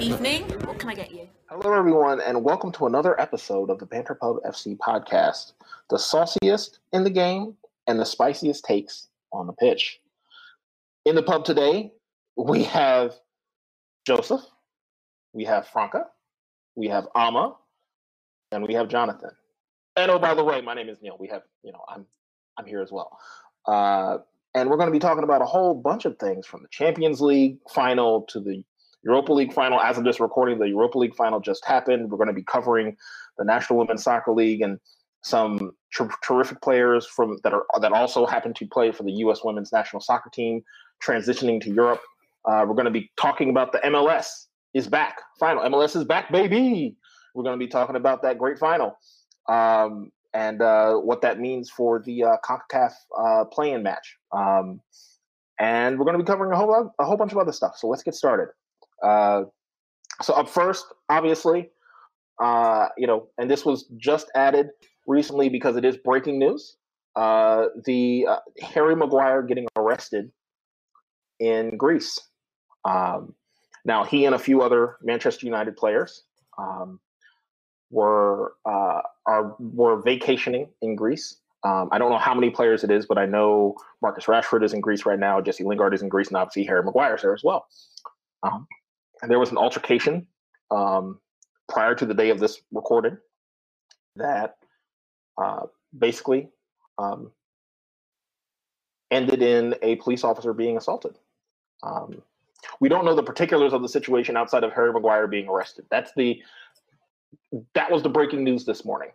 Evening. 0.00 0.42
What 0.64 0.80
can 0.80 0.90
I 0.90 0.94
get 0.94 1.12
you? 1.12 1.28
Hello, 1.48 1.72
everyone, 1.72 2.20
and 2.20 2.42
welcome 2.42 2.72
to 2.72 2.86
another 2.86 3.20
episode 3.20 3.70
of 3.70 3.78
the 3.78 3.86
Banter 3.86 4.16
Pub 4.16 4.38
FC 4.42 4.76
podcast, 4.76 5.52
the 5.90 5.98
sauciest 5.98 6.80
in 6.92 7.04
the 7.04 7.10
game 7.10 7.56
and 7.86 8.00
the 8.00 8.04
spiciest 8.04 8.64
takes 8.64 9.06
on 9.32 9.46
the 9.46 9.52
pitch. 9.52 10.00
In 11.04 11.14
the 11.14 11.22
pub 11.22 11.44
today, 11.44 11.92
we 12.36 12.64
have 12.64 13.14
Joseph, 14.04 14.42
we 15.32 15.44
have 15.44 15.68
Franca, 15.68 16.06
we 16.74 16.88
have 16.88 17.06
Ama, 17.14 17.54
and 18.50 18.66
we 18.66 18.74
have 18.74 18.88
Jonathan. 18.88 19.30
And 19.96 20.10
oh, 20.10 20.18
by 20.18 20.34
the 20.34 20.44
way, 20.44 20.60
my 20.60 20.74
name 20.74 20.88
is 20.88 21.00
Neal. 21.00 21.16
We 21.18 21.28
have, 21.28 21.42
you 21.62 21.72
know, 21.72 21.82
I'm 21.88 22.06
I'm 22.58 22.66
here 22.66 22.82
as 22.82 22.92
well. 22.92 23.18
Uh, 23.66 24.18
and 24.54 24.70
we're 24.70 24.76
going 24.76 24.88
to 24.88 24.92
be 24.92 24.98
talking 24.98 25.24
about 25.24 25.42
a 25.42 25.46
whole 25.46 25.74
bunch 25.74 26.04
of 26.04 26.18
things 26.18 26.46
from 26.46 26.62
the 26.62 26.68
Champions 26.70 27.20
League 27.20 27.58
final 27.68 28.22
to 28.28 28.40
the 28.40 28.62
Europa 29.02 29.32
League 29.32 29.52
final. 29.52 29.80
As 29.80 29.98
of 29.98 30.04
this 30.04 30.20
recording, 30.20 30.58
the 30.58 30.68
Europa 30.68 30.98
League 30.98 31.14
final 31.14 31.40
just 31.40 31.64
happened. 31.64 32.10
We're 32.10 32.18
going 32.18 32.28
to 32.28 32.34
be 32.34 32.42
covering 32.42 32.96
the 33.38 33.44
National 33.44 33.78
Women's 33.78 34.04
Soccer 34.04 34.32
League 34.32 34.62
and 34.62 34.78
some 35.22 35.72
ter- 35.94 36.08
terrific 36.22 36.60
players 36.60 37.06
from 37.06 37.38
that 37.42 37.52
are 37.52 37.64
that 37.80 37.92
also 37.92 38.26
happen 38.26 38.52
to 38.54 38.66
play 38.66 38.92
for 38.92 39.02
the 39.02 39.12
U.S. 39.12 39.40
Women's 39.44 39.72
National 39.72 40.00
Soccer 40.00 40.30
Team, 40.30 40.62
transitioning 41.02 41.60
to 41.62 41.70
Europe. 41.70 42.00
Uh, 42.44 42.64
we're 42.66 42.74
going 42.74 42.84
to 42.84 42.90
be 42.90 43.10
talking 43.16 43.50
about 43.50 43.72
the 43.72 43.78
MLS 43.78 44.46
is 44.74 44.86
back. 44.88 45.20
Final 45.40 45.64
MLS 45.64 45.96
is 45.96 46.04
back, 46.04 46.30
baby. 46.30 46.96
We're 47.34 47.44
going 47.44 47.58
to 47.58 47.64
be 47.64 47.70
talking 47.70 47.96
about 47.96 48.22
that 48.22 48.38
great 48.38 48.58
final 48.58 48.96
um, 49.48 50.10
and 50.34 50.60
uh, 50.60 50.94
what 50.94 51.22
that 51.22 51.40
means 51.40 51.70
for 51.70 52.02
the 52.04 52.24
uh, 52.24 52.36
Concacaf 52.44 52.92
uh, 53.18 53.44
play-in 53.46 53.82
match. 53.82 54.16
Um, 54.32 54.80
and 55.58 55.98
we're 55.98 56.04
going 56.04 56.18
to 56.18 56.22
be 56.22 56.26
covering 56.26 56.52
a 56.52 56.56
whole 56.56 56.94
a 56.98 57.04
whole 57.04 57.16
bunch 57.16 57.32
of 57.32 57.38
other 57.38 57.52
stuff. 57.52 57.76
So 57.78 57.88
let's 57.88 58.02
get 58.02 58.14
started. 58.14 58.48
Uh, 59.02 59.44
so 60.22 60.34
up 60.34 60.48
first, 60.48 60.86
obviously, 61.08 61.70
uh, 62.42 62.88
you 62.98 63.06
know, 63.06 63.28
and 63.38 63.50
this 63.50 63.64
was 63.64 63.86
just 63.96 64.30
added 64.34 64.68
recently 65.06 65.48
because 65.48 65.76
it 65.76 65.84
is 65.84 65.96
breaking 65.96 66.38
news. 66.38 66.76
Uh, 67.14 67.66
the 67.84 68.26
uh, 68.28 68.36
Harry 68.60 68.94
Maguire 68.94 69.42
getting 69.42 69.66
arrested 69.76 70.30
in 71.40 71.76
Greece. 71.78 72.18
Um, 72.84 73.34
now, 73.84 74.04
he 74.04 74.26
and 74.26 74.34
a 74.34 74.38
few 74.38 74.62
other 74.62 74.96
Manchester 75.02 75.46
United 75.46 75.76
players 75.76 76.24
um, 76.58 77.00
were 77.90 78.54
uh, 78.66 79.00
are 79.26 79.56
were 79.58 80.00
vacationing 80.02 80.68
in 80.82 80.96
Greece. 80.96 81.36
Um, 81.64 81.88
I 81.90 81.98
don't 81.98 82.10
know 82.10 82.18
how 82.18 82.34
many 82.34 82.50
players 82.50 82.84
it 82.84 82.90
is, 82.90 83.06
but 83.06 83.18
I 83.18 83.26
know 83.26 83.76
Marcus 84.00 84.26
Rashford 84.26 84.62
is 84.62 84.72
in 84.72 84.80
Greece 84.80 85.04
right 85.04 85.18
now. 85.18 85.40
Jesse 85.40 85.64
Lingard 85.64 85.94
is 85.94 86.02
in 86.02 86.08
Greece, 86.08 86.28
and 86.28 86.36
obviously 86.36 86.64
Harry 86.64 86.82
Maguire 86.82 87.16
is 87.16 87.22
there 87.22 87.34
as 87.34 87.42
well. 87.42 87.66
Um, 88.42 88.66
and 89.22 89.30
there 89.30 89.38
was 89.38 89.50
an 89.50 89.56
altercation 89.56 90.26
um, 90.70 91.18
prior 91.68 91.94
to 91.94 92.06
the 92.06 92.14
day 92.14 92.30
of 92.30 92.38
this 92.38 92.60
recording 92.72 93.16
that 94.14 94.56
uh, 95.42 95.62
basically 95.98 96.48
um, 96.98 97.32
ended 99.10 99.42
in 99.42 99.74
a 99.82 99.96
police 99.96 100.24
officer 100.24 100.52
being 100.52 100.76
assaulted. 100.76 101.18
Um, 101.82 102.22
we 102.80 102.88
don't 102.88 103.04
know 103.04 103.14
the 103.14 103.22
particulars 103.22 103.72
of 103.72 103.82
the 103.82 103.88
situation 103.88 104.36
outside 104.36 104.64
of 104.64 104.72
Harry 104.72 104.92
Maguire 104.92 105.26
being 105.26 105.48
arrested. 105.48 105.86
That's 105.90 106.12
the 106.16 106.42
that 107.74 107.90
was 107.90 108.02
the 108.02 108.08
breaking 108.08 108.44
news 108.44 108.64
this 108.64 108.84
morning. 108.84 109.10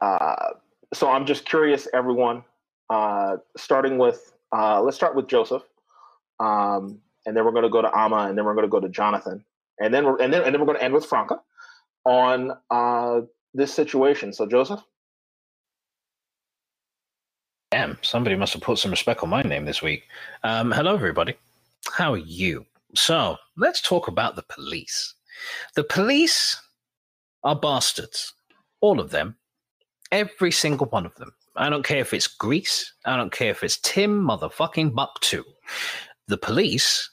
Uh, 0.00 0.50
so 0.92 1.10
I'm 1.10 1.26
just 1.26 1.44
curious, 1.44 1.88
everyone. 1.92 2.44
Uh, 2.90 3.36
starting 3.56 3.98
with 3.98 4.32
uh, 4.56 4.80
let's 4.80 4.96
start 4.96 5.14
with 5.14 5.28
Joseph, 5.28 5.62
um, 6.40 6.98
and 7.26 7.36
then 7.36 7.44
we're 7.44 7.52
going 7.52 7.64
to 7.64 7.68
go 7.68 7.82
to 7.82 7.96
Ama, 7.96 8.28
and 8.28 8.38
then 8.38 8.44
we're 8.44 8.54
going 8.54 8.64
to 8.64 8.70
go 8.70 8.80
to 8.80 8.88
Jonathan, 8.88 9.44
and 9.78 9.92
then 9.92 10.04
we're 10.04 10.16
and 10.20 10.32
then 10.32 10.42
and 10.42 10.54
then 10.54 10.60
we're 10.60 10.66
going 10.66 10.78
to 10.78 10.84
end 10.84 10.94
with 10.94 11.04
Franca 11.04 11.40
on 12.04 12.52
uh, 12.70 13.20
this 13.54 13.74
situation. 13.74 14.32
So 14.32 14.46
Joseph. 14.46 14.82
Damn, 17.70 17.98
somebody 18.00 18.34
must 18.34 18.54
have 18.54 18.62
put 18.62 18.78
some 18.78 18.90
respect 18.90 19.22
on 19.22 19.28
my 19.28 19.42
name 19.42 19.66
this 19.66 19.82
week. 19.82 20.04
Um, 20.42 20.72
hello, 20.72 20.94
everybody. 20.94 21.34
How 21.92 22.14
are 22.14 22.18
you? 22.18 22.64
So 22.94 23.36
let's 23.58 23.82
talk 23.82 24.08
about 24.08 24.36
the 24.36 24.44
police. 24.48 25.14
The 25.74 25.84
police 25.84 26.60
are 27.44 27.56
bastards. 27.56 28.32
All 28.80 29.00
of 29.00 29.10
them. 29.10 29.36
Every 30.12 30.52
single 30.52 30.86
one 30.86 31.06
of 31.06 31.14
them. 31.16 31.32
I 31.56 31.68
don't 31.68 31.84
care 31.84 32.00
if 32.00 32.14
it's 32.14 32.26
Greece. 32.26 32.92
I 33.04 33.16
don't 33.16 33.32
care 33.32 33.50
if 33.50 33.64
it's 33.64 33.78
Tim 33.78 34.22
motherfucking 34.22 34.94
Buck 34.94 35.20
2. 35.20 35.44
The 36.28 36.38
police 36.38 37.10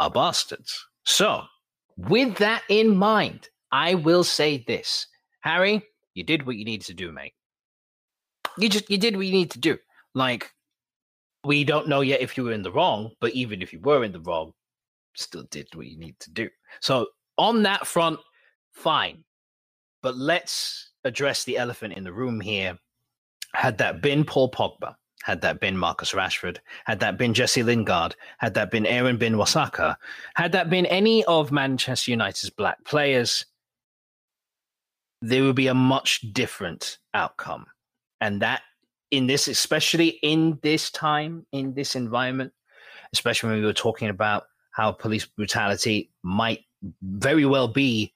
are 0.00 0.10
bastards. 0.10 0.86
So, 1.04 1.42
with 1.96 2.36
that 2.38 2.62
in 2.68 2.96
mind, 2.96 3.48
I 3.70 3.94
will 3.94 4.24
say 4.24 4.64
this. 4.66 5.06
Harry, 5.40 5.82
you 6.14 6.24
did 6.24 6.46
what 6.46 6.56
you 6.56 6.64
needed 6.64 6.86
to 6.86 6.94
do, 6.94 7.12
mate. 7.12 7.34
You 8.56 8.68
just 8.68 8.88
you 8.88 8.98
did 8.98 9.16
what 9.16 9.26
you 9.26 9.32
need 9.32 9.50
to 9.50 9.58
do. 9.58 9.78
Like 10.14 10.50
we 11.44 11.64
don't 11.64 11.88
know 11.88 12.00
yet 12.00 12.20
if 12.20 12.36
you 12.36 12.44
were 12.44 12.52
in 12.52 12.62
the 12.62 12.72
wrong, 12.72 13.10
but 13.20 13.32
even 13.32 13.60
if 13.60 13.72
you 13.72 13.80
were 13.80 14.04
in 14.04 14.12
the 14.12 14.20
wrong, 14.20 14.52
still 15.14 15.44
did 15.50 15.68
what 15.74 15.86
you 15.86 15.98
need 15.98 16.18
to 16.20 16.30
do. 16.30 16.48
So 16.80 17.08
on 17.38 17.62
that 17.64 17.86
front, 17.86 18.20
fine. 18.72 19.24
But 20.02 20.16
let's 20.16 20.90
address 21.04 21.44
the 21.44 21.56
elephant 21.56 21.94
in 21.94 22.04
the 22.04 22.12
room 22.12 22.40
here. 22.40 22.78
Had 23.54 23.78
that 23.78 24.02
been 24.02 24.24
Paul 24.24 24.50
Pogba, 24.50 24.96
had 25.22 25.40
that 25.42 25.60
been 25.60 25.76
Marcus 25.76 26.12
Rashford, 26.12 26.58
had 26.84 27.00
that 27.00 27.16
been 27.16 27.32
Jesse 27.32 27.62
Lingard, 27.62 28.14
had 28.38 28.54
that 28.54 28.70
been 28.70 28.84
Aaron 28.84 29.18
Wan-Bissaka, 29.18 29.96
had 30.34 30.52
that 30.52 30.68
been 30.68 30.86
any 30.86 31.24
of 31.24 31.52
Manchester 31.52 32.10
United's 32.10 32.50
black 32.50 32.84
players, 32.84 33.46
there 35.22 35.44
would 35.44 35.56
be 35.56 35.68
a 35.68 35.74
much 35.74 36.20
different 36.32 36.98
outcome. 37.14 37.66
And 38.20 38.42
that 38.42 38.62
in 39.10 39.26
this, 39.26 39.48
especially 39.48 40.18
in 40.22 40.58
this 40.62 40.90
time, 40.90 41.46
in 41.52 41.74
this 41.74 41.94
environment, 41.94 42.52
especially 43.12 43.50
when 43.50 43.60
we 43.60 43.64
were 43.64 43.72
talking 43.72 44.08
about 44.08 44.44
how 44.72 44.90
police 44.90 45.24
brutality 45.24 46.10
might 46.22 46.64
very 47.02 47.44
well 47.44 47.68
be, 47.68 48.12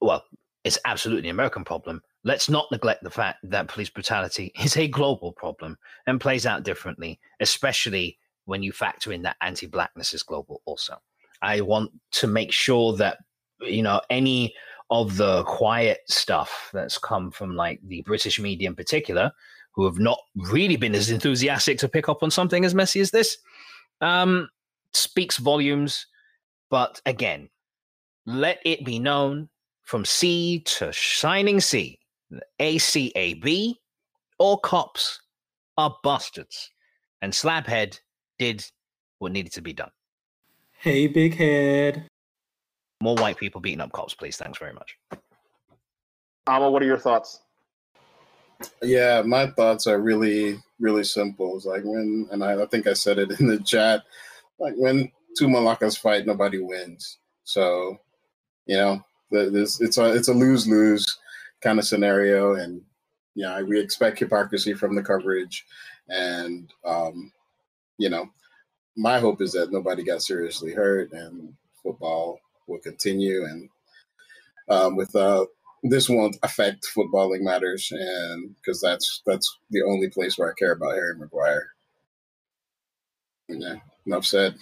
well, 0.00 0.24
it's 0.64 0.78
absolutely 0.84 1.28
an 1.28 1.36
American 1.36 1.64
problem. 1.64 2.02
Let's 2.24 2.48
not 2.48 2.70
neglect 2.70 3.02
the 3.02 3.10
fact 3.10 3.38
that 3.44 3.68
police 3.68 3.90
brutality 3.90 4.52
is 4.62 4.76
a 4.76 4.88
global 4.88 5.32
problem 5.32 5.78
and 6.06 6.20
plays 6.20 6.46
out 6.46 6.62
differently, 6.62 7.20
especially 7.40 8.18
when 8.46 8.62
you 8.62 8.72
factor 8.72 9.12
in 9.12 9.22
that 9.22 9.36
anti 9.40 9.66
blackness 9.66 10.14
is 10.14 10.22
global 10.22 10.62
also. 10.64 10.96
I 11.42 11.60
want 11.60 11.90
to 12.12 12.26
make 12.26 12.52
sure 12.52 12.96
that, 12.96 13.18
you 13.60 13.82
know, 13.82 14.00
any 14.10 14.54
of 14.90 15.16
the 15.16 15.42
quiet 15.44 16.00
stuff 16.08 16.70
that's 16.72 16.98
come 16.98 17.30
from 17.30 17.56
like 17.56 17.80
the 17.84 18.02
British 18.02 18.38
media 18.38 18.68
in 18.68 18.74
particular, 18.74 19.32
who 19.72 19.84
have 19.84 19.98
not 19.98 20.18
really 20.36 20.76
been 20.76 20.94
as 20.94 21.10
enthusiastic 21.10 21.78
to 21.78 21.88
pick 21.88 22.08
up 22.08 22.22
on 22.22 22.30
something 22.30 22.64
as 22.64 22.74
messy 22.74 23.00
as 23.00 23.10
this, 23.10 23.38
um, 24.00 24.48
speaks 24.92 25.38
volumes. 25.38 26.06
But 26.70 27.00
again, 27.06 27.48
let 28.26 28.60
it 28.64 28.84
be 28.84 28.98
known 28.98 29.48
from 29.82 30.04
sea 30.04 30.60
to 30.60 30.92
shining 30.92 31.60
sea, 31.60 31.98
ACAB 32.58 33.74
all 34.38 34.56
cops 34.58 35.20
are 35.76 35.96
bastards. 36.02 36.70
And 37.22 37.32
Slabhead 37.32 38.00
did 38.38 38.64
what 39.18 39.32
needed 39.32 39.52
to 39.52 39.62
be 39.62 39.72
done. 39.72 39.90
Hey, 40.72 41.06
big 41.06 41.34
head. 41.34 42.06
More 43.00 43.16
white 43.16 43.36
people 43.36 43.60
beating 43.60 43.80
up 43.80 43.92
cops, 43.92 44.14
please. 44.14 44.36
Thanks 44.36 44.58
very 44.58 44.72
much. 44.72 44.96
Ama, 46.46 46.70
what 46.70 46.82
are 46.82 46.86
your 46.86 46.98
thoughts? 46.98 47.40
Yeah, 48.82 49.22
my 49.22 49.48
thoughts 49.48 49.86
are 49.86 50.00
really, 50.00 50.58
really 50.78 51.04
simple. 51.04 51.56
It's 51.56 51.66
like 51.66 51.82
when, 51.84 52.28
and 52.30 52.44
I, 52.44 52.62
I 52.62 52.66
think 52.66 52.86
I 52.86 52.92
said 52.92 53.18
it 53.18 53.40
in 53.40 53.46
the 53.46 53.58
chat, 53.58 54.02
like 54.58 54.74
when 54.76 55.10
two 55.36 55.48
Malakas 55.48 55.98
fight, 55.98 56.26
nobody 56.26 56.58
wins. 56.58 57.18
So, 57.44 57.98
you 58.66 58.76
know, 58.76 59.04
it's 59.30 59.98
a 59.98 60.14
it's 60.14 60.28
a 60.28 60.32
lose 60.32 60.66
lose 60.66 61.18
kind 61.60 61.78
of 61.78 61.84
scenario, 61.84 62.54
and 62.54 62.82
yeah, 63.34 63.60
we 63.62 63.80
expect 63.80 64.18
hypocrisy 64.18 64.74
from 64.74 64.94
the 64.94 65.02
coverage, 65.02 65.64
and 66.08 66.72
um, 66.84 67.32
you 67.98 68.08
know, 68.08 68.28
my 68.96 69.18
hope 69.18 69.40
is 69.40 69.52
that 69.52 69.72
nobody 69.72 70.04
got 70.04 70.22
seriously 70.22 70.72
hurt, 70.72 71.12
and 71.12 71.54
football 71.82 72.38
will 72.66 72.78
continue, 72.78 73.44
and 73.44 73.68
um, 74.68 74.96
with 74.96 75.14
uh, 75.14 75.44
this 75.82 76.08
won't 76.08 76.38
affect 76.42 76.86
footballing 76.96 77.42
matters, 77.42 77.88
and 77.92 78.54
because 78.56 78.80
that's 78.80 79.22
that's 79.26 79.58
the 79.70 79.82
only 79.82 80.08
place 80.08 80.38
where 80.38 80.50
I 80.50 80.54
care 80.58 80.72
about 80.72 80.94
Harry 80.94 81.16
Maguire. 81.16 81.68
Yeah, 83.48 83.76
enough 84.06 84.24
said. 84.24 84.54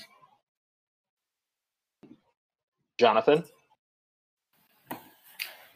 Jonathan? 2.99 3.45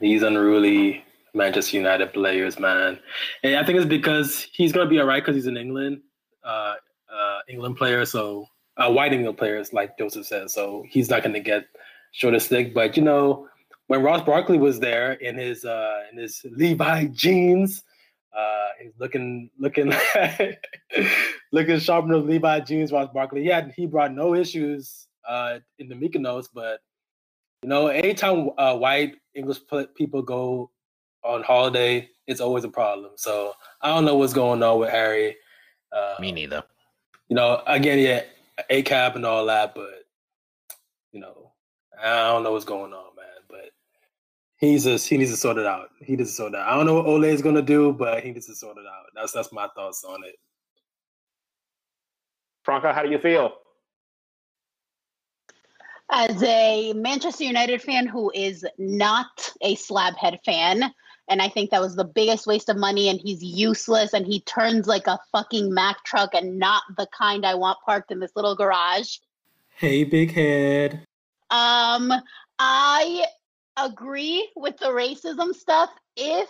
These 0.00 0.22
unruly 0.22 1.04
Manchester 1.34 1.76
United 1.76 2.12
players, 2.12 2.58
man. 2.58 2.98
And 3.42 3.56
I 3.56 3.64
think 3.64 3.78
it's 3.78 3.86
because 3.86 4.46
he's 4.52 4.72
to 4.86 4.90
be 4.90 4.98
all 4.98 5.06
right 5.06 5.22
because 5.22 5.36
he's 5.36 5.46
in 5.46 5.56
England, 5.56 6.00
uh, 6.44 6.74
uh, 7.12 7.38
England 7.48 7.76
player. 7.76 8.04
So 8.04 8.48
uh, 8.76 8.90
white 8.90 9.12
England 9.12 9.38
players, 9.38 9.72
like 9.72 9.96
Joseph 9.98 10.26
said. 10.26 10.50
So 10.50 10.84
he's 10.88 11.08
not 11.10 11.22
to 11.34 11.40
get 11.40 11.66
short 12.12 12.40
stick. 12.40 12.74
But 12.74 12.96
you 12.96 13.02
know, 13.02 13.48
when 13.86 14.02
Ross 14.02 14.24
Barkley 14.24 14.58
was 14.58 14.80
there 14.80 15.12
in 15.12 15.36
his 15.36 15.64
uh, 15.64 16.02
in 16.10 16.18
his 16.18 16.44
Levi 16.50 17.06
jeans, 17.06 17.82
uh, 18.36 18.68
he's 18.82 18.92
looking 18.98 19.50
looking 19.58 19.92
looking 21.52 21.78
sharp 21.78 22.04
in 22.06 22.10
those 22.10 22.28
Levi 22.28 22.60
jeans. 22.60 22.92
Ross 22.92 23.08
Barkley, 23.12 23.42
he 23.42 23.48
had 23.48 23.72
he 23.76 23.86
brought 23.86 24.12
no 24.12 24.34
issues 24.34 25.06
uh, 25.28 25.58
in 25.78 25.88
the 25.88 25.94
Mykonos, 25.94 26.48
but 26.52 26.80
you 27.66 27.70
know, 27.70 27.88
anytime 27.88 28.50
uh, 28.58 28.76
white 28.76 29.16
English 29.34 29.58
people 29.96 30.22
go 30.22 30.70
on 31.24 31.42
holiday, 31.42 32.08
it's 32.28 32.40
always 32.40 32.62
a 32.62 32.68
problem. 32.68 33.10
So 33.16 33.54
I 33.82 33.88
don't 33.88 34.04
know 34.04 34.14
what's 34.14 34.32
going 34.32 34.62
on 34.62 34.78
with 34.78 34.90
Harry. 34.90 35.34
Uh, 35.90 36.14
Me 36.20 36.30
neither. 36.30 36.62
You 37.28 37.34
know, 37.34 37.64
again, 37.66 37.98
yeah, 37.98 38.22
ACAB 38.70 39.16
and 39.16 39.26
all 39.26 39.44
that, 39.46 39.74
but 39.74 40.04
you 41.10 41.18
know, 41.18 41.54
I 42.00 42.28
don't 42.28 42.44
know 42.44 42.52
what's 42.52 42.64
going 42.64 42.92
on, 42.92 43.16
man. 43.16 43.26
But 43.48 43.72
he's 44.58 44.84
just 44.84 45.08
he 45.08 45.16
needs 45.18 45.32
to 45.32 45.36
sort 45.36 45.58
it 45.58 45.66
out. 45.66 45.88
He 46.00 46.14
needs 46.14 46.30
to 46.30 46.36
sort 46.36 46.54
it 46.54 46.60
out. 46.60 46.68
I 46.68 46.76
don't 46.76 46.86
know 46.86 46.94
what 46.94 47.06
Ole 47.06 47.24
is 47.24 47.42
gonna 47.42 47.62
do, 47.62 47.92
but 47.92 48.22
he 48.22 48.30
needs 48.30 48.46
to 48.46 48.54
sort 48.54 48.78
it 48.78 48.86
out. 48.86 49.06
That's 49.12 49.32
that's 49.32 49.52
my 49.52 49.66
thoughts 49.74 50.04
on 50.04 50.22
it. 50.22 50.36
Franca, 52.62 52.92
how 52.92 53.02
do 53.02 53.10
you 53.10 53.18
feel? 53.18 53.54
As 56.10 56.42
a 56.42 56.92
Manchester 56.92 57.44
United 57.44 57.82
fan 57.82 58.06
who 58.06 58.30
is 58.34 58.64
not 58.78 59.52
a 59.60 59.74
slabhead 59.76 60.38
fan, 60.44 60.92
and 61.28 61.42
I 61.42 61.48
think 61.48 61.70
that 61.70 61.80
was 61.80 61.96
the 61.96 62.04
biggest 62.04 62.46
waste 62.46 62.68
of 62.68 62.76
money, 62.76 63.08
and 63.08 63.20
he's 63.20 63.42
useless, 63.42 64.12
and 64.12 64.24
he 64.24 64.40
turns 64.40 64.86
like 64.86 65.08
a 65.08 65.18
fucking 65.32 65.74
Mack 65.74 66.04
truck 66.04 66.34
and 66.34 66.58
not 66.58 66.82
the 66.96 67.08
kind 67.16 67.44
I 67.44 67.54
want 67.54 67.78
parked 67.84 68.12
in 68.12 68.20
this 68.20 68.36
little 68.36 68.54
garage. 68.54 69.16
Hey, 69.74 70.04
big 70.04 70.32
head. 70.32 71.04
Um, 71.50 72.12
I 72.58 73.24
agree 73.76 74.48
with 74.56 74.76
the 74.78 74.86
racism 74.86 75.54
stuff 75.54 75.90
if 76.16 76.48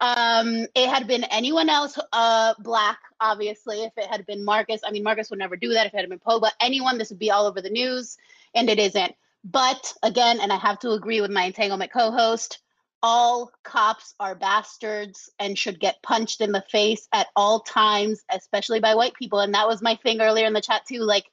um 0.00 0.66
it 0.74 0.88
had 0.88 1.06
been 1.06 1.24
anyone 1.24 1.68
else 1.68 1.98
uh 2.12 2.54
black 2.58 2.98
obviously 3.20 3.82
if 3.82 3.92
it 3.96 4.06
had 4.06 4.26
been 4.26 4.44
marcus 4.44 4.80
i 4.84 4.90
mean 4.90 5.02
marcus 5.02 5.30
would 5.30 5.38
never 5.38 5.56
do 5.56 5.70
that 5.72 5.86
if 5.86 5.94
it 5.94 6.00
had 6.00 6.08
been 6.08 6.18
pogba 6.18 6.50
anyone 6.60 6.98
this 6.98 7.10
would 7.10 7.18
be 7.18 7.30
all 7.30 7.46
over 7.46 7.62
the 7.62 7.70
news 7.70 8.16
and 8.54 8.68
it 8.68 8.78
isn't 8.78 9.14
but 9.44 9.94
again 10.02 10.38
and 10.40 10.52
i 10.52 10.56
have 10.56 10.78
to 10.78 10.90
agree 10.90 11.20
with 11.20 11.30
my 11.30 11.44
entanglement 11.44 11.92
co-host 11.92 12.58
all 13.02 13.50
cops 13.62 14.14
are 14.18 14.34
bastards 14.34 15.30
and 15.38 15.58
should 15.58 15.78
get 15.78 16.02
punched 16.02 16.40
in 16.40 16.52
the 16.52 16.64
face 16.70 17.08
at 17.12 17.28
all 17.34 17.60
times 17.60 18.22
especially 18.30 18.80
by 18.80 18.94
white 18.94 19.14
people 19.14 19.40
and 19.40 19.54
that 19.54 19.66
was 19.66 19.80
my 19.80 19.94
thing 19.96 20.20
earlier 20.20 20.46
in 20.46 20.52
the 20.52 20.60
chat 20.60 20.82
too 20.86 21.00
like 21.00 21.24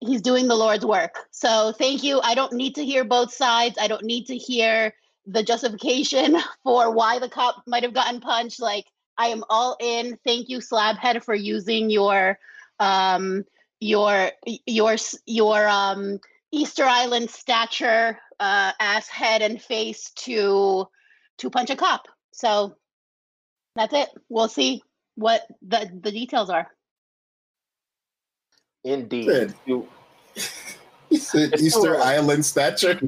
he's 0.00 0.22
doing 0.22 0.46
the 0.46 0.54
Lord's 0.54 0.84
work. 0.84 1.26
So 1.30 1.72
thank 1.72 2.02
you. 2.02 2.20
I 2.20 2.34
don't 2.34 2.52
need 2.52 2.74
to 2.76 2.84
hear 2.84 3.04
both 3.04 3.32
sides. 3.32 3.76
I 3.80 3.88
don't 3.88 4.04
need 4.04 4.26
to 4.26 4.36
hear 4.36 4.94
the 5.26 5.42
justification 5.42 6.36
for 6.64 6.90
why 6.90 7.18
the 7.18 7.28
cop 7.28 7.62
might 7.66 7.82
have 7.82 7.94
gotten 7.94 8.20
punched. 8.20 8.60
Like 8.60 8.86
I 9.18 9.28
am 9.28 9.44
all 9.48 9.76
in. 9.80 10.18
Thank 10.24 10.48
you, 10.48 10.58
Slabhead, 10.58 11.22
for 11.24 11.34
using 11.34 11.90
your 11.90 12.38
um 12.78 13.44
your 13.80 14.30
your 14.66 14.96
your 15.26 15.68
um 15.68 16.20
Easter 16.52 16.84
Island 16.84 17.30
stature 17.30 18.18
uh 18.38 18.72
ass 18.78 19.08
head 19.08 19.42
and 19.42 19.60
face 19.60 20.10
to 20.16 20.86
to 21.38 21.50
punch 21.50 21.70
a 21.70 21.76
cop. 21.76 22.06
So 22.32 22.76
that's 23.74 23.94
it. 23.94 24.08
We'll 24.28 24.48
see 24.48 24.82
what 25.14 25.42
the 25.66 25.90
the 26.02 26.10
details 26.10 26.50
are. 26.50 26.68
Indeed. 28.84 29.54
Good. 31.10 31.60
You, 31.60 31.66
Easter 31.66 31.96
Island 31.96 32.44
statue. 32.44 32.94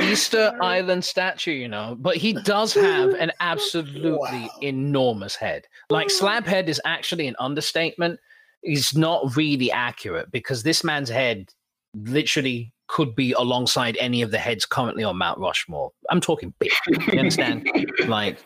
Easter 0.00 0.56
Island 0.60 1.04
statue, 1.04 1.52
you 1.52 1.68
know, 1.68 1.96
but 1.98 2.16
he 2.16 2.34
does 2.44 2.74
have 2.74 3.10
an 3.14 3.32
absolutely 3.40 4.12
wow. 4.12 4.48
enormous 4.62 5.34
head. 5.34 5.66
Like 5.90 6.10
slab 6.10 6.46
head 6.46 6.68
is 6.68 6.80
actually 6.84 7.26
an 7.26 7.36
understatement. 7.38 8.20
He's 8.62 8.96
not 8.96 9.36
really 9.36 9.72
accurate 9.72 10.30
because 10.30 10.62
this 10.62 10.84
man's 10.84 11.08
head 11.08 11.48
literally 11.94 12.72
could 12.88 13.14
be 13.14 13.32
alongside 13.32 13.96
any 14.00 14.22
of 14.22 14.30
the 14.30 14.38
heads 14.38 14.66
currently 14.66 15.04
on 15.04 15.16
Mount 15.16 15.38
Rushmore. 15.38 15.92
I'm 16.10 16.20
talking 16.20 16.52
big. 16.58 16.70
You 17.12 17.18
understand? 17.18 17.68
like 18.06 18.38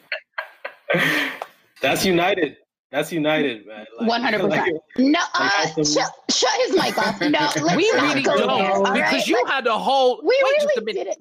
that's 1.81 2.05
United. 2.05 2.57
That's 2.93 3.11
United, 3.11 3.67
man. 3.67 3.87
One 4.01 4.21
hundred 4.21 4.43
percent. 4.43 4.79
No, 4.99 5.19
uh, 5.35 5.51
like 5.77 5.87
shut, 5.87 6.13
shut 6.31 6.53
his 6.67 6.77
mic 6.77 6.99
off. 6.99 7.19
No, 7.23 7.29
let's 7.63 7.75
we 7.75 7.91
not 7.91 8.03
really 8.03 8.23
go 8.23 8.37
don't 8.37 8.85
there, 8.85 8.95
because 8.95 9.13
right? 9.13 9.27
you 9.27 9.43
like, 9.43 9.53
had 9.53 9.67
a 9.67 9.79
whole. 9.79 10.21
We 10.23 10.29
wait 10.29 10.43
really 10.43 10.59
just 10.61 10.77
a 10.77 10.85
minute. 10.85 11.17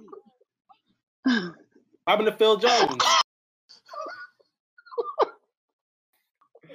did 1.26 1.46
it. 1.46 1.54
happened 2.06 2.28
to 2.28 2.34
Phil 2.34 2.58
Jones? 2.58 3.02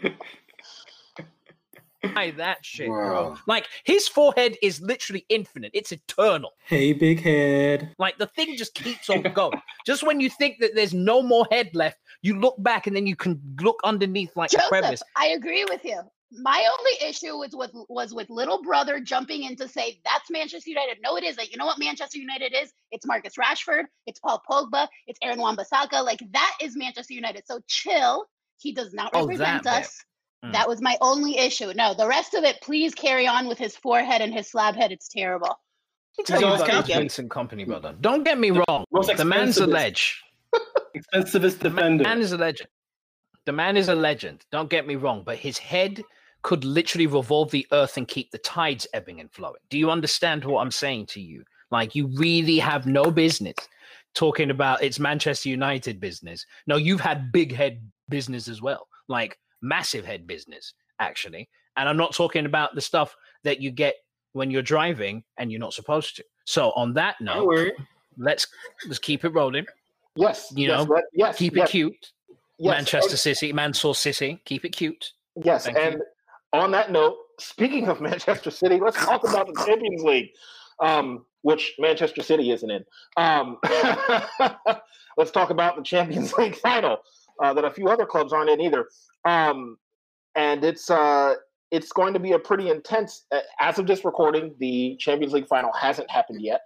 that 2.15 2.59
shit, 2.65 2.89
Wow. 2.89 2.95
bro. 2.97 3.37
Like 3.47 3.67
his 3.85 4.09
forehead 4.09 4.57
is 4.63 4.81
literally 4.81 5.25
infinite. 5.29 5.71
It's 5.75 5.93
eternal. 5.93 6.53
Hey, 6.67 6.93
big 6.93 7.21
head. 7.23 7.95
Like 7.99 8.19
the 8.19 8.27
thing 8.27 8.57
just 8.57 8.75
keeps 8.75 9.09
on 9.11 9.23
going. 9.23 9.61
just 9.87 10.03
when 10.07 10.21
you 10.21 10.31
think 10.31 10.59
that 10.61 10.75
there's 10.75 10.95
no 10.95 11.23
more 11.23 11.47
head 11.51 11.71
left, 11.75 11.99
you 12.23 12.39
look 12.39 12.57
back 12.63 12.87
and 12.87 12.95
then 12.97 13.07
you 13.07 13.17
can 13.17 13.41
look 13.61 13.81
underneath 13.85 14.37
like 14.37 14.51
Joseph, 14.51 14.69
crevice. 14.69 15.03
I 15.17 15.29
agree 15.29 15.65
with 15.65 15.85
you. 15.85 16.01
My 16.33 16.69
only 16.79 17.09
issue 17.09 17.37
was 17.37 17.55
with 17.55 17.71
was 17.89 18.13
with 18.13 18.29
little 18.31 18.61
brother 18.61 18.99
jumping 18.99 19.45
in 19.45 19.55
to 19.57 19.69
say 19.69 20.01
that's 20.05 20.29
Manchester 20.29 20.69
United. 20.71 20.99
No, 21.03 21.17
it 21.17 21.23
isn't. 21.23 21.51
You 21.53 21.57
know 21.57 21.67
what 21.67 21.79
Manchester 21.79 22.19
United 22.19 22.53
is? 22.61 22.73
It's 22.91 23.07
Marcus 23.07 23.35
Rashford. 23.37 23.85
It's 24.07 24.19
Paul 24.19 24.43
Pogba. 24.51 24.89
It's 25.07 25.21
Aaron 25.23 25.39
Wan-Bissaka. 25.39 26.05
Like 26.05 26.19
that 26.33 26.57
is 26.61 26.77
Manchester 26.77 27.15
United. 27.15 27.45
So 27.47 27.61
chill. 27.69 28.27
He 28.59 28.73
does 28.73 28.93
not 28.93 29.11
Oh, 29.15 29.21
represent 29.21 29.63
that 29.65 29.83
bit. 29.83 29.91
Us. 30.47 30.51
Mm. 30.51 30.53
That 30.53 30.69
was 30.69 30.81
my 30.81 30.97
only 31.01 31.39
issue. 31.39 31.73
No, 31.75 31.95
the 31.95 32.07
rest 32.07 32.35
of 32.35 32.45
it, 32.45 32.61
please 32.63 32.95
carry 32.95 33.27
on 33.27 33.47
with 33.49 33.59
his 33.59 33.77
forehead 33.77 34.21
and 34.21 34.33
his 34.33 34.51
slab 34.51 34.77
head. 34.77 34.93
It's 34.93 35.09
terrible. 35.09 35.59
Tell 36.25 36.41
you 36.41 36.47
He's 36.47 36.61
about 36.63 36.71
always. 36.75 36.87
Vincent 36.87 37.29
Kompany, 37.29 37.67
brother. 37.67 37.95
Don't 38.01 38.25
get 38.25 38.39
me 38.39 38.51
wrong. 38.51 38.85
The 38.91 39.25
man's 39.25 39.59
a 39.59 39.65
expensivest- 39.67 39.69
ledge. 39.69 40.23
Expensivest 40.97 41.59
defender. 41.59 42.05
man 42.05 42.21
is 42.21 42.33
a 42.33 42.39
legend. 42.39 42.71
The 43.45 43.53
man 43.53 43.77
is 43.77 43.89
a 43.89 43.95
legend. 43.95 44.45
Don't 44.51 44.71
get 44.71 44.87
me 44.87 44.97
wrong, 44.97 45.23
but 45.25 45.37
his 45.37 45.59
head 45.59 46.03
could 46.43 46.65
literally 46.65 47.07
revolve 47.07 47.51
the 47.51 47.67
earth 47.73 47.97
and 47.97 48.09
keep 48.09 48.31
the 48.31 48.39
tides 48.39 48.87
ebbing 48.95 49.21
and 49.21 49.31
flowing. 49.31 49.61
Do 49.69 49.79
you 49.79 49.91
understand 49.91 50.45
what 50.45 50.63
I'm 50.63 50.71
saying 50.71 51.07
to 51.07 51.21
you? 51.21 51.45
Like 51.71 51.95
you 51.95 52.07
really 52.17 52.59
have 52.59 52.87
no 52.87 53.11
business 53.11 53.57
talking 54.15 54.51
about 54.51 54.83
it's 54.83 54.99
Manchester 54.99 55.49
United 55.49 56.01
business. 56.01 56.47
No, 56.67 56.77
you've 56.77 57.01
had 57.01 57.33
big 57.33 57.55
head 57.55 57.83
business 58.09 58.49
as 58.49 58.63
well, 58.63 58.89
like 59.09 59.39
massive 59.63 60.05
head 60.05 60.27
business 60.27 60.75
actually. 60.99 61.49
And 61.77 61.89
I'm 61.89 61.97
not 61.97 62.15
talking 62.15 62.47
about 62.47 62.75
the 62.75 62.81
stuff 62.81 63.15
that 63.45 63.61
you 63.61 63.71
get 63.71 63.97
when 64.33 64.51
you're 64.51 64.63
driving 64.63 65.25
and 65.39 65.51
you're 65.51 65.61
not 65.61 65.73
supposed 65.75 66.17
to. 66.17 66.25
So 66.45 66.71
on 66.73 66.95
that 66.95 67.17
note, 67.21 67.73
let's 68.19 68.47
let's 68.87 68.99
keep 68.99 69.25
it 69.25 69.31
rolling. 69.31 69.67
yes, 70.15 70.53
You 70.55 70.69
yes, 70.69 70.87
know, 70.87 71.03
yes, 71.13 71.37
Keep 71.37 71.57
yes, 71.57 71.69
it 71.69 71.73
cute. 71.73 72.13
yes, 72.59 72.75
Manchester 72.77 73.17
City, 73.17 73.53
Mansour 73.53 73.95
City. 73.95 74.41
Keep 74.45 74.65
it 74.65 74.71
cute. 74.71 75.13
Yes, 75.43 75.65
Thank 75.65 75.77
and 75.79 76.03
on 76.53 76.71
that 76.71 76.91
note, 76.91 77.17
speaking 77.39 77.89
of 77.89 78.01
Manchester 78.09 78.51
City, 78.51 78.79
let's 78.81 78.97
talk 78.97 79.29
about 79.29 79.47
the 79.49 79.65
Champions 79.67 80.03
League, 80.03 80.31
um, 80.81 81.27
which 81.43 81.75
Manchester 81.79 82.23
City 82.23 82.51
isn't 82.53 82.71
in. 82.71 82.85
Um, 83.17 83.59
let's 85.19 85.31
talk 85.31 85.51
about 85.51 85.77
the 85.77 85.83
Champions 85.83 86.33
League 86.35 86.57
final 86.63 86.99
uh, 87.43 87.55
that 87.55 87.65
a 87.65 87.71
few 87.71 87.89
other 87.89 88.07
clubs 88.07 88.33
aren't 88.33 88.51
in 88.51 88.61
either. 88.61 88.87
Um, 89.25 89.79
and 90.35 90.65
it's 90.65 90.91
uh, 90.91 91.35
it's 91.71 91.93
going 91.93 92.15
to 92.15 92.21
be 92.21 92.33
a 92.33 92.39
pretty 92.39 92.71
intense. 92.71 93.27
Uh, 93.33 93.41
as 93.61 93.79
of 93.79 93.87
this 93.87 94.05
recording, 94.05 94.55
the 94.59 94.97
Champions 94.99 95.33
League 95.33 95.49
final 95.49 95.73
hasn't 95.73 96.11
happened 96.11 96.41
yet. 96.43 96.61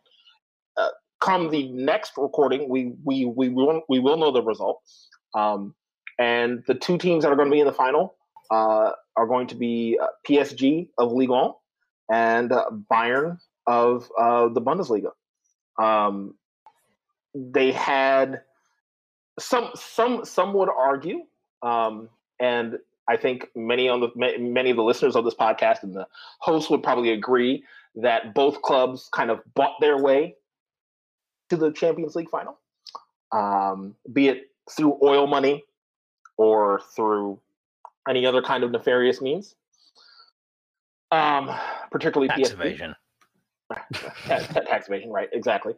Uh, 0.76 0.88
come 1.20 1.50
the 1.50 1.70
next 1.72 2.12
recording, 2.16 2.68
we 2.68 2.92
we 3.04 3.24
we 3.24 3.48
will 3.48 3.82
we 3.88 3.98
will 3.98 4.16
know 4.16 4.32
the 4.32 4.42
result. 4.42 4.80
Um, 5.34 5.74
and 6.18 6.62
the 6.66 6.74
two 6.74 6.98
teams 6.98 7.24
that 7.24 7.32
are 7.32 7.36
going 7.36 7.48
to 7.48 7.52
be 7.52 7.60
in 7.60 7.66
the 7.66 7.72
final 7.72 8.16
uh, 8.50 8.90
are 9.16 9.26
going 9.26 9.46
to 9.46 9.54
be 9.54 9.98
PSG 10.28 10.88
of 10.98 11.12
Ligue 11.12 11.30
1 11.30 11.52
and 12.12 12.50
Bayern 12.92 13.38
of 13.66 14.08
the 14.18 14.60
Bundesliga. 14.60 15.12
Um, 15.80 16.34
they 17.34 17.72
had 17.72 18.42
some 19.40 19.70
some 19.74 20.24
some 20.24 20.52
would 20.54 20.68
argue, 20.68 21.24
um, 21.62 22.08
and 22.38 22.78
I 23.08 23.16
think 23.16 23.48
many 23.56 23.88
on 23.88 24.00
the 24.00 24.10
many 24.38 24.70
of 24.70 24.76
the 24.76 24.84
listeners 24.84 25.16
of 25.16 25.24
this 25.24 25.34
podcast 25.34 25.82
and 25.82 25.94
the 25.94 26.06
hosts 26.38 26.70
would 26.70 26.82
probably 26.82 27.10
agree 27.10 27.64
that 27.96 28.34
both 28.34 28.62
clubs 28.62 29.08
kind 29.12 29.30
of 29.30 29.40
bought 29.54 29.74
their 29.80 29.98
way 29.98 30.36
to 31.48 31.56
the 31.56 31.72
Champions 31.72 32.14
League 32.14 32.30
final. 32.30 32.58
um, 33.32 33.94
be 34.12 34.28
it 34.28 34.50
through 34.70 34.98
oil 35.02 35.26
money 35.26 35.64
or 36.36 36.80
through 36.94 37.38
any 38.08 38.26
other 38.26 38.42
kind 38.42 38.64
of 38.64 38.70
nefarious 38.70 39.20
means. 39.20 39.54
Um, 41.12 41.50
particularly 41.90 42.28
Tax 42.28 42.50
evasion. 42.50 42.94
tax, 44.24 44.48
tax 44.52 44.88
evasion, 44.88 45.10
right? 45.10 45.28
Exactly. 45.32 45.74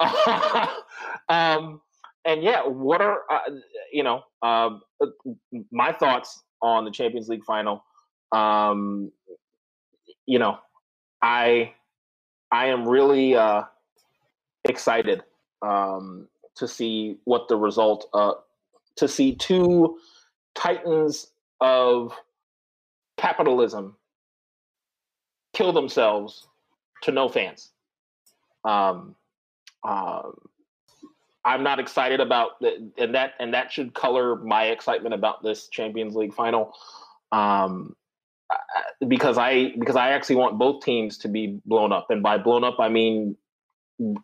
um, 1.28 1.80
and 2.24 2.42
yeah, 2.42 2.66
what 2.66 3.00
are 3.00 3.22
uh, 3.30 3.40
you 3.92 4.02
know 4.02 4.22
um, 4.42 4.82
uh, 5.00 5.06
my 5.70 5.92
thoughts 5.92 6.42
on 6.62 6.84
the 6.84 6.90
Champions 6.90 7.28
League 7.28 7.44
final? 7.44 7.84
Um, 8.32 9.12
you 10.26 10.38
know, 10.38 10.58
I 11.22 11.72
I 12.50 12.66
am 12.66 12.88
really 12.88 13.34
uh, 13.34 13.62
excited 14.64 15.22
um, 15.62 16.28
to 16.56 16.66
see 16.68 17.16
what 17.24 17.48
the 17.48 17.56
result. 17.56 18.08
Uh, 18.14 18.34
to 18.96 19.08
see 19.08 19.34
two 19.34 19.98
titans 20.54 21.32
of 21.60 22.16
capitalism 23.16 23.96
kill 25.52 25.72
themselves 25.72 26.46
to 27.02 27.12
no 27.12 27.28
fans. 27.28 27.70
Um, 28.64 29.14
um, 29.82 30.34
I'm 31.44 31.62
not 31.62 31.78
excited 31.78 32.20
about 32.20 32.60
that, 32.60 32.74
and 32.96 33.14
that 33.14 33.34
and 33.38 33.52
that 33.54 33.70
should 33.70 33.94
color 33.94 34.36
my 34.36 34.64
excitement 34.66 35.14
about 35.14 35.42
this 35.42 35.68
Champions 35.68 36.14
League 36.14 36.34
final. 36.34 36.72
Um, 37.32 37.94
because 39.06 39.36
I 39.38 39.72
because 39.78 39.96
I 39.96 40.10
actually 40.10 40.36
want 40.36 40.58
both 40.58 40.84
teams 40.84 41.18
to 41.18 41.28
be 41.28 41.60
blown 41.66 41.92
up, 41.92 42.10
and 42.10 42.22
by 42.22 42.38
blown 42.38 42.64
up 42.64 42.76
I 42.78 42.88
mean 42.88 43.36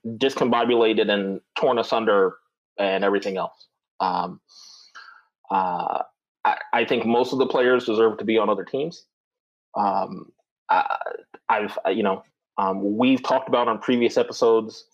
discombobulated 0.06 1.10
and 1.10 1.40
torn 1.56 1.78
asunder 1.78 2.36
and 2.78 3.04
everything 3.04 3.36
else. 3.36 3.68
Um, 4.00 4.40
uh, 5.50 6.02
I, 6.44 6.56
I, 6.72 6.84
think 6.84 7.04
most 7.04 7.32
of 7.32 7.38
the 7.38 7.46
players 7.46 7.84
deserve 7.84 8.18
to 8.18 8.24
be 8.24 8.38
on 8.38 8.48
other 8.48 8.64
teams. 8.64 9.04
Um, 9.76 10.32
I, 10.70 10.96
have 11.48 11.78
you 11.92 12.02
know 12.02 12.24
um, 12.58 12.96
we've 12.96 13.22
talked 13.22 13.48
about 13.48 13.68
on 13.68 13.78
previous 13.78 14.16
episodes 14.16 14.86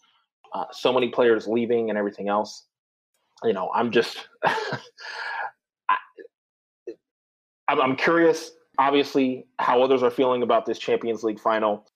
uh, 0.53 0.65
so 0.73 0.93
many 0.93 1.09
players 1.09 1.47
leaving 1.47 1.91
and 1.91 1.99
everything 1.99 2.29
else. 2.29 2.67
You 3.43 3.53
know, 3.53 3.71
I'm 3.75 3.91
just 3.91 4.29
I, 4.45 5.97
I'm, 7.69 7.81
I'm 7.81 7.97
curious 7.97 8.53
obviously 8.79 9.47
how 9.59 9.83
others 9.83 10.03
are 10.03 10.11
feeling 10.11 10.43
about 10.43 10.67
this 10.67 10.79
Champions 10.79 11.23
League 11.23 11.41
final. 11.41 11.87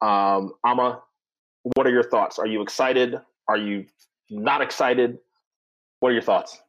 Um, 0.00 0.52
Ama, 0.64 1.02
what 1.74 1.86
are 1.86 1.90
your 1.90 2.02
thoughts? 2.02 2.38
Are 2.38 2.46
you 2.46 2.62
excited? 2.62 3.16
Are 3.48 3.56
you 3.56 3.86
not 4.30 4.60
excited? 4.60 5.18
What 6.00 6.10
are 6.10 6.12
your 6.12 6.22
thoughts? 6.22 6.60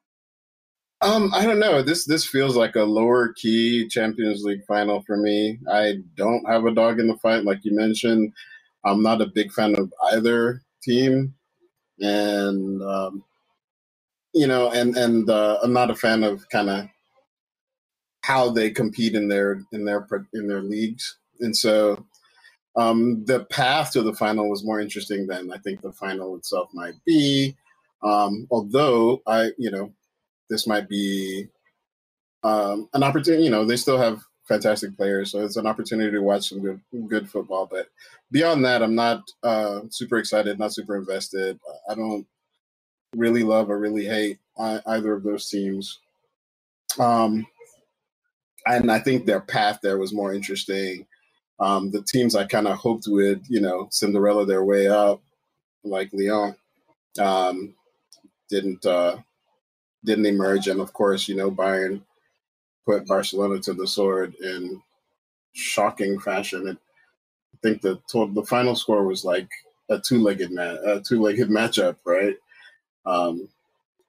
Um, 1.01 1.31
I 1.33 1.45
don't 1.45 1.59
know. 1.59 1.81
This 1.81 2.05
this 2.05 2.25
feels 2.25 2.55
like 2.55 2.75
a 2.75 2.83
lower 2.83 3.33
key 3.33 3.87
Champions 3.89 4.43
League 4.43 4.63
final 4.65 5.01
for 5.01 5.17
me. 5.17 5.59
I 5.69 5.95
don't 6.15 6.47
have 6.47 6.65
a 6.65 6.73
dog 6.73 6.99
in 6.99 7.07
the 7.07 7.17
fight, 7.17 7.43
like 7.43 7.59
you 7.63 7.75
mentioned. 7.75 8.31
I'm 8.85 9.03
not 9.03 9.21
a 9.21 9.27
big 9.27 9.51
fan 9.51 9.77
of 9.77 9.91
either 10.13 10.61
team, 10.83 11.33
and 11.99 12.81
um, 12.83 13.23
you 14.33 14.47
know, 14.47 14.71
and 14.71 14.95
and 14.97 15.29
uh, 15.29 15.59
I'm 15.63 15.73
not 15.73 15.91
a 15.91 15.95
fan 15.95 16.23
of 16.23 16.47
kind 16.49 16.69
of 16.69 16.87
how 18.21 18.49
they 18.49 18.71
compete 18.71 19.15
in 19.15 19.27
their 19.27 19.63
in 19.71 19.85
their 19.85 20.07
in 20.33 20.47
their 20.47 20.61
leagues, 20.61 21.17
and 21.39 21.55
so 21.55 22.05
um, 22.75 23.23
the 23.25 23.45
path 23.45 23.91
to 23.91 24.01
the 24.01 24.13
final 24.13 24.49
was 24.49 24.63
more 24.63 24.79
interesting 24.79 25.27
than 25.27 25.51
I 25.51 25.57
think 25.57 25.81
the 25.81 25.91
final 25.91 26.35
itself 26.35 26.69
might 26.73 26.95
be. 27.05 27.55
Um, 28.01 28.47
although 28.51 29.21
I, 29.27 29.51
you 29.57 29.71
know, 29.71 29.93
this 30.49 30.67
might 30.67 30.89
be 30.89 31.47
um, 32.43 32.89
an 32.93 33.03
opportunity. 33.03 33.43
You 33.43 33.51
know, 33.51 33.65
they 33.65 33.77
still 33.77 33.97
have 33.97 34.23
fantastic 34.47 34.95
players, 34.97 35.31
so 35.31 35.39
it's 35.39 35.57
an 35.57 35.67
opportunity 35.67 36.11
to 36.11 36.21
watch 36.21 36.49
some 36.49 36.61
good 36.61 36.81
good 37.07 37.29
football. 37.29 37.65
But 37.65 37.87
beyond 38.31 38.65
that, 38.65 38.81
I'm 38.83 38.95
not 38.95 39.31
uh, 39.41 39.81
super 39.89 40.17
excited, 40.17 40.59
not 40.59 40.73
super 40.73 40.95
invested. 40.95 41.59
I 41.89 41.95
don't 41.95 42.25
really 43.15 43.43
love 43.43 43.69
or 43.69 43.79
really 43.79 44.05
hate 44.05 44.39
either 44.57 45.13
of 45.13 45.23
those 45.23 45.49
teams. 45.49 45.99
Um, 46.99 47.45
and 48.65 48.91
I 48.91 48.99
think 48.99 49.25
their 49.25 49.41
path 49.41 49.79
there 49.81 49.97
was 49.97 50.13
more 50.13 50.33
interesting. 50.33 51.05
Um, 51.59 51.91
the 51.91 52.01
teams 52.01 52.35
I 52.35 52.45
kind 52.45 52.67
of 52.67 52.77
hoped 52.77 53.05
would, 53.07 53.43
you 53.47 53.61
know, 53.61 53.87
Cinderella 53.91 54.45
their 54.45 54.63
way 54.63 54.87
up, 54.87 55.21
like 55.83 56.09
Lyon, 56.13 56.55
um, 57.19 57.75
didn't 58.49 58.85
uh, 58.85 59.17
didn't 60.03 60.25
emerge, 60.25 60.67
and 60.67 60.81
of 60.81 60.93
course, 60.93 61.27
you 61.27 61.35
know, 61.35 61.51
Bayern 61.51 62.01
put 62.85 63.07
Barcelona 63.07 63.59
to 63.59 63.73
the 63.73 63.87
sword 63.87 64.35
in 64.35 64.81
shocking 65.53 66.19
fashion. 66.19 66.67
And 66.67 66.77
I 67.53 67.57
think 67.61 67.81
the 67.81 67.99
the 68.33 68.45
final 68.47 68.75
score 68.75 69.05
was 69.05 69.23
like 69.23 69.49
a 69.89 69.99
two 69.99 70.21
legged 70.21 70.51
ma- 70.51 70.77
a 70.85 71.01
two 71.01 71.21
legged 71.21 71.49
matchup, 71.49 71.97
right? 72.05 72.35
Um, 73.05 73.49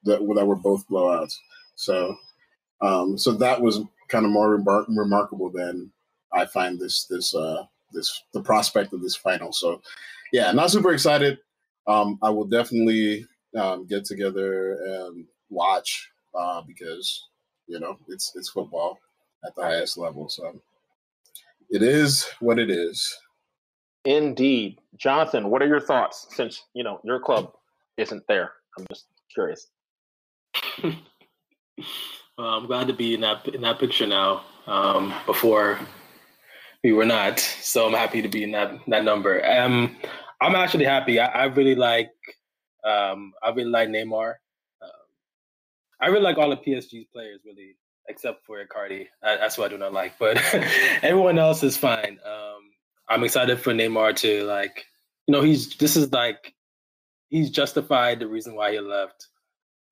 that 0.04 0.20
that 0.34 0.46
were 0.46 0.56
both 0.56 0.88
blowouts. 0.88 1.34
So, 1.76 2.16
um, 2.80 3.18
so 3.18 3.32
that 3.32 3.60
was 3.60 3.80
kind 4.08 4.24
of 4.24 4.32
more 4.32 4.58
remar- 4.58 4.86
remarkable 4.88 5.50
than 5.50 5.90
I 6.32 6.46
find 6.46 6.78
this 6.78 7.06
this 7.06 7.34
uh, 7.34 7.64
this 7.92 8.22
the 8.32 8.42
prospect 8.42 8.92
of 8.92 9.02
this 9.02 9.16
final. 9.16 9.52
So, 9.52 9.82
yeah, 10.32 10.52
not 10.52 10.70
super 10.70 10.92
excited. 10.92 11.38
Um, 11.86 12.18
I 12.22 12.30
will 12.30 12.46
definitely 12.46 13.26
um, 13.56 13.86
get 13.86 14.04
together 14.04 14.74
and 14.84 15.26
watch 15.50 16.10
uh, 16.34 16.62
because 16.62 17.28
you 17.66 17.80
know 17.80 17.98
it's 18.08 18.32
it's 18.34 18.48
football 18.50 18.98
at 19.44 19.54
the 19.54 19.62
highest 19.62 19.98
level. 19.98 20.28
So 20.28 20.60
it 21.70 21.82
is 21.82 22.26
what 22.40 22.58
it 22.58 22.70
is. 22.70 23.16
Indeed, 24.04 24.78
Jonathan. 24.96 25.48
What 25.50 25.62
are 25.62 25.66
your 25.66 25.80
thoughts 25.80 26.26
since 26.30 26.64
you 26.74 26.84
know 26.84 27.00
your 27.04 27.20
club 27.20 27.52
isn't 27.96 28.26
there? 28.28 28.52
I'm 28.78 28.86
just 28.88 29.06
curious. 29.32 29.68
Well, 32.36 32.48
I'm 32.48 32.66
glad 32.66 32.88
to 32.88 32.92
be 32.92 33.14
in 33.14 33.20
that 33.20 33.46
in 33.46 33.60
that 33.60 33.78
picture 33.78 34.08
now. 34.08 34.42
Um, 34.66 35.14
before 35.24 35.78
we 36.82 36.92
were 36.92 37.04
not, 37.04 37.38
so 37.38 37.86
I'm 37.86 37.92
happy 37.92 38.22
to 38.22 38.28
be 38.28 38.42
in 38.42 38.50
that 38.52 38.72
that 38.88 39.04
number. 39.04 39.44
Um, 39.46 39.96
I'm 40.40 40.56
actually 40.56 40.84
happy. 40.84 41.20
I, 41.20 41.26
I 41.26 41.44
really 41.44 41.76
like 41.76 42.10
um, 42.84 43.34
I 43.40 43.50
really 43.50 43.70
like 43.70 43.88
Neymar. 43.88 44.34
I 46.04 46.08
really 46.08 46.22
like 46.22 46.36
all 46.36 46.52
of 46.52 46.60
PSG's 46.60 47.06
players, 47.06 47.40
really, 47.46 47.76
except 48.10 48.44
for 48.44 48.62
Icardi. 48.62 49.06
that's 49.22 49.56
what 49.56 49.64
I 49.64 49.68
do 49.74 49.78
not 49.78 49.94
like. 49.94 50.18
But 50.18 50.36
everyone 51.02 51.38
else 51.38 51.62
is 51.62 51.78
fine. 51.78 52.18
Um, 52.26 52.72
I'm 53.08 53.24
excited 53.24 53.58
for 53.58 53.72
Neymar 53.72 54.14
to 54.16 54.44
like, 54.44 54.84
you 55.26 55.32
know, 55.32 55.40
he's 55.40 55.74
this 55.76 55.96
is 55.96 56.12
like 56.12 56.52
he's 57.30 57.48
justified 57.48 58.20
the 58.20 58.26
reason 58.26 58.54
why 58.54 58.72
he 58.72 58.80
left. 58.80 59.28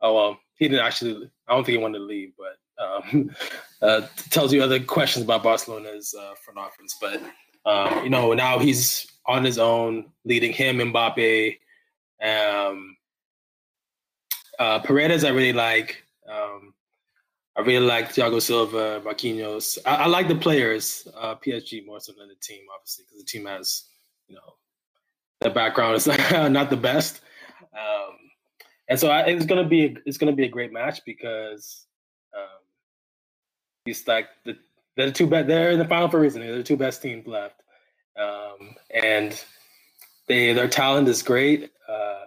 Oh 0.02 0.14
well, 0.14 0.38
he 0.57 0.69
didn't 0.69 0.85
actually. 0.85 1.31
I 1.49 1.54
don't 1.54 1.64
think 1.64 1.78
he 1.78 1.83
wanted 1.83 2.00
to 2.00 2.04
leave, 2.04 2.35
but 2.37 2.85
um, 2.85 3.31
uh, 3.81 4.02
tells 4.28 4.52
you 4.52 4.62
other 4.62 4.81
questions 4.81 5.25
about 5.25 5.42
Barcelona's 5.42 6.14
uh, 6.14 6.35
front 6.45 6.59
office. 6.59 6.95
But 7.00 7.23
um, 7.64 8.04
you 8.04 8.11
know, 8.11 8.35
now 8.35 8.59
he's 8.59 9.07
on 9.25 9.45
his 9.45 9.59
own, 9.59 10.11
leading 10.26 10.52
him, 10.52 10.76
Mbappe, 10.76 11.57
um, 12.23 12.99
uh, 14.59 14.78
Paredes. 14.80 15.25
I 15.25 15.30
really 15.30 15.52
like. 15.52 16.02
Um, 16.28 16.75
I 17.56 17.61
really 17.61 17.85
like 17.85 18.09
Thiago 18.09 18.40
Silva, 18.40 19.02
Marquinhos. 19.04 19.78
I, 19.85 19.97
I 19.97 20.06
like 20.06 20.28
the 20.28 20.35
players, 20.35 21.06
uh, 21.14 21.35
PSG 21.35 21.85
more 21.85 22.00
so 22.00 22.12
than 22.18 22.28
the 22.28 22.35
team, 22.37 22.62
obviously, 22.75 23.04
because 23.04 23.23
the 23.23 23.26
team 23.26 23.44
has, 23.47 23.85
you 24.26 24.37
know, 24.37 24.54
the 25.40 25.50
background 25.50 25.97
is 25.97 26.06
not 26.32 26.71
the 26.71 26.76
best. 26.76 27.21
Um, 27.75 28.16
and 28.88 28.99
so 28.99 29.09
I, 29.09 29.23
it's 29.23 29.47
gonna 29.47 29.68
be 29.68 29.97
it's 30.06 30.18
gonna 30.18 30.32
be 30.32 30.44
a 30.44 30.49
great 30.49 30.73
match 30.73 31.00
because 31.04 31.87
um, 32.37 32.61
he's 33.85 34.06
like 34.06 34.28
the 34.44 34.56
they're 34.97 35.06
the 35.06 35.12
two 35.12 35.26
best. 35.26 35.49
They're 35.49 35.71
in 35.71 35.78
the 35.78 35.87
final 35.87 36.09
for 36.09 36.18
a 36.18 36.21
reason. 36.21 36.42
They're 36.42 36.56
the 36.56 36.62
two 36.62 36.76
best 36.76 37.02
teams 37.02 37.26
left, 37.26 37.62
um, 38.18 38.75
and 38.90 39.42
they 40.26 40.52
their 40.52 40.68
talent 40.68 41.09
is 41.09 41.23
great. 41.23 41.71
Uh, 41.88 42.25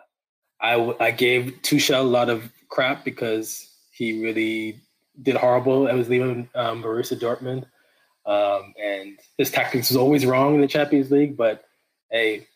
I 0.65 0.95
I 0.99 1.11
gave 1.11 1.59
Tuchel 1.61 1.99
a 1.99 2.03
lot 2.03 2.29
of 2.29 2.51
crap 2.69 3.05
because 3.05 3.69
he 3.91 4.23
really 4.23 4.81
did 5.21 5.35
horrible. 5.35 5.87
I 5.87 5.93
was 5.93 6.09
leaving 6.09 6.49
um, 6.55 6.81
Borussia 6.81 7.17
Dortmund, 7.19 7.65
um, 8.25 8.73
and 8.81 9.19
his 9.37 9.51
tactics 9.51 9.89
was 9.89 9.97
always 9.97 10.25
wrong 10.25 10.55
in 10.55 10.61
the 10.61 10.67
Champions 10.67 11.11
League. 11.11 11.37
But 11.37 11.63
hey, 12.09 12.47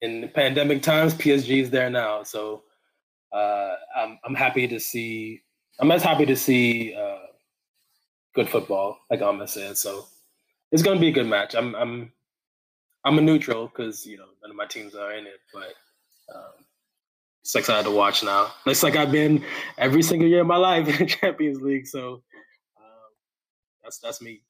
in 0.00 0.30
pandemic 0.34 0.82
times, 0.82 1.14
PSG 1.14 1.60
is 1.60 1.70
there 1.70 1.90
now, 1.90 2.22
so 2.22 2.62
uh, 3.32 3.74
I'm 3.94 4.18
I'm 4.24 4.34
happy 4.34 4.66
to 4.68 4.80
see. 4.80 5.42
I'm 5.78 5.90
as 5.90 6.02
happy 6.02 6.24
to 6.24 6.36
see 6.36 6.94
uh, 6.94 7.18
good 8.34 8.48
football, 8.48 8.98
like 9.10 9.20
Ama 9.20 9.46
said. 9.46 9.76
So 9.76 10.06
it's 10.72 10.82
going 10.82 10.96
to 10.96 11.00
be 11.00 11.08
a 11.08 11.12
good 11.12 11.26
match. 11.26 11.54
I'm 11.54 11.74
I'm 11.74 12.12
I'm 13.04 13.18
a 13.18 13.22
neutral 13.22 13.66
because 13.68 14.06
you 14.06 14.16
know 14.16 14.28
none 14.40 14.50
of 14.50 14.56
my 14.56 14.66
teams 14.66 14.94
are 14.94 15.12
in 15.12 15.26
it, 15.26 15.40
but 15.52 15.74
um, 16.34 16.65
it's 17.46 17.54
excited 17.54 17.84
to 17.84 17.92
watch 17.94 18.24
now. 18.24 18.52
It's 18.66 18.82
like 18.82 18.96
I've 18.96 19.12
been 19.12 19.44
every 19.78 20.02
single 20.02 20.28
year 20.28 20.40
of 20.40 20.48
my 20.48 20.56
life 20.56 20.88
in 21.00 21.06
the 21.06 21.06
Champions 21.06 21.62
League, 21.62 21.86
so 21.86 22.14
um, 22.76 23.12
that's 23.84 23.98
that's 23.98 24.20
me. 24.20 24.42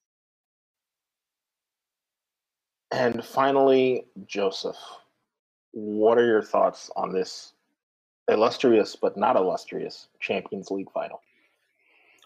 And 2.90 3.22
finally, 3.22 4.06
Joseph, 4.24 4.78
what 5.72 6.16
are 6.16 6.24
your 6.24 6.42
thoughts 6.42 6.90
on 6.96 7.12
this 7.12 7.52
illustrious 8.28 8.96
but 8.96 9.18
not 9.18 9.36
illustrious 9.36 10.08
Champions 10.18 10.70
League 10.70 10.90
final? 10.90 11.20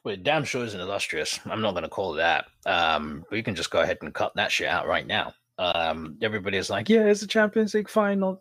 Well, 0.04 0.14
it 0.14 0.22
damn 0.22 0.44
sure 0.44 0.64
isn't 0.64 0.80
illustrious. 0.80 1.40
I'm 1.46 1.62
not 1.62 1.72
going 1.72 1.82
to 1.82 1.88
call 1.88 2.14
it 2.14 2.18
that. 2.18 2.46
Um, 2.64 3.24
we 3.32 3.42
can 3.42 3.56
just 3.56 3.72
go 3.72 3.80
ahead 3.80 3.98
and 4.02 4.14
cut 4.14 4.36
that 4.36 4.52
shit 4.52 4.68
out 4.68 4.86
right 4.86 5.06
now. 5.06 5.34
Um, 5.58 6.16
everybody's 6.22 6.70
like, 6.70 6.88
yeah, 6.88 7.06
it's 7.06 7.22
a 7.22 7.26
Champions 7.26 7.74
League 7.74 7.88
final. 7.88 8.40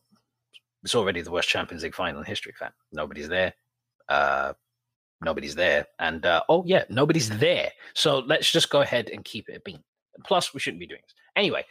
It's 0.84 0.96
already 0.96 1.22
the 1.22 1.32
worst 1.32 1.50
Champions 1.50 1.84
League 1.84 1.96
final 1.96 2.20
in 2.20 2.26
history, 2.26 2.54
fam. 2.58 2.72
Nobody's 2.92 3.28
there. 3.28 3.54
Uh, 4.08 4.54
nobody's 5.22 5.56
there. 5.56 5.86
And 6.00 6.26
uh, 6.26 6.42
oh, 6.50 6.64
yeah, 6.66 6.86
nobody's 6.90 7.30
there. 7.30 7.72
So 7.94 8.20
let's 8.20 8.52
just 8.52 8.70
go 8.70 8.82
ahead 8.82 9.10
and 9.10 9.24
keep 9.26 9.50
it 9.50 9.58
a 9.58 9.62
bean. 9.62 9.84
Plus, 10.26 10.54
we 10.54 10.60
shouldn't 10.60 10.80
be 10.80 10.88
doing 10.88 11.02
this. 11.04 11.16
Anyway, 11.36 11.66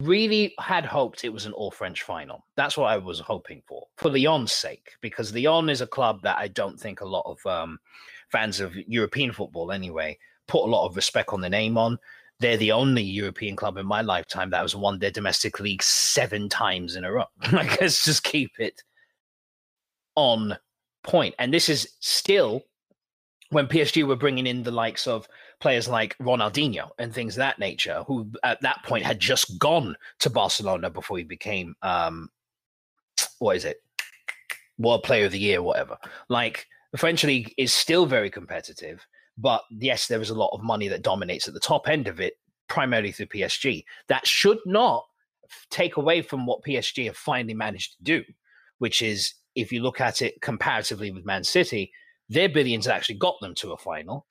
really 0.00 0.54
had 0.60 0.84
hoped 0.84 1.24
it 1.24 1.32
was 1.32 1.46
an 1.46 1.52
all 1.52 1.70
French 1.70 2.02
final. 2.02 2.44
That's 2.56 2.76
what 2.76 2.90
I 2.90 2.96
was 2.98 3.20
hoping 3.20 3.62
for, 3.66 3.86
for 3.96 4.10
Lyon's 4.10 4.52
sake, 4.52 4.92
because 5.00 5.34
Lyon 5.34 5.68
is 5.68 5.80
a 5.80 5.86
club 5.86 6.20
that 6.22 6.38
I 6.38 6.48
don't 6.48 6.78
think 6.78 7.00
a 7.00 7.08
lot 7.08 7.24
of 7.26 7.44
um, 7.46 7.78
fans 8.30 8.60
of 8.60 8.76
European 8.86 9.32
football, 9.32 9.72
anyway, 9.72 10.18
put 10.46 10.64
a 10.64 10.70
lot 10.70 10.86
of 10.86 10.96
respect 10.96 11.30
on 11.30 11.40
the 11.40 11.48
name 11.48 11.76
on. 11.78 11.98
They're 12.40 12.56
the 12.56 12.72
only 12.72 13.02
European 13.02 13.56
club 13.56 13.76
in 13.76 13.86
my 13.86 14.02
lifetime 14.02 14.50
that 14.50 14.62
has 14.62 14.74
won 14.74 14.98
their 14.98 15.10
domestic 15.10 15.60
league 15.60 15.82
seven 15.82 16.48
times 16.48 16.96
in 16.96 17.04
a 17.04 17.12
row. 17.12 17.26
like, 17.52 17.80
let's 17.80 18.04
just 18.04 18.24
keep 18.24 18.50
it 18.58 18.82
on 20.16 20.56
point. 21.04 21.34
And 21.38 21.52
this 21.52 21.68
is 21.68 21.88
still 22.00 22.62
when 23.50 23.66
PSG 23.66 24.04
were 24.04 24.16
bringing 24.16 24.46
in 24.46 24.62
the 24.62 24.70
likes 24.70 25.06
of 25.06 25.28
players 25.60 25.86
like 25.86 26.16
Ronaldinho 26.18 26.90
and 26.98 27.14
things 27.14 27.34
of 27.34 27.38
that 27.38 27.58
nature, 27.58 28.02
who 28.06 28.30
at 28.42 28.60
that 28.62 28.82
point 28.84 29.04
had 29.04 29.20
just 29.20 29.58
gone 29.58 29.94
to 30.20 30.30
Barcelona 30.30 30.90
before 30.90 31.18
he 31.18 31.24
became 31.24 31.76
um, 31.82 32.30
what 33.38 33.56
is 33.56 33.64
it, 33.64 33.82
World 34.78 35.02
Player 35.02 35.26
of 35.26 35.32
the 35.32 35.38
Year, 35.38 35.62
whatever. 35.62 35.98
Like 36.28 36.66
the 36.92 36.98
French 36.98 37.24
league 37.24 37.54
is 37.58 37.72
still 37.72 38.06
very 38.06 38.30
competitive, 38.30 39.06
but 39.38 39.62
yes, 39.70 40.06
there 40.06 40.20
is 40.20 40.30
a 40.30 40.34
lot 40.34 40.50
of 40.52 40.62
money 40.62 40.88
that 40.88 41.02
dominates 41.02 41.48
at 41.48 41.54
the 41.54 41.60
top 41.60 41.88
end 41.88 42.08
of 42.08 42.20
it, 42.20 42.34
primarily 42.68 43.12
through 43.12 43.26
PSG. 43.26 43.84
That 44.08 44.26
should 44.26 44.58
not 44.66 45.04
take 45.70 45.96
away 45.96 46.22
from 46.22 46.46
what 46.46 46.64
PSG 46.64 47.06
have 47.06 47.16
finally 47.16 47.54
managed 47.54 47.96
to 47.96 48.02
do, 48.02 48.22
which 48.78 49.02
is 49.02 49.34
if 49.54 49.72
you 49.72 49.82
look 49.82 50.00
at 50.00 50.22
it 50.22 50.40
comparatively 50.40 51.10
with 51.10 51.26
Man 51.26 51.44
City, 51.44 51.92
their 52.28 52.48
billions 52.48 52.88
actually 52.88 53.16
got 53.16 53.34
them 53.40 53.54
to 53.56 53.72
a 53.72 53.76
final 53.76 54.26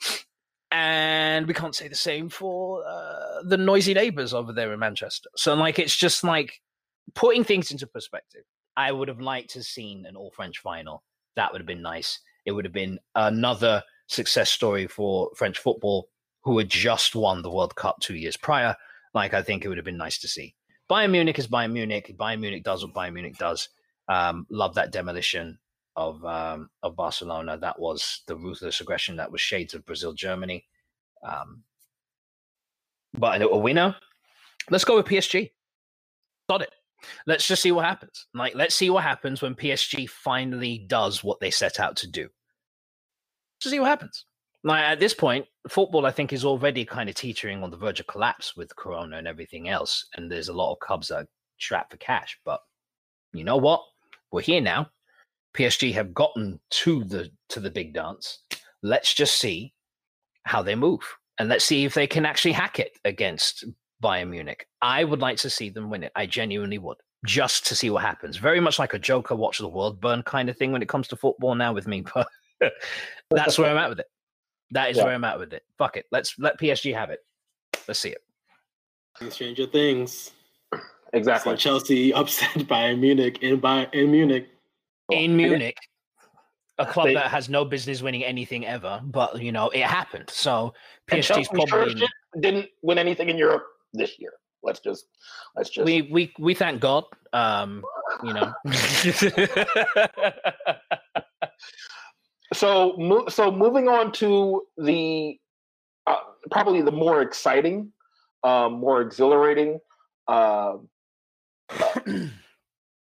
and 0.72 1.48
we 1.48 1.54
can't 1.54 1.76
say 1.76 1.88
the 1.90 1.96
same 1.96 2.30
for 2.30 2.84
uh, 2.88 3.44
the 3.44 3.58
noisy 3.58 3.94
neighbors 3.94 4.34
over 4.34 4.54
there 4.54 4.72
in 4.72 4.80
Manchester. 4.80 5.30
So, 5.36 5.54
like, 5.54 5.78
it's 5.80 5.96
just 5.96 6.24
like 6.24 6.62
putting 7.14 7.44
things 7.44 7.72
into 7.72 7.86
perspective. 7.86 8.44
I 8.78 8.92
would 8.92 9.10
have 9.10 9.20
liked 9.20 9.52
to 9.52 9.60
have 9.60 9.66
seen 9.66 10.06
an 10.06 10.16
all 10.16 10.32
French 10.32 10.60
final. 10.60 11.04
That 11.36 11.52
would 11.52 11.60
have 11.60 11.68
been 11.68 11.82
nice. 11.82 12.20
It 12.46 12.54
would 12.54 12.64
have 12.64 12.74
been 12.74 13.00
another 13.16 13.84
success 14.12 14.50
story 14.50 14.88
for 14.88 15.30
French 15.36 15.60
football, 15.60 16.10
who 16.42 16.58
had 16.58 16.70
just 16.70 17.16
won 17.16 17.42
the 17.42 17.52
World 17.52 17.76
Cup 17.76 18.00
two 18.00 18.16
years 18.16 18.38
prior. 18.38 18.76
Like, 19.14 19.34
I 19.34 19.42
think 19.42 19.64
it 19.64 19.68
would 19.68 19.78
have 19.78 19.86
been 19.86 19.98
nice 19.98 20.20
to 20.20 20.28
see. 20.28 20.56
Bayern 20.90 21.12
Munich 21.12 21.40
is 21.40 21.48
Bayern 21.48 21.72
Munich. 21.72 22.14
Bayern 22.18 22.40
Munich 22.40 22.64
does 22.64 22.84
what 22.84 22.94
Bayern 22.94 23.14
Munich 23.14 23.38
does. 23.38 23.70
Um, 24.08 24.46
love 24.50 24.76
that 24.76 24.92
demolition 24.92 25.58
of 25.96 26.24
um, 26.26 26.70
of 26.84 26.96
Barcelona. 26.96 27.58
That 27.58 27.80
was 27.80 28.22
the 28.28 28.36
ruthless 28.36 28.82
aggression. 28.82 29.16
That 29.16 29.32
was 29.32 29.42
shades 29.42 29.74
of 29.74 29.86
Brazil, 29.86 30.14
Germany. 30.14 30.66
Um, 31.24 31.64
but 33.14 33.42
a 33.42 33.58
winner. 33.58 33.96
Let's 34.70 34.86
go 34.86 34.96
with 34.96 35.06
PSG. 35.06 35.52
Got 36.50 36.62
it. 36.62 36.74
Let's 37.26 37.48
just 37.48 37.62
see 37.62 37.72
what 37.72 37.86
happens. 37.86 38.28
Like, 38.34 38.56
let's 38.56 38.76
see 38.76 38.90
what 38.90 39.04
happens 39.04 39.42
when 39.42 39.56
PSG 39.56 40.10
finally 40.10 40.86
does 40.88 41.24
what 41.24 41.40
they 41.40 41.52
set 41.52 41.80
out 41.80 41.96
to 41.98 42.08
do. 42.08 42.30
To 43.62 43.70
see 43.70 43.80
what 43.80 43.90
happens. 43.90 44.26
Now, 44.64 44.76
at 44.76 45.00
this 45.00 45.14
point, 45.14 45.46
football 45.68 46.06
I 46.06 46.12
think 46.12 46.34
is 46.34 46.46
already 46.46 46.86
kind 46.86 47.10
of 47.10 47.16
teetering 47.16 47.64
on 47.64 47.72
the 47.72 47.78
verge 47.78 48.00
of 48.00 48.08
collapse 48.08 48.56
with 48.56 48.76
Corona 48.76 49.18
and 49.18 49.28
everything 49.28 49.70
else, 49.70 50.06
and 50.16 50.32
there's 50.32 50.50
a 50.50 50.54
lot 50.54 50.72
of 50.72 50.80
clubs 50.80 51.08
that 51.08 51.16
are 51.16 51.28
strapped 51.60 51.92
for 51.92 51.98
cash. 51.98 52.38
But 52.46 52.60
you 53.34 53.44
know 53.44 53.58
what? 53.58 53.82
We're 54.32 54.42
here 54.42 54.62
now. 54.62 54.90
PSG 55.56 55.94
have 55.94 56.14
gotten 56.14 56.60
to 56.70 57.04
the 57.04 57.32
to 57.50 57.60
the 57.60 57.72
big 57.72 57.94
dance. 57.94 58.40
Let's 58.84 59.14
just 59.14 59.40
see 59.40 59.74
how 60.44 60.62
they 60.62 60.76
move, 60.76 61.02
and 61.40 61.50
let's 61.50 61.66
see 61.66 61.86
if 61.86 61.94
they 61.94 62.08
can 62.08 62.26
actually 62.26 62.54
hack 62.54 62.80
it 62.80 62.98
against 63.04 63.66
Bayern 64.02 64.30
Munich. 64.30 64.68
I 64.82 65.04
would 65.04 65.20
like 65.20 65.38
to 65.38 65.50
see 65.50 65.70
them 65.70 65.90
win 65.90 66.04
it. 66.04 66.12
I 66.16 66.26
genuinely 66.26 66.78
would, 66.78 66.98
just 67.26 67.66
to 67.68 67.76
see 67.76 67.90
what 67.90 68.04
happens. 68.04 68.38
Very 68.38 68.60
much 68.60 68.80
like 68.80 68.94
a 68.94 69.00
Joker 69.00 69.36
watch 69.36 69.58
the 69.58 69.68
world 69.68 70.00
burn 70.00 70.24
kind 70.24 70.50
of 70.50 70.58
thing 70.58 70.72
when 70.72 70.82
it 70.82 70.90
comes 70.90 71.08
to 71.10 71.16
football 71.16 71.56
now 71.56 71.74
with 71.74 71.88
me. 71.88 72.04
But 72.14 72.28
that's 73.32 73.58
where 73.58 73.72
I'm 73.72 73.78
at 73.78 73.90
with 73.90 74.00
it. 74.00 74.08
That 74.72 74.92
is 74.92 74.98
yeah. 74.98 75.04
where 75.04 75.14
I'm 75.14 75.24
at 75.24 75.40
with 75.40 75.54
it. 75.54 75.64
Fuck 75.78 75.98
it. 75.98 76.06
Let's 76.12 76.36
let 76.40 76.60
PSG 76.60 76.94
have 76.94 77.10
it. 77.10 77.20
Let's 77.88 78.00
see 78.00 78.10
it. 78.10 78.24
Stranger 79.32 79.68
things. 79.68 80.32
Exactly. 81.14 81.54
So 81.54 81.58
Chelsea 81.58 82.14
upset 82.16 82.68
by 82.68 82.96
Munich 82.96 83.40
in 83.42 83.60
by 83.60 83.88
in 83.94 84.12
Munich 84.12 84.50
in 85.12 85.36
Munich, 85.36 85.78
a 86.78 86.86
club 86.86 87.08
they, 87.08 87.14
that 87.16 87.28
has 87.28 87.50
no 87.50 87.66
business 87.66 88.02
winning 88.02 88.24
anything 88.24 88.66
ever, 88.66 89.02
but 89.04 89.42
you 89.42 89.52
know 89.52 89.70
it 89.70 89.84
happened. 89.84 90.30
So 90.30 90.74
PSG's 91.10 91.50
probably 91.50 91.98
sure 91.98 92.08
didn't 92.40 92.70
win 92.82 92.98
anything 92.98 93.30
in 93.30 93.38
Europe 93.38 93.66
this 93.94 94.18
year. 94.20 94.32
Let's 94.64 94.80
just 94.80 95.06
let's 95.56 95.70
just 95.70 95.86
we 95.86 96.04
we 96.04 96.32
we 96.40 96.54
thank 96.54 96.80
God. 96.82 97.04
Um, 97.34 97.84
you 98.24 98.34
know. 98.34 98.54
so 102.54 103.26
so 103.30 103.52
moving 103.52 103.88
on 103.88 104.12
to 104.14 104.64
the 104.78 105.38
uh, 106.08 106.18
probably 106.50 106.82
the 106.82 106.92
more 106.92 107.22
exciting, 107.22 107.92
um, 108.44 108.74
more 108.74 109.02
exhilarating. 109.02 109.80
Uh, 110.28 110.78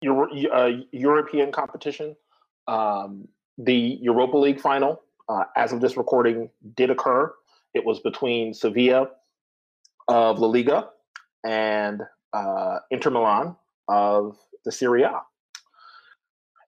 Euro, 0.00 0.28
uh, 0.52 0.70
European 0.92 1.50
competition. 1.50 2.14
Um, 2.68 3.26
the 3.56 3.98
Europa 4.00 4.36
League 4.36 4.60
final, 4.60 5.02
uh, 5.28 5.44
as 5.56 5.72
of 5.72 5.80
this 5.80 5.96
recording, 5.96 6.50
did 6.76 6.90
occur. 6.90 7.32
It 7.74 7.84
was 7.84 7.98
between 8.00 8.54
Sevilla 8.54 9.08
of 10.06 10.38
La 10.38 10.46
Liga 10.46 10.88
and 11.44 12.02
uh, 12.32 12.78
Inter 12.90 13.10
Milan 13.10 13.56
of 13.88 14.36
the 14.64 14.70
Serie 14.70 15.02
A. 15.02 15.20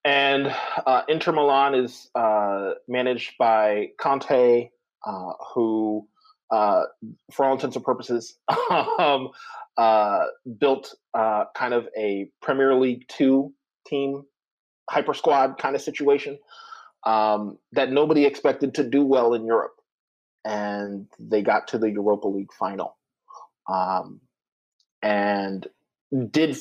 And 0.05 0.55
uh, 0.87 1.03
Inter 1.09 1.33
Milan 1.33 1.75
is 1.75 2.09
uh, 2.15 2.73
managed 2.89 3.35
by 3.39 3.89
Conte, 3.99 4.71
uh, 5.07 5.33
who, 5.55 6.09
for 6.51 7.45
all 7.45 7.53
intents 7.53 7.77
and 7.77 7.85
purposes, 7.85 8.39
um, 8.99 9.29
uh, 9.77 10.27
built 10.59 10.95
uh, 11.15 11.45
kind 11.55 11.75
of 11.75 11.89
a 11.97 12.31
Premier 12.43 12.75
League 12.75 13.07
two 13.09 13.53
team 13.87 14.25
hyper 14.91 15.15
squad 15.15 15.57
kind 15.59 15.75
of 15.75 15.81
situation 15.81 16.39
um, 17.05 17.59
that 17.73 17.91
nobody 17.91 18.25
expected 18.25 18.75
to 18.75 18.85
do 18.85 19.05
well 19.05 19.33
in 19.35 19.47
Europe, 19.47 19.77
and 20.45 21.07
they 21.19 21.43
got 21.43 21.69
to 21.69 21.79
the 21.79 21.91
Europa 21.91 22.29
League 22.29 22.53
final, 22.53 22.97
um, 23.69 24.21
and 25.03 25.67
did 26.31 26.57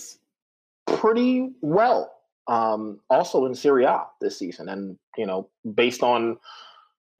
pretty 0.87 1.49
well. 1.61 2.11
Um, 2.49 2.99
also 3.09 3.45
in 3.45 3.55
Serie 3.55 3.85
A 3.85 4.05
this 4.19 4.37
season, 4.37 4.67
and 4.69 4.97
you 5.17 5.25
know, 5.25 5.49
based 5.75 6.03
on 6.03 6.37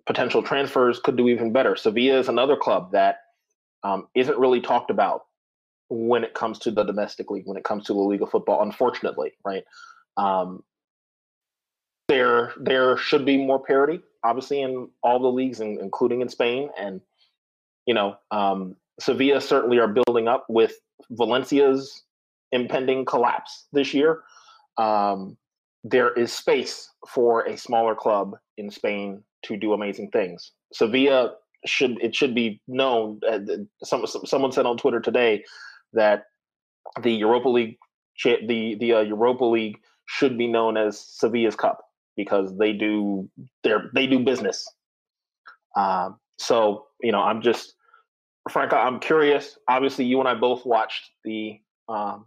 potential 0.06 0.42
transfers, 0.42 1.00
could 1.00 1.16
do 1.16 1.30
even 1.30 1.54
better. 1.54 1.76
Sevilla 1.76 2.20
is 2.20 2.28
another 2.28 2.58
club 2.58 2.92
that 2.94 3.20
um, 3.84 4.08
not 4.16 4.38
really 4.38 4.60
talked 4.60 4.90
about 4.90 5.26
when 5.90 6.24
it 6.24 6.34
comes 6.34 6.60
to 6.60 6.72
the 6.72 6.84
domestic 6.84 7.32
league, 7.32 7.46
when 7.46 7.58
it 7.58 7.64
comes 7.64 7.86
to 7.86 7.94
the 7.94 8.00
league 8.00 8.22
of 8.22 8.30
football, 8.30 8.62
unfortunately, 8.62 9.32
right? 9.46 9.64
Um, 10.18 10.64
there, 12.08 12.54
there 12.60 12.98
should 12.98 13.26
be 13.26 13.38
more 13.38 13.64
parity, 13.64 14.02
obviously, 14.24 14.62
in 14.62 14.90
all 15.04 15.20
the 15.20 15.28
leagues, 15.28 15.62
including 15.62 16.22
in 16.22 16.30
Spain. 16.30 16.70
And 16.78 17.02
you 17.86 17.94
know, 17.96 18.18
um, 18.30 18.76
Sevilla 19.00 19.42
certainly 19.42 19.80
are 19.80 19.88
building 19.88 20.28
up 20.28 20.46
with 20.48 20.74
Valencia's 21.10 22.04
impending 22.52 23.06
collapse 23.06 23.66
this 23.74 23.94
year. 23.94 24.22
Um, 24.80 25.38
there 25.84 26.14
is 26.14 26.34
space 26.34 26.90
for 27.08 27.46
a 27.46 27.58
smaller 27.58 27.96
club 27.96 28.36
in 28.58 28.72
Spain 28.72 29.24
to 29.44 29.58
do 29.58 29.74
amazing 29.74 30.10
things. 30.12 30.52
Sevilla 30.74 31.36
should 31.66 32.02
it 32.02 32.16
should 32.16 32.34
be 32.34 32.62
known. 32.68 33.20
Uh, 33.30 33.40
some, 33.84 34.06
someone 34.08 34.52
said 34.52 34.66
on 34.66 34.78
Twitter 34.78 35.00
today 35.00 35.44
that 35.94 36.24
the 37.02 37.12
Europa 37.12 37.50
League 37.50 37.78
the 38.24 38.76
the 38.80 38.94
uh, 38.94 39.02
Europa 39.02 39.46
League 39.46 39.78
should 40.06 40.38
be 40.38 40.48
known 40.48 40.78
as 40.78 41.00
Sevilla's 41.00 41.56
Cup 41.56 41.82
because 42.18 42.58
they 42.58 42.74
do 42.74 43.30
their 43.64 43.90
they 43.94 44.08
do 44.08 44.20
business. 44.20 44.68
Um, 45.76 46.20
so 46.38 46.88
you 47.02 47.12
know, 47.12 47.22
I'm 47.22 47.42
just 47.42 47.76
Frank. 48.50 48.74
I'm 48.74 49.00
curious. 49.00 49.58
Obviously, 49.68 50.06
you 50.06 50.20
and 50.20 50.28
I 50.28 50.36
both 50.36 50.66
watched 50.66 51.12
the 51.24 51.60
um, 51.88 52.26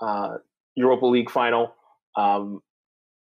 uh, 0.00 0.36
Europa 0.78 1.06
League 1.06 1.30
final. 1.30 1.74
Um, 2.16 2.62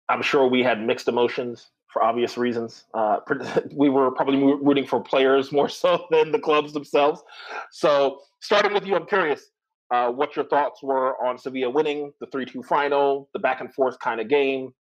I'm 0.09 0.23
sure 0.23 0.47
we 0.47 0.63
had 0.63 0.81
mixed 0.81 1.09
emotions 1.09 1.69
for 1.89 2.05
obvious 2.05 2.37
reasons. 2.37 2.85
Uh, 2.95 3.19
we 3.73 3.89
were 3.89 4.11
probably 4.11 4.37
rooting 4.37 4.87
for 4.87 5.01
players 5.01 5.53
more 5.59 5.69
so 5.69 6.07
than 6.11 6.31
the 6.31 6.39
clubs 6.39 6.73
themselves. 6.73 7.23
So, 7.71 8.21
starting 8.41 8.73
with 8.73 8.87
you, 8.87 8.95
I'm 8.95 9.07
curious 9.07 9.51
uh, 9.91 10.11
what 10.11 10.37
your 10.37 10.45
thoughts 10.45 10.83
were 10.83 11.17
on 11.25 11.39
Sevilla 11.39 11.71
winning 11.71 12.13
the 12.21 12.27
3 12.27 12.45
2 12.45 12.63
final, 12.63 13.29
the 13.33 13.39
back 13.39 13.61
and 13.61 13.73
forth 13.73 13.99
kind 14.01 14.21
of 14.21 14.29
game. 14.29 14.75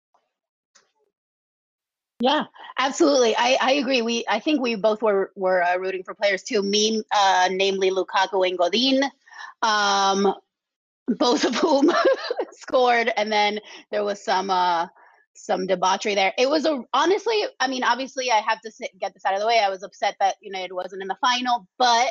Yeah, 2.21 2.45
absolutely. 2.79 3.35
I, 3.37 3.59
I 3.61 3.73
agree. 3.73 4.01
We 4.01 4.25
I 4.29 4.41
think 4.41 4.61
we 4.61 4.77
both 4.77 5.03
were 5.03 5.33
were 5.35 5.63
uh, 5.63 5.77
rooting 5.77 6.05
for 6.05 6.15
players 6.15 6.43
too. 6.43 6.63
Me, 6.63 7.03
uh, 7.15 7.49
namely 7.51 7.91
Lukaku 7.91 8.49
and 8.49 8.57
Godin, 8.57 9.03
um, 9.63 10.35
both 11.09 11.45
of 11.45 11.55
whom 11.57 11.91
scored, 12.75 13.13
and 13.17 13.31
then 13.31 13.61
there 13.91 14.05
was 14.05 14.25
some 14.25 14.51
uh, 14.51 14.87
some 15.35 15.67
debauchery 15.67 16.15
there. 16.15 16.33
It 16.39 16.49
was 16.49 16.65
a 16.67 16.83
honestly, 16.93 17.43
I 17.61 17.69
mean, 17.69 17.85
obviously, 17.85 18.31
I 18.31 18.37
have 18.37 18.61
to 18.63 18.71
sit, 18.71 18.91
get 19.01 19.15
this 19.15 19.25
out 19.25 19.35
of 19.35 19.41
the 19.41 19.47
way. 19.47 19.61
I 19.61 19.71
was 19.71 19.83
upset 19.83 20.17
that 20.21 20.37
United 20.43 20.73
wasn't 20.73 21.03
in 21.03 21.09
the 21.09 21.17
final, 21.21 21.67
but 21.79 22.09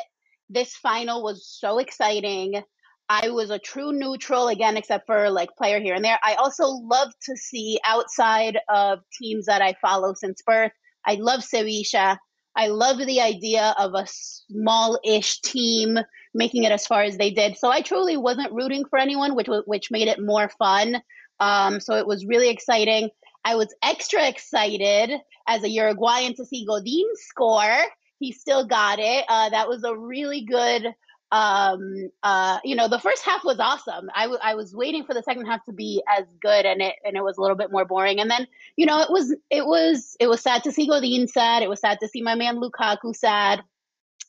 this 0.48 0.74
final 0.74 1.22
was 1.22 1.46
so 1.46 1.78
exciting. 1.78 2.62
I 3.08 3.28
was 3.28 3.50
a 3.50 3.58
true 3.58 3.92
neutral 3.92 4.48
again, 4.48 4.78
except 4.78 5.06
for 5.06 5.28
like 5.28 5.54
player 5.56 5.78
here 5.78 5.94
and 5.94 6.04
there. 6.04 6.18
I 6.22 6.34
also 6.34 6.66
love 6.66 7.12
to 7.24 7.36
see 7.36 7.78
outside 7.84 8.58
of 8.70 9.00
teams 9.18 9.44
that 9.46 9.60
I 9.60 9.74
follow 9.82 10.14
since 10.14 10.40
birth. 10.46 10.72
I 11.04 11.16
love 11.16 11.44
Sevilla. 11.44 12.18
I 12.56 12.68
love 12.68 12.98
the 12.98 13.20
idea 13.20 13.74
of 13.78 13.94
a 13.94 14.06
small-ish 14.06 15.40
team 15.40 15.98
making 16.34 16.64
it 16.64 16.72
as 16.72 16.86
far 16.86 17.02
as 17.02 17.16
they 17.16 17.30
did. 17.30 17.56
So 17.56 17.70
I 17.70 17.80
truly 17.80 18.16
wasn't 18.16 18.52
rooting 18.52 18.84
for 18.84 18.98
anyone, 18.98 19.34
which 19.34 19.48
which 19.66 19.90
made 19.90 20.08
it 20.08 20.20
more 20.20 20.48
fun. 20.48 21.00
Um, 21.40 21.80
so 21.80 21.94
it 21.94 22.06
was 22.06 22.26
really 22.26 22.50
exciting. 22.50 23.10
I 23.44 23.56
was 23.56 23.74
extra 23.82 24.26
excited 24.26 25.10
as 25.46 25.62
a 25.62 25.68
Uruguayan 25.68 26.34
to 26.36 26.44
see 26.44 26.64
Godin 26.64 27.08
score. 27.14 27.78
He 28.18 28.32
still 28.32 28.66
got 28.66 28.98
it. 28.98 29.24
Uh, 29.28 29.50
that 29.50 29.68
was 29.68 29.84
a 29.84 29.96
really 29.96 30.42
good 30.42 30.94
um 31.32 32.10
uh 32.22 32.58
you 32.62 32.76
know 32.76 32.86
the 32.86 33.00
first 33.00 33.24
half 33.24 33.42
was 33.44 33.58
awesome 33.58 34.08
I, 34.14 34.24
w- 34.24 34.38
I 34.40 34.54
was 34.54 34.72
waiting 34.74 35.04
for 35.04 35.14
the 35.14 35.22
second 35.22 35.46
half 35.46 35.64
to 35.64 35.72
be 35.72 36.00
as 36.08 36.26
good 36.40 36.64
and 36.64 36.80
it 36.80 36.94
and 37.04 37.16
it 37.16 37.24
was 37.24 37.38
a 37.38 37.40
little 37.40 37.56
bit 37.56 37.72
more 37.72 37.84
boring 37.84 38.20
and 38.20 38.30
then 38.30 38.46
you 38.76 38.86
know 38.86 39.00
it 39.00 39.10
was 39.10 39.34
it 39.50 39.66
was 39.66 40.16
it 40.20 40.28
was 40.28 40.40
sad 40.42 40.62
to 40.64 40.70
see 40.70 40.86
Godin 40.86 41.26
sad 41.26 41.62
it 41.62 41.68
was 41.68 41.80
sad 41.80 41.98
to 42.00 42.08
see 42.08 42.22
my 42.22 42.36
man 42.36 42.60
Lukaku 42.60 43.16
sad 43.16 43.62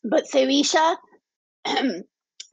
but 0.04 0.26
Sevilla 0.26 0.98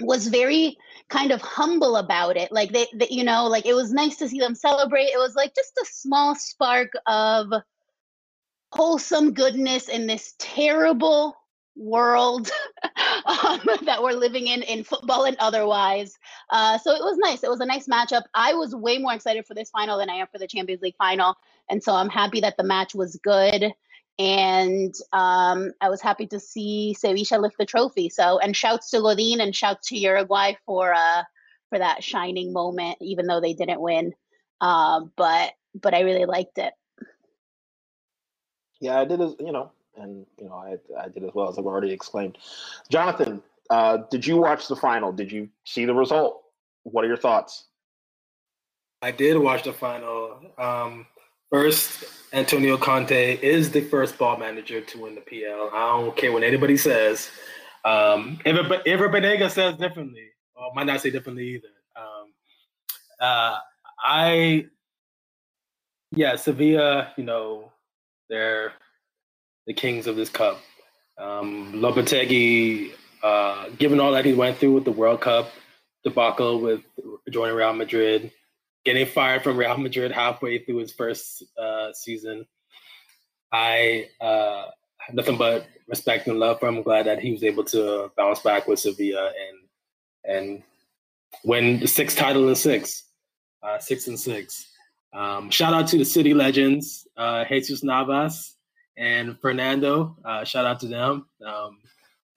was 0.00 0.26
very 0.28 0.76
kind 1.08 1.30
of 1.30 1.40
humble 1.42 1.96
about 1.96 2.36
it 2.36 2.50
like 2.50 2.72
they, 2.72 2.86
they 2.94 3.06
you 3.10 3.22
know 3.22 3.46
like 3.46 3.66
it 3.66 3.74
was 3.74 3.92
nice 3.92 4.16
to 4.16 4.28
see 4.28 4.40
them 4.40 4.54
celebrate 4.54 5.04
it 5.04 5.18
was 5.18 5.34
like 5.34 5.54
just 5.54 5.72
a 5.80 5.86
small 5.86 6.34
spark 6.34 6.90
of 7.06 7.52
wholesome 8.72 9.32
goodness 9.32 9.88
in 9.88 10.06
this 10.06 10.34
terrible 10.38 11.36
world 11.76 12.50
um, 13.26 13.60
that 13.84 14.02
we're 14.02 14.12
living 14.12 14.46
in 14.48 14.62
in 14.62 14.84
football 14.84 15.24
and 15.24 15.36
otherwise. 15.38 16.18
Uh, 16.50 16.78
so 16.78 16.92
it 16.92 17.02
was 17.02 17.18
nice. 17.18 17.42
It 17.42 17.50
was 17.50 17.60
a 17.60 17.66
nice 17.66 17.86
matchup. 17.86 18.22
I 18.34 18.54
was 18.54 18.74
way 18.74 18.98
more 18.98 19.14
excited 19.14 19.46
for 19.46 19.54
this 19.54 19.70
final 19.70 19.98
than 19.98 20.10
I 20.10 20.14
am 20.14 20.26
for 20.30 20.38
the 20.38 20.46
Champions 20.46 20.82
League 20.82 20.96
final, 20.96 21.36
and 21.70 21.82
so 21.82 21.94
I'm 21.94 22.08
happy 22.08 22.40
that 22.40 22.56
the 22.56 22.64
match 22.64 22.94
was 22.94 23.18
good. 23.22 23.72
And 24.18 24.94
um, 25.12 25.72
I 25.80 25.88
was 25.88 26.00
happy 26.00 26.26
to 26.28 26.38
see 26.38 26.94
Sevilla 26.94 27.40
lift 27.40 27.56
the 27.58 27.66
trophy. 27.66 28.08
So, 28.08 28.38
and 28.38 28.56
shouts 28.56 28.90
to 28.90 29.00
Godin 29.00 29.40
and 29.40 29.56
shouts 29.56 29.88
to 29.88 29.98
Uruguay 29.98 30.54
for 30.66 30.92
uh, 30.92 31.22
for 31.70 31.78
that 31.78 32.04
shining 32.04 32.52
moment, 32.52 32.98
even 33.00 33.26
though 33.26 33.40
they 33.40 33.54
didn't 33.54 33.80
win. 33.80 34.12
Uh, 34.60 35.00
but 35.16 35.52
but 35.74 35.94
I 35.94 36.00
really 36.00 36.26
liked 36.26 36.58
it. 36.58 36.72
Yeah, 38.80 39.00
I 39.00 39.04
did 39.04 39.20
as 39.20 39.34
you 39.40 39.52
know, 39.52 39.72
and 39.96 40.26
you 40.38 40.46
know, 40.46 40.54
I 40.54 40.76
I 41.00 41.08
did 41.08 41.24
as 41.24 41.30
well 41.34 41.48
as 41.48 41.58
I've 41.58 41.66
already 41.66 41.92
exclaimed. 41.92 42.38
Jonathan, 42.90 43.42
uh, 43.70 43.98
did 44.10 44.26
you 44.26 44.36
watch 44.36 44.68
the 44.68 44.76
final? 44.76 45.12
Did 45.12 45.32
you 45.32 45.48
see 45.64 45.84
the 45.84 45.94
result? 45.94 46.42
What 46.82 47.04
are 47.04 47.08
your 47.08 47.16
thoughts? 47.16 47.66
I 49.00 49.10
did 49.10 49.36
watch 49.38 49.64
the 49.64 49.72
final. 49.72 50.38
Um, 50.58 51.06
first, 51.52 52.04
Antonio 52.32 52.78
Conte 52.78 53.38
is 53.42 53.70
the 53.70 53.82
first 53.82 54.16
ball 54.16 54.38
manager 54.38 54.80
to 54.80 54.98
win 54.98 55.14
the 55.14 55.20
PL. 55.20 55.70
I 55.72 56.00
don't 56.00 56.16
care 56.16 56.32
what 56.32 56.42
anybody 56.42 56.78
says. 56.78 57.30
Um, 57.84 58.40
Ever, 58.46 58.62
Banega 58.64 59.50
says 59.50 59.76
differently, 59.76 60.30
or 60.54 60.72
might 60.74 60.86
not 60.86 61.02
say 61.02 61.10
differently 61.10 61.48
either. 61.48 61.68
Um, 61.94 62.32
uh, 63.20 63.58
I, 64.02 64.66
yeah, 66.12 66.36
Sevilla, 66.36 67.12
you 67.16 67.24
know, 67.24 67.70
they're 68.30 68.72
the 69.66 69.74
kings 69.74 70.06
of 70.06 70.16
this 70.16 70.30
cup. 70.30 70.58
Um, 71.18 71.74
Lopetegui, 71.74 72.92
uh, 73.22 73.68
given 73.78 74.00
all 74.00 74.12
that 74.12 74.24
he 74.24 74.32
went 74.32 74.56
through 74.56 74.72
with 74.72 74.84
the 74.84 74.92
World 74.92 75.20
Cup 75.20 75.50
debacle 76.02 76.60
with 76.60 76.80
joining 77.30 77.54
Real 77.54 77.74
Madrid, 77.74 78.32
getting 78.84 79.06
fired 79.06 79.42
from 79.42 79.56
Real 79.56 79.76
Madrid 79.78 80.12
halfway 80.12 80.58
through 80.58 80.78
his 80.78 80.92
first 80.92 81.44
uh, 81.58 81.92
season, 81.92 82.46
I 83.52 84.08
uh, 84.20 84.66
have 84.98 85.14
nothing 85.14 85.36
but 85.36 85.66
respect 85.88 86.26
and 86.26 86.38
love 86.38 86.60
for 86.60 86.68
him. 86.68 86.78
I'm 86.78 86.82
glad 86.82 87.06
that 87.06 87.20
he 87.20 87.32
was 87.32 87.44
able 87.44 87.64
to 87.64 88.10
bounce 88.16 88.40
back 88.40 88.66
with 88.66 88.78
Sevilla 88.78 89.26
and 89.26 89.58
and 90.36 90.62
win 91.44 91.80
the 91.80 91.88
sixth 91.88 92.16
title 92.16 92.48
in 92.48 92.54
six, 92.54 93.04
uh, 93.62 93.78
six 93.78 94.06
and 94.06 94.18
six. 94.18 94.68
Um, 95.12 95.50
shout 95.50 95.74
out 95.74 95.88
to 95.88 95.98
the 95.98 96.04
city 96.04 96.32
legends, 96.32 97.06
uh, 97.16 97.44
Jesus 97.44 97.82
Navas, 97.82 98.56
and 98.96 99.38
Fernando. 99.40 100.16
Uh, 100.24 100.44
shout 100.44 100.64
out 100.64 100.80
to 100.80 100.86
them. 100.86 101.26
Um, 101.44 101.78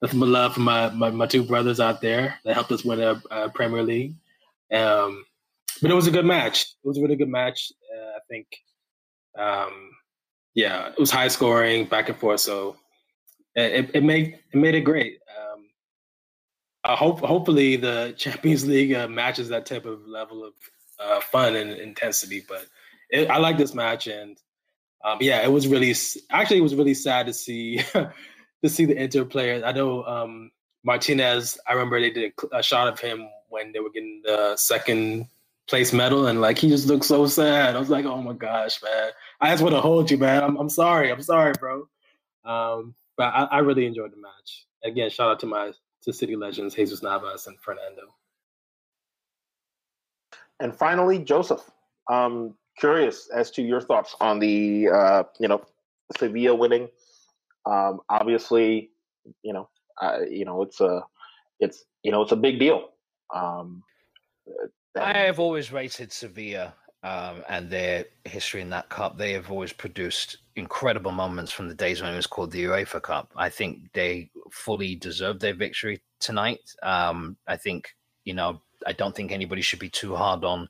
nothing 0.02 0.20
but 0.20 0.28
love 0.28 0.54
for 0.54 0.60
my, 0.60 0.90
my, 0.90 1.10
my 1.10 1.26
two 1.26 1.42
brothers 1.44 1.80
out 1.80 2.00
there 2.00 2.34
that 2.44 2.54
helped 2.54 2.72
us 2.72 2.84
win 2.84 3.00
a, 3.00 3.22
a 3.30 3.48
Premier 3.50 3.82
League. 3.82 4.14
Um, 4.72 5.24
but 5.80 5.90
it 5.90 5.94
was 5.94 6.06
a 6.06 6.10
good 6.10 6.24
match. 6.24 6.62
It 6.62 6.86
was 6.86 6.98
a 6.98 7.02
really 7.02 7.16
good 7.16 7.28
match. 7.28 7.72
Uh, 7.94 8.16
I 8.16 8.20
think, 8.28 8.46
um, 9.38 9.90
yeah, 10.54 10.88
it 10.88 10.98
was 10.98 11.10
high 11.10 11.28
scoring, 11.28 11.86
back 11.86 12.08
and 12.08 12.18
forth. 12.18 12.40
So 12.40 12.76
it, 13.54 13.90
it 13.94 14.04
made 14.04 14.38
it 14.52 14.56
made 14.56 14.74
it 14.74 14.82
great. 14.82 15.18
Um, 15.38 15.66
I 16.84 16.94
hope 16.94 17.20
hopefully 17.20 17.76
the 17.76 18.14
Champions 18.18 18.66
League 18.66 18.92
uh, 18.92 19.08
matches 19.08 19.48
that 19.48 19.66
type 19.66 19.86
of 19.86 20.06
level 20.06 20.44
of 20.44 20.52
uh, 20.98 21.20
fun 21.20 21.56
and 21.56 21.70
intensity. 21.70 22.44
But 22.46 22.66
it, 23.10 23.28
I 23.30 23.38
like 23.38 23.58
this 23.58 23.74
match, 23.74 24.06
and 24.06 24.38
um, 25.04 25.18
yeah, 25.20 25.42
it 25.42 25.52
was 25.52 25.68
really 25.68 25.94
actually 26.30 26.58
it 26.58 26.62
was 26.62 26.74
really 26.74 26.94
sad 26.94 27.26
to 27.26 27.32
see 27.32 27.80
to 27.92 28.68
see 28.68 28.84
the 28.84 29.00
Inter 29.00 29.24
players. 29.24 29.62
I 29.64 29.72
know 29.72 30.04
um, 30.04 30.50
Martinez. 30.84 31.58
I 31.66 31.72
remember 31.72 32.00
they 32.00 32.10
did 32.10 32.32
a 32.52 32.62
shot 32.62 32.88
of 32.88 33.00
him 33.00 33.28
when 33.48 33.72
they 33.72 33.80
were 33.80 33.90
getting 33.90 34.22
the 34.24 34.56
second 34.56 35.28
place 35.68 35.92
medal, 35.92 36.26
and 36.26 36.40
like 36.40 36.58
he 36.58 36.68
just 36.68 36.86
looked 36.86 37.04
so 37.04 37.26
sad. 37.26 37.76
I 37.76 37.78
was 37.78 37.90
like, 37.90 38.04
oh 38.04 38.22
my 38.22 38.32
gosh, 38.32 38.82
man. 38.82 39.10
I 39.40 39.50
just 39.50 39.62
want 39.62 39.74
to 39.74 39.80
hold 39.80 40.10
you, 40.10 40.18
man. 40.18 40.42
I'm 40.42 40.56
I'm 40.56 40.70
sorry. 40.70 41.10
I'm 41.10 41.22
sorry, 41.22 41.54
bro. 41.58 41.88
Um, 42.44 42.94
but 43.16 43.24
I, 43.34 43.44
I 43.44 43.58
really 43.58 43.86
enjoyed 43.86 44.12
the 44.12 44.16
match. 44.16 44.66
Again, 44.84 45.10
shout 45.10 45.30
out 45.30 45.40
to 45.40 45.46
my 45.46 45.72
to 46.02 46.12
City 46.12 46.36
legends 46.36 46.74
Jesus 46.74 47.02
Navas 47.02 47.46
and 47.46 47.58
Fernando. 47.60 48.14
And 50.60 50.74
finally, 50.74 51.18
Joseph. 51.18 51.62
Um, 52.08 52.54
curious 52.78 53.28
as 53.30 53.50
to 53.52 53.62
your 53.62 53.80
thoughts 53.80 54.14
on 54.20 54.38
the 54.38 54.88
uh, 54.88 55.22
you 55.38 55.48
know 55.48 55.62
Sevilla 56.18 56.54
winning. 56.54 56.88
Um, 57.64 58.00
obviously, 58.08 58.90
you 59.42 59.52
know, 59.52 59.68
you 60.28 60.44
know 60.44 60.62
it's 60.62 60.80
a 60.80 61.02
it's 61.58 61.84
you 62.02 62.12
know 62.12 62.22
it's 62.22 62.32
a 62.32 62.36
big 62.36 62.58
deal. 62.58 62.90
Um, 63.34 63.82
I 64.96 65.18
have 65.18 65.38
always 65.38 65.72
rated 65.72 66.12
Sevilla 66.12 66.74
um, 67.02 67.42
and 67.48 67.70
their 67.70 68.06
history 68.24 68.60
in 68.62 68.70
that 68.70 68.88
cup. 68.88 69.16
They 69.16 69.32
have 69.32 69.50
always 69.50 69.72
produced 69.72 70.38
incredible 70.56 71.12
moments 71.12 71.52
from 71.52 71.68
the 71.68 71.74
days 71.74 72.02
when 72.02 72.12
it 72.12 72.16
was 72.16 72.26
called 72.26 72.50
the 72.50 72.64
UEFA 72.64 73.02
Cup. 73.02 73.30
I 73.36 73.48
think 73.48 73.92
they 73.92 74.30
fully 74.50 74.94
deserve 74.96 75.38
their 75.40 75.54
victory 75.54 76.00
tonight. 76.20 76.74
Um, 76.82 77.36
I 77.46 77.56
think 77.56 77.94
you 78.24 78.34
know 78.34 78.60
I 78.86 78.92
don't 78.92 79.14
think 79.14 79.32
anybody 79.32 79.62
should 79.62 79.78
be 79.78 79.88
too 79.88 80.14
hard 80.14 80.44
on 80.44 80.68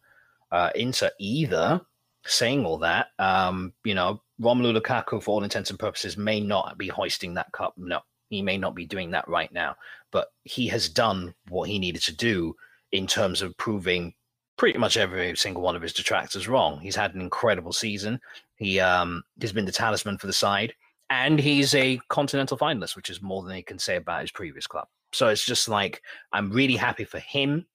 uh, 0.51 0.71
Inter 0.75 1.11
either 1.19 1.81
saying 2.27 2.67
all 2.67 2.79
that, 2.79 3.09
um, 3.19 3.73
you 3.85 3.95
know, 3.95 4.21
Romelu 4.41 4.77
Lukaku, 4.79 5.23
for 5.23 5.31
all 5.31 5.45
intents 5.45 5.71
and 5.71 5.79
purposes, 5.79 6.17
may 6.17 6.41
not 6.41 6.77
be 6.77 6.89
hoisting 6.89 7.35
that 7.35 7.53
cup. 7.53 7.75
No, 7.77 8.01
he 8.29 8.43
may 8.43 8.59
not 8.59 8.75
be 8.75 8.85
doing 8.85 9.11
that 9.13 9.29
right 9.29 9.53
now, 9.53 9.77
but 10.11 10.29
he 10.43 10.67
has 10.69 10.89
done 10.89 11.35
what 11.49 11.69
he 11.69 11.79
needed 11.79 12.03
to 12.03 12.15
do 12.15 12.55
in 12.97 13.07
terms 13.07 13.43
of 13.43 13.57
proving 13.57 14.15
pretty 14.57 14.79
much 14.79 14.97
every 14.97 15.37
single 15.37 15.63
one 15.63 15.77
of 15.77 15.83
his 15.83 15.93
detractors 15.93 16.49
wrong. 16.49 16.81
He's 16.81 16.97
had 16.97 17.15
an 17.15 17.21
incredible 17.21 17.73
season. 17.73 18.21
He 18.57 18.81
um, 18.81 19.23
has 19.41 19.53
been 19.53 19.67
the 19.67 19.73
talisman 19.73 20.19
for 20.19 20.27
the 20.27 20.33
side, 20.33 20.73
and 21.11 21.39
he's 21.39 21.75
a 21.75 22.01
continental 22.09 22.57
finalist, 22.57 22.97
which 22.97 23.11
is 23.11 23.23
more 23.23 23.43
than 23.43 23.55
he 23.55 23.63
can 23.63 23.79
say 23.79 23.97
about 23.97 24.23
his 24.23 24.31
previous 24.31 24.67
club. 24.67 24.87
So 25.13 25.29
it's 25.29 25.45
just 25.45 25.69
like 25.69 26.03
I'm 26.33 26.51
really 26.51 26.77
happy 26.77 27.05
for 27.05 27.19
him. 27.19 27.67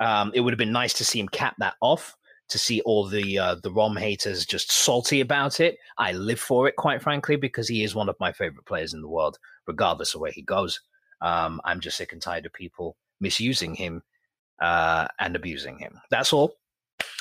Um, 0.00 0.32
it 0.34 0.40
would 0.40 0.52
have 0.52 0.58
been 0.58 0.72
nice 0.72 0.92
to 0.94 1.04
see 1.04 1.20
him 1.20 1.28
cap 1.28 1.54
that 1.58 1.74
off, 1.80 2.16
to 2.48 2.58
see 2.58 2.80
all 2.82 3.06
the 3.06 3.38
uh, 3.38 3.54
the 3.62 3.72
Rom 3.72 3.96
haters 3.96 4.44
just 4.44 4.72
salty 4.72 5.20
about 5.20 5.60
it. 5.60 5.78
I 5.98 6.12
live 6.12 6.40
for 6.40 6.68
it, 6.68 6.76
quite 6.76 7.02
frankly, 7.02 7.36
because 7.36 7.68
he 7.68 7.84
is 7.84 7.94
one 7.94 8.08
of 8.08 8.16
my 8.18 8.32
favorite 8.32 8.66
players 8.66 8.92
in 8.92 9.02
the 9.02 9.08
world, 9.08 9.38
regardless 9.66 10.14
of 10.14 10.20
where 10.20 10.32
he 10.32 10.42
goes. 10.42 10.80
Um, 11.20 11.60
I'm 11.64 11.80
just 11.80 11.96
sick 11.96 12.12
and 12.12 12.22
tired 12.22 12.46
of 12.46 12.52
people 12.52 12.96
misusing 13.20 13.74
him 13.74 14.02
uh, 14.60 15.06
and 15.18 15.36
abusing 15.36 15.78
him. 15.78 16.00
That's 16.10 16.32
all 16.32 16.54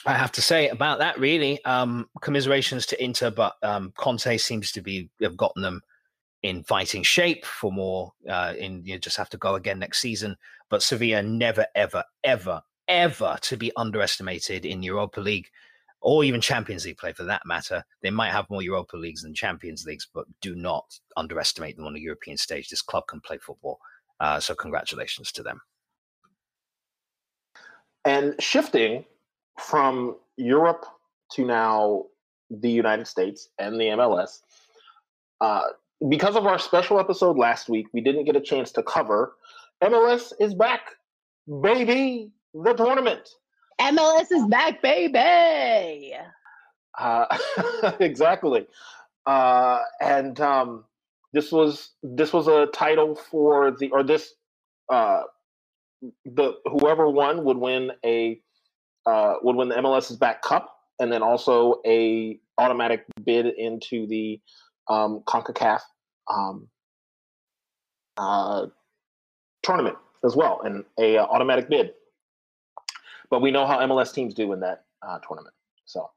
I 0.06 0.14
have 0.14 0.32
to 0.34 0.42
say 0.42 0.70
about 0.70 1.00
that. 1.00 1.20
Really, 1.20 1.64
um, 1.66 2.10
commiserations 2.22 2.86
to 2.88 3.04
Inter, 3.04 3.30
but 3.30 3.56
um, 3.62 3.94
Conte 3.98 4.38
seems 4.38 4.72
to 4.72 4.82
be 4.82 5.10
have 5.22 5.38
gotten 5.38 5.62
them 5.62 5.82
in 6.44 6.64
fighting 6.64 7.04
shape 7.04 7.46
for 7.46 7.72
more. 7.72 8.14
Uh, 8.28 8.54
in 8.58 8.84
you 8.86 8.98
just 9.00 9.18
have 9.18 9.30
to 9.32 9.38
go 9.38 9.56
again 9.56 9.80
next 9.80 10.00
season. 10.00 10.36
But 10.70 10.84
Sevilla 10.84 11.24
never, 11.24 11.66
ever, 11.76 12.04
ever, 12.24 12.62
ever 12.88 13.38
to 13.42 13.58
be 13.58 13.72
underestimated 13.76 14.66
in 14.66 14.84
Europa 14.84 15.20
League 15.20 15.48
or 16.02 16.24
even 16.24 16.42
Champions 16.42 16.86
League 16.86 16.98
play 16.98 17.12
for 17.12 17.24
that 17.24 17.42
matter. 17.46 17.84
They 18.02 18.12
might 18.12 18.32
have 18.32 18.50
more 18.50 18.62
Europa 18.62 18.98
Leagues 18.98 19.24
than 19.24 19.34
Champions 19.34 19.86
Leagues, 19.86 20.08
but 20.14 20.26
do 20.42 20.56
not 20.56 21.00
underestimate 21.16 21.76
them 21.76 21.86
on 21.86 21.94
the 21.94 22.02
European 22.02 22.38
stage. 22.38 22.70
This 22.70 22.82
club 22.82 23.08
can 23.08 23.20
play 23.20 23.38
football. 23.40 23.80
Uh, 24.20 24.40
so, 24.40 24.56
congratulations 24.56 25.32
to 25.34 25.44
them. 25.44 25.62
And 28.08 28.42
shifting 28.42 29.04
from 29.60 30.16
Europe 30.38 30.86
to 31.34 31.46
now 31.46 32.06
the 32.50 32.70
United 32.72 33.06
States 33.06 33.50
and 33.60 33.74
the 33.76 33.88
MLS, 33.88 34.40
uh, 35.42 35.64
because 36.08 36.38
of 36.38 36.48
our 36.48 36.58
special 36.58 37.02
episode 37.02 37.38
last 37.38 37.68
week, 37.68 37.88
we 37.92 38.00
didn't 38.00 38.24
get 38.24 38.38
a 38.38 38.40
chance 38.40 38.72
to 38.72 38.84
cover 38.84 39.34
MLS 39.84 40.32
is 40.40 40.54
back, 40.54 40.92
baby, 41.62 42.32
the 42.54 42.74
tournament. 42.74 43.28
MLS 43.82 44.32
is 44.32 44.46
back, 44.48 44.82
baby. 44.82 46.14
Uh, 46.98 47.38
exactly. 48.00 48.68
Uh, 49.26 49.80
and 50.00 50.40
um, 50.40 50.86
this 51.34 51.52
was 51.52 51.92
this 52.02 52.32
was 52.32 52.48
a 52.48 52.68
title 52.68 53.16
for 53.16 53.72
the 53.72 53.90
or 53.90 54.02
this 54.02 54.34
uh, 54.90 55.24
the 56.26 56.54
whoever 56.66 57.10
won 57.10 57.44
would 57.44 57.58
win 57.58 57.92
a 58.06 58.40
uh, 59.06 59.36
would 59.42 59.56
win 59.56 59.70
the 59.70 59.76
MLS's 59.76 60.18
back 60.18 60.42
cup 60.42 60.76
and 61.00 61.12
then 61.12 61.22
also 61.22 61.82
a 61.86 62.40
automatic 62.58 63.06
bid 63.24 63.46
into 63.46 64.08
the 64.08 64.40
um, 64.90 65.22
Concacaf 65.28 65.82
um, 66.32 66.68
uh, 68.18 68.66
tournament 69.64 69.98
as 70.26 70.36
well 70.36 70.62
and 70.64 70.84
a 71.00 71.18
uh, 71.18 71.24
automatic 71.26 71.70
bid. 71.70 71.92
But 73.30 73.42
we 73.42 73.52
know 73.52 73.66
how 73.66 73.80
MLS 73.80 74.14
teams 74.14 74.34
do 74.34 74.54
in 74.54 74.60
that 74.62 74.86
uh, 75.02 75.20
tournament, 75.28 75.54
so 75.86 76.10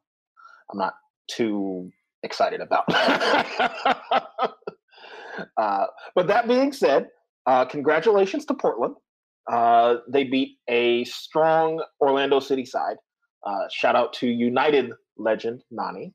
I'm 0.70 0.78
not 0.78 0.94
too 1.28 1.90
excited 2.22 2.60
about. 2.60 2.84
uh, 5.56 5.86
but 6.14 6.28
that 6.28 6.46
being 6.46 6.72
said, 6.72 7.08
uh, 7.46 7.64
congratulations 7.64 8.44
to 8.46 8.54
Portland. 8.54 8.94
Uh, 9.50 9.96
they 10.08 10.24
beat 10.24 10.58
a 10.68 11.04
strong 11.04 11.82
Orlando 12.00 12.38
City 12.38 12.64
side. 12.64 12.96
Uh, 13.44 13.64
shout 13.72 13.96
out 13.96 14.12
to 14.12 14.28
United 14.28 14.92
legend 15.16 15.64
Nani 15.70 16.14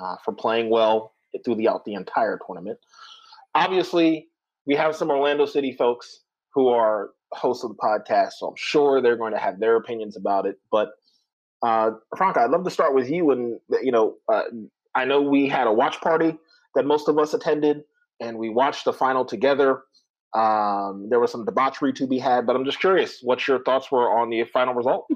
uh, 0.00 0.16
for 0.24 0.32
playing 0.32 0.70
well 0.70 1.14
throughout 1.44 1.84
the 1.84 1.94
entire 1.94 2.38
tournament. 2.46 2.78
Obviously, 3.56 4.28
we 4.66 4.76
have 4.76 4.94
some 4.94 5.10
Orlando 5.10 5.46
City 5.46 5.72
folks 5.72 6.20
who 6.54 6.68
are 6.68 7.10
hosts 7.32 7.64
of 7.64 7.70
the 7.70 7.76
podcast, 7.76 8.34
so 8.38 8.48
I'm 8.48 8.56
sure 8.56 9.02
they're 9.02 9.16
going 9.16 9.32
to 9.32 9.38
have 9.38 9.58
their 9.58 9.74
opinions 9.74 10.16
about 10.16 10.46
it. 10.46 10.56
But 10.70 10.90
uh, 11.62 11.92
Franca, 12.16 12.40
I'd 12.40 12.50
love 12.50 12.62
to 12.64 12.70
start 12.70 12.94
with 12.94 13.10
you. 13.10 13.32
And 13.32 13.58
you 13.82 13.90
know, 13.90 14.16
uh, 14.32 14.44
I 14.94 15.04
know 15.04 15.20
we 15.20 15.48
had 15.48 15.66
a 15.66 15.72
watch 15.72 16.00
party 16.00 16.36
that 16.76 16.86
most 16.86 17.08
of 17.08 17.18
us 17.18 17.34
attended, 17.34 17.82
and 18.20 18.38
we 18.38 18.48
watched 18.48 18.84
the 18.84 18.92
final 18.92 19.24
together. 19.24 19.82
Um, 20.34 21.08
there 21.08 21.20
was 21.20 21.30
some 21.30 21.44
debauchery 21.44 21.92
to 21.94 22.06
be 22.06 22.18
had, 22.18 22.46
but 22.46 22.56
I'm 22.56 22.64
just 22.64 22.80
curious 22.80 23.20
what 23.22 23.46
your 23.46 23.62
thoughts 23.62 23.90
were 23.90 24.10
on 24.18 24.30
the 24.30 24.44
final 24.44 24.74
result. 24.74 25.06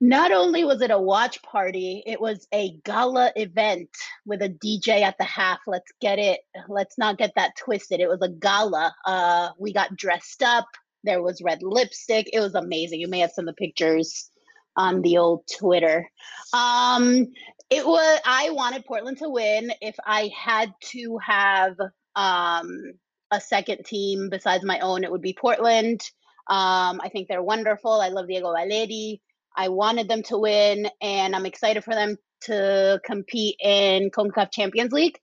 Not 0.00 0.30
only 0.30 0.64
was 0.64 0.82
it 0.82 0.90
a 0.90 0.98
watch 0.98 1.42
party, 1.42 2.02
it 2.04 2.20
was 2.20 2.46
a 2.52 2.76
gala 2.84 3.32
event 3.34 3.88
with 4.26 4.42
a 4.42 4.48
DJ 4.48 5.00
at 5.00 5.16
the 5.16 5.24
half. 5.24 5.60
Let's 5.66 5.90
get 6.02 6.18
it, 6.18 6.40
let's 6.68 6.98
not 6.98 7.16
get 7.16 7.32
that 7.36 7.56
twisted. 7.56 8.00
It 8.00 8.08
was 8.08 8.20
a 8.20 8.28
gala. 8.28 8.94
Uh, 9.06 9.50
we 9.58 9.72
got 9.72 9.96
dressed 9.96 10.42
up. 10.42 10.66
There 11.04 11.22
was 11.22 11.40
red 11.40 11.62
lipstick. 11.62 12.28
It 12.32 12.40
was 12.40 12.54
amazing. 12.54 13.00
You 13.00 13.08
may 13.08 13.20
have 13.20 13.30
seen 13.30 13.46
the 13.46 13.54
pictures 13.54 14.28
on 14.76 15.00
the 15.00 15.16
old 15.16 15.44
Twitter. 15.58 16.10
Um, 16.52 17.28
it 17.70 17.86
was. 17.86 18.20
I 18.26 18.50
wanted 18.50 18.84
Portland 18.84 19.18
to 19.18 19.30
win. 19.30 19.72
If 19.80 19.96
I 20.04 20.30
had 20.36 20.74
to 20.90 21.18
have 21.24 21.76
um, 22.16 22.94
a 23.30 23.40
second 23.40 23.84
team 23.84 24.28
besides 24.30 24.64
my 24.64 24.80
own, 24.80 25.04
it 25.04 25.10
would 25.10 25.22
be 25.22 25.36
Portland. 25.38 26.00
Um, 26.48 27.00
I 27.02 27.08
think 27.12 27.28
they're 27.28 27.42
wonderful. 27.42 27.92
I 27.92 28.08
love 28.08 28.26
Diego 28.26 28.52
Valeri. 28.52 29.20
I 29.56 29.68
wanted 29.68 30.08
them 30.08 30.22
to 30.24 30.38
win, 30.38 30.88
and 31.00 31.34
I'm 31.34 31.46
excited 31.46 31.82
for 31.82 31.94
them 31.94 32.16
to 32.42 33.00
compete 33.04 33.56
in 33.60 34.10
CONCACAF 34.10 34.52
Champions 34.52 34.92
League. 34.92 35.18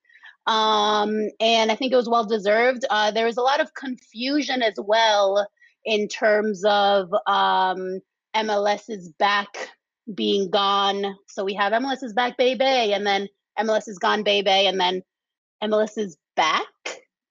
Um, 0.46 1.30
and 1.40 1.72
I 1.72 1.76
think 1.76 1.94
it 1.94 1.98
was 1.98 2.10
well 2.10 2.26
deserved. 2.26 2.84
Uh, 2.90 3.12
there 3.12 3.26
was 3.26 3.38
a 3.38 3.42
lot 3.42 3.62
of 3.62 3.74
confusion 3.74 4.62
as 4.62 4.74
well 4.78 5.48
in 5.86 6.08
terms 6.08 6.64
of 6.66 7.14
um, 7.28 8.02
MLS's 8.36 9.10
back 9.20 9.70
being 10.14 10.50
gone. 10.50 11.16
So 11.28 11.46
we 11.46 11.54
have 11.54 11.72
MLS 11.74 12.04
is 12.04 12.14
back, 12.14 12.38
baby, 12.38 12.94
and 12.94 13.06
then 13.06 13.30
MLS 13.60 13.88
is 13.88 14.00
gone, 14.00 14.24
baby, 14.24 14.50
and 14.50 14.80
then 14.80 15.04
MLS 15.64 15.98
is 15.98 16.18
back, 16.36 16.66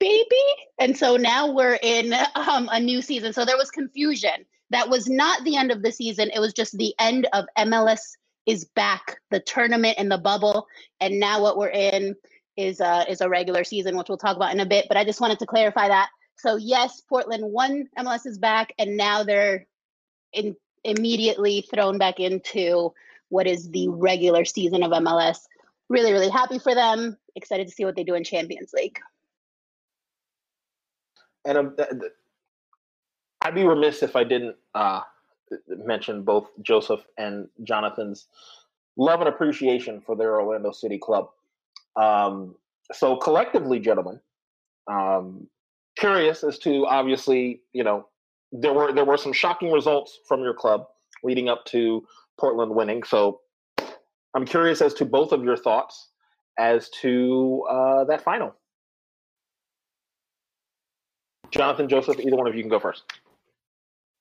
baby. 0.02 0.66
And 0.80 0.98
so 0.98 1.16
now 1.16 1.52
we're 1.52 1.78
in 1.80 2.12
um, 2.34 2.68
a 2.72 2.80
new 2.80 3.00
season. 3.00 3.32
So 3.32 3.44
there 3.44 3.56
was 3.56 3.70
confusion. 3.70 4.44
That 4.70 4.88
was 4.88 5.08
not 5.08 5.44
the 5.44 5.56
end 5.56 5.70
of 5.70 5.82
the 5.82 5.92
season. 5.92 6.30
It 6.34 6.40
was 6.40 6.52
just 6.52 6.76
the 6.76 6.92
end 6.98 7.28
of 7.32 7.44
MLS 7.56 8.00
is 8.44 8.64
back, 8.74 9.18
the 9.30 9.38
tournament 9.38 9.94
and 9.98 10.10
the 10.10 10.18
bubble. 10.18 10.66
And 11.00 11.20
now 11.20 11.40
what 11.40 11.56
we're 11.56 11.68
in 11.68 12.16
is 12.56 12.80
uh, 12.80 13.04
is 13.08 13.20
a 13.20 13.28
regular 13.28 13.62
season, 13.62 13.96
which 13.96 14.08
we'll 14.08 14.18
talk 14.18 14.36
about 14.36 14.52
in 14.52 14.58
a 14.58 14.66
bit. 14.66 14.86
But 14.88 14.96
I 14.96 15.04
just 15.04 15.20
wanted 15.20 15.38
to 15.38 15.46
clarify 15.46 15.86
that. 15.86 16.08
So 16.36 16.56
yes, 16.56 17.00
Portland 17.08 17.44
won 17.44 17.88
MLS 17.96 18.26
is 18.26 18.38
back, 18.38 18.72
and 18.78 18.96
now 18.96 19.22
they're 19.22 19.66
in, 20.32 20.56
immediately 20.82 21.64
thrown 21.72 21.98
back 21.98 22.18
into 22.18 22.92
what 23.28 23.46
is 23.46 23.70
the 23.70 23.88
regular 23.88 24.44
season 24.44 24.82
of 24.82 24.90
MLS. 24.90 25.38
Really, 25.88 26.12
really 26.12 26.28
happy 26.28 26.58
for 26.58 26.74
them. 26.74 27.16
Excited 27.36 27.68
to 27.68 27.72
see 27.72 27.84
what 27.84 27.94
they 27.94 28.04
do 28.04 28.14
in 28.14 28.24
Champions 28.24 28.72
League. 28.72 28.98
And 31.44 31.58
um, 31.58 31.76
I'd 33.42 33.54
be 33.54 33.64
remiss 33.64 34.02
if 34.02 34.14
I 34.16 34.24
didn't 34.24 34.56
uh, 34.74 35.00
mention 35.68 36.22
both 36.22 36.48
Joseph 36.62 37.00
and 37.18 37.48
Jonathan's 37.64 38.26
love 38.96 39.20
and 39.20 39.28
appreciation 39.28 40.00
for 40.00 40.16
their 40.16 40.40
Orlando 40.40 40.70
City 40.70 40.98
club. 40.98 41.30
Um, 41.96 42.54
so 42.92 43.16
collectively, 43.16 43.80
gentlemen, 43.80 44.20
um, 44.86 45.46
curious 45.96 46.44
as 46.44 46.58
to 46.60 46.86
obviously, 46.86 47.60
you 47.72 47.84
know, 47.84 48.06
there 48.52 48.72
were 48.72 48.92
there 48.92 49.04
were 49.04 49.16
some 49.16 49.32
shocking 49.32 49.72
results 49.72 50.20
from 50.26 50.42
your 50.42 50.54
club 50.54 50.86
leading 51.24 51.48
up 51.48 51.64
to 51.66 52.06
Portland 52.38 52.74
winning. 52.74 53.02
So 53.02 53.40
I'm 54.34 54.44
curious 54.44 54.80
as 54.80 54.94
to 54.94 55.04
both 55.04 55.32
of 55.32 55.42
your 55.42 55.56
thoughts 55.56 56.08
as 56.58 56.88
to 56.90 57.64
uh, 57.68 58.04
that 58.04 58.22
final. 58.22 58.54
Jonathan, 61.52 61.88
Joseph, 61.88 62.18
either 62.18 62.36
one 62.36 62.48
of 62.48 62.54
you 62.54 62.62
can 62.62 62.70
go 62.70 62.80
first. 62.80 63.04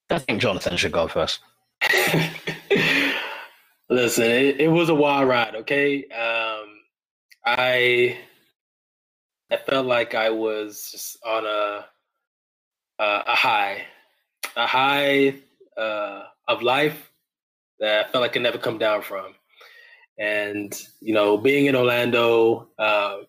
I 0.10 0.20
think 0.20 0.42
Jonathan 0.42 0.76
should 0.78 0.92
go 0.92 1.08
first. 1.08 1.40
Listen, 3.90 4.26
it, 4.26 4.62
it, 4.62 4.68
was 4.68 4.90
a 4.90 4.96
wild 4.96 5.28
ride. 5.28 5.56
Okay, 5.56 6.04
um, 6.06 6.68
I 7.46 8.18
I 9.50 9.58
felt 9.58 9.86
like 9.86 10.14
I 10.14 10.30
was 10.30 10.90
just 10.92 11.18
on 11.26 11.46
a 11.46 11.86
uh, 13.00 13.24
a 13.28 13.36
high, 13.36 13.86
a 14.56 14.68
high 14.68 15.36
uh, 15.78 16.24
of 16.48 16.62
life 16.62 17.12
that 17.80 18.06
I 18.06 18.12
felt 18.12 18.22
like 18.22 18.32
I 18.32 18.34
could 18.34 18.44
never 18.44 18.58
come 18.58 18.78
down 18.78 19.02
from. 19.02 19.34
And 20.18 20.80
you 21.00 21.14
know, 21.14 21.38
being 21.38 21.66
in 21.66 21.76
Orlando, 21.76 22.70
uh, 22.78 23.20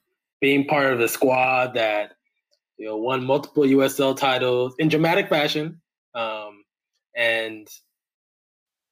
being 0.41 0.67
part 0.67 0.93
of 0.93 0.99
the 0.99 1.09
squad 1.09 1.75
that 1.75 2.17
you 2.83 2.89
know 2.89 2.97
won 2.97 3.25
multiple 3.25 3.63
USL 3.63 4.17
titles 4.17 4.75
in 4.81 4.89
dramatic 4.89 5.29
fashion. 5.29 5.81
Um, 6.17 6.65
and 7.17 7.69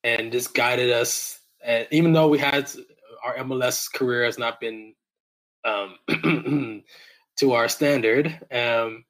and 0.05 0.31
just 0.31 0.55
guided 0.55 0.91
us. 0.91 1.41
And 1.65 1.89
even 1.91 2.13
though 2.13 2.29
we 2.29 2.39
had 2.39 2.71
our 3.25 3.35
MLS 3.39 3.93
career 3.93 4.25
has 4.25 4.39
not 4.39 4.61
been 4.61 4.95
um, 5.65 5.97
to 7.39 7.53
our 7.53 7.69
standard, 7.69 8.27
um, 8.53 9.05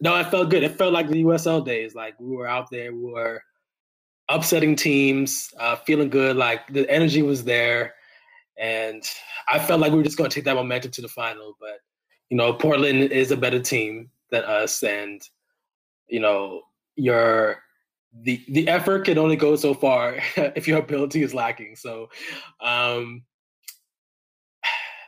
no, 0.00 0.16
it 0.16 0.26
felt 0.26 0.50
good. 0.50 0.64
It 0.64 0.76
felt 0.76 0.92
like 0.92 1.08
the 1.08 1.22
USL 1.22 1.64
days. 1.64 1.94
Like 1.94 2.18
we 2.18 2.36
were 2.36 2.48
out 2.48 2.70
there, 2.70 2.92
we 2.92 3.12
were 3.12 3.40
upsetting 4.28 4.74
teams, 4.74 5.54
uh, 5.60 5.76
feeling 5.76 6.10
good. 6.10 6.36
Like 6.36 6.66
the 6.72 6.90
energy 6.90 7.22
was 7.22 7.44
there, 7.44 7.94
and 8.58 9.02
I 9.48 9.60
felt 9.60 9.80
like 9.80 9.92
we 9.92 9.98
were 9.98 10.04
just 10.04 10.18
going 10.18 10.28
to 10.28 10.34
take 10.34 10.44
that 10.44 10.56
momentum 10.56 10.90
to 10.90 11.02
the 11.02 11.08
final. 11.08 11.56
But 11.60 11.78
you 12.28 12.36
know, 12.36 12.52
Portland 12.52 13.12
is 13.12 13.30
a 13.30 13.36
better 13.36 13.60
team 13.60 14.10
than 14.30 14.44
us, 14.44 14.82
and 14.82 15.22
you 16.08 16.20
know, 16.20 16.62
your 16.96 17.62
the 18.22 18.44
the 18.48 18.68
effort 18.68 19.04
can 19.04 19.18
only 19.18 19.36
go 19.36 19.56
so 19.56 19.74
far 19.74 20.16
if 20.36 20.68
your 20.68 20.78
ability 20.78 21.22
is 21.22 21.34
lacking. 21.34 21.76
So, 21.76 22.10
um, 22.60 23.24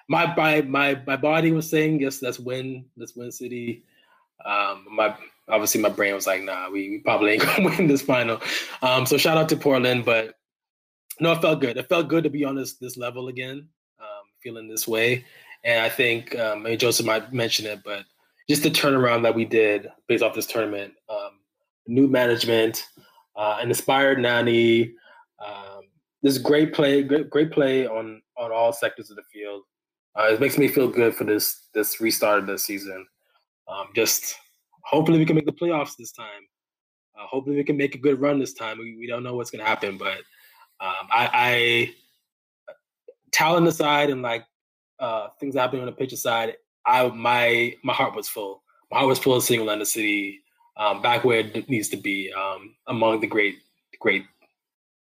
my 0.08 0.34
my 0.36 0.62
my 0.62 1.00
my 1.06 1.16
body 1.16 1.52
was 1.52 1.68
saying 1.68 2.00
yes, 2.00 2.22
let's 2.22 2.38
win, 2.38 2.86
let's 2.96 3.14
win 3.14 3.32
City. 3.32 3.84
Um, 4.44 4.86
my 4.90 5.16
obviously 5.48 5.80
my 5.80 5.88
brain 5.88 6.14
was 6.14 6.26
like, 6.26 6.42
nah, 6.42 6.70
we, 6.70 6.90
we 6.90 6.98
probably 6.98 7.32
ain't 7.32 7.42
gonna 7.44 7.64
win 7.64 7.86
this 7.86 8.02
final. 8.02 8.40
Um, 8.82 9.06
so 9.06 9.16
shout 9.16 9.38
out 9.38 9.48
to 9.50 9.56
Portland, 9.56 10.04
but 10.04 10.34
no, 11.20 11.32
it 11.32 11.40
felt 11.40 11.60
good. 11.60 11.76
It 11.76 11.88
felt 11.88 12.08
good 12.08 12.24
to 12.24 12.30
be 12.30 12.44
on 12.44 12.54
this 12.56 12.74
this 12.74 12.96
level 12.96 13.28
again, 13.28 13.68
um, 14.00 14.24
feeling 14.42 14.68
this 14.68 14.86
way. 14.86 15.24
And 15.64 15.80
I 15.80 15.88
think 15.88 16.38
um, 16.38 16.62
maybe 16.62 16.76
Joseph 16.76 17.06
might 17.06 17.32
mention 17.32 17.66
it, 17.66 17.82
but 17.84 18.04
just 18.48 18.62
the 18.62 18.70
turnaround 18.70 19.22
that 19.22 19.34
we 19.34 19.44
did 19.44 19.88
based 20.08 20.22
off 20.22 20.34
this 20.34 20.46
tournament, 20.46 20.94
um, 21.08 21.40
new 21.86 22.06
management, 22.06 22.86
uh, 23.36 23.58
an 23.60 23.68
inspired 23.68 24.18
Nani, 24.18 24.92
um, 25.44 25.82
this 26.22 26.38
great 26.38 26.72
play, 26.72 27.02
great, 27.02 27.30
great 27.30 27.50
play 27.50 27.86
on 27.86 28.22
on 28.36 28.52
all 28.52 28.72
sectors 28.72 29.10
of 29.10 29.16
the 29.16 29.22
field. 29.32 29.62
Uh, 30.18 30.28
it 30.32 30.40
makes 30.40 30.58
me 30.58 30.68
feel 30.68 30.88
good 30.88 31.14
for 31.14 31.24
this 31.24 31.68
this 31.74 32.00
restart 32.00 32.38
of 32.38 32.46
the 32.46 32.58
season. 32.58 33.06
Um, 33.68 33.88
just 33.94 34.36
hopefully 34.82 35.18
we 35.18 35.26
can 35.26 35.36
make 35.36 35.46
the 35.46 35.52
playoffs 35.52 35.96
this 35.98 36.12
time. 36.12 36.46
Uh, 37.18 37.26
hopefully 37.26 37.56
we 37.56 37.64
can 37.64 37.76
make 37.76 37.94
a 37.94 37.98
good 37.98 38.20
run 38.20 38.38
this 38.38 38.52
time. 38.52 38.78
We, 38.78 38.96
we 38.98 39.06
don't 39.06 39.22
know 39.22 39.34
what's 39.34 39.50
going 39.50 39.64
to 39.64 39.68
happen, 39.68 39.96
but 39.98 40.18
um, 40.80 41.08
I, 41.10 41.30
I 41.32 41.94
talent 43.32 43.66
aside 43.66 44.10
and 44.10 44.22
like 44.22 44.44
uh, 44.98 45.28
things 45.40 45.54
happening 45.54 45.82
on 45.82 45.86
the 45.86 45.92
pitch 45.92 46.12
aside, 46.12 46.54
I 46.86 47.08
my 47.08 47.74
my 47.82 47.92
heart 47.92 48.14
was 48.14 48.28
full. 48.28 48.62
My 48.90 48.98
heart 48.98 49.08
was 49.08 49.18
full 49.18 49.34
of 49.34 49.42
seeing 49.42 49.60
Orlando 49.60 49.84
City 49.84 50.40
um, 50.76 51.02
back 51.02 51.24
where 51.24 51.40
it 51.40 51.68
needs 51.68 51.88
to 51.88 51.96
be 51.96 52.32
um, 52.32 52.74
among 52.86 53.20
the 53.20 53.26
great 53.26 53.58
great 54.00 54.24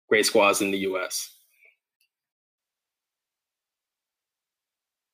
great 0.09 0.27
squads 0.27 0.61
in 0.61 0.71
the 0.71 0.79
U.S. 0.79 1.31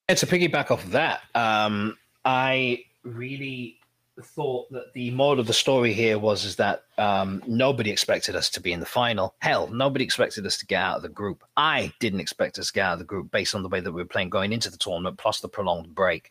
And 0.08 0.18
to 0.18 0.26
piggyback 0.26 0.70
off 0.70 0.84
of 0.84 0.90
that, 0.92 1.22
um, 1.34 1.96
I 2.24 2.84
really 3.04 3.78
thought 4.22 4.70
that 4.70 4.92
the 4.92 5.10
moral 5.10 5.40
of 5.40 5.46
the 5.46 5.52
story 5.52 5.92
here 5.92 6.18
was 6.18 6.44
is 6.44 6.56
that 6.56 6.84
um, 6.98 7.42
nobody 7.46 7.90
expected 7.90 8.36
us 8.36 8.48
to 8.50 8.60
be 8.60 8.72
in 8.72 8.80
the 8.80 8.86
final. 8.86 9.34
Hell, 9.40 9.66
nobody 9.68 10.04
expected 10.04 10.46
us 10.46 10.56
to 10.58 10.66
get 10.66 10.82
out 10.82 10.96
of 10.96 11.02
the 11.02 11.08
group. 11.08 11.42
I 11.56 11.92
didn't 11.98 12.20
expect 12.20 12.58
us 12.58 12.68
to 12.68 12.72
get 12.72 12.84
out 12.84 12.92
of 12.94 12.98
the 13.00 13.04
group 13.04 13.30
based 13.30 13.54
on 13.54 13.62
the 13.62 13.68
way 13.68 13.80
that 13.80 13.92
we 13.92 14.02
were 14.02 14.08
playing 14.08 14.30
going 14.30 14.52
into 14.52 14.70
the 14.70 14.76
tournament, 14.76 15.18
plus 15.18 15.40
the 15.40 15.48
prolonged 15.48 15.94
break. 15.94 16.30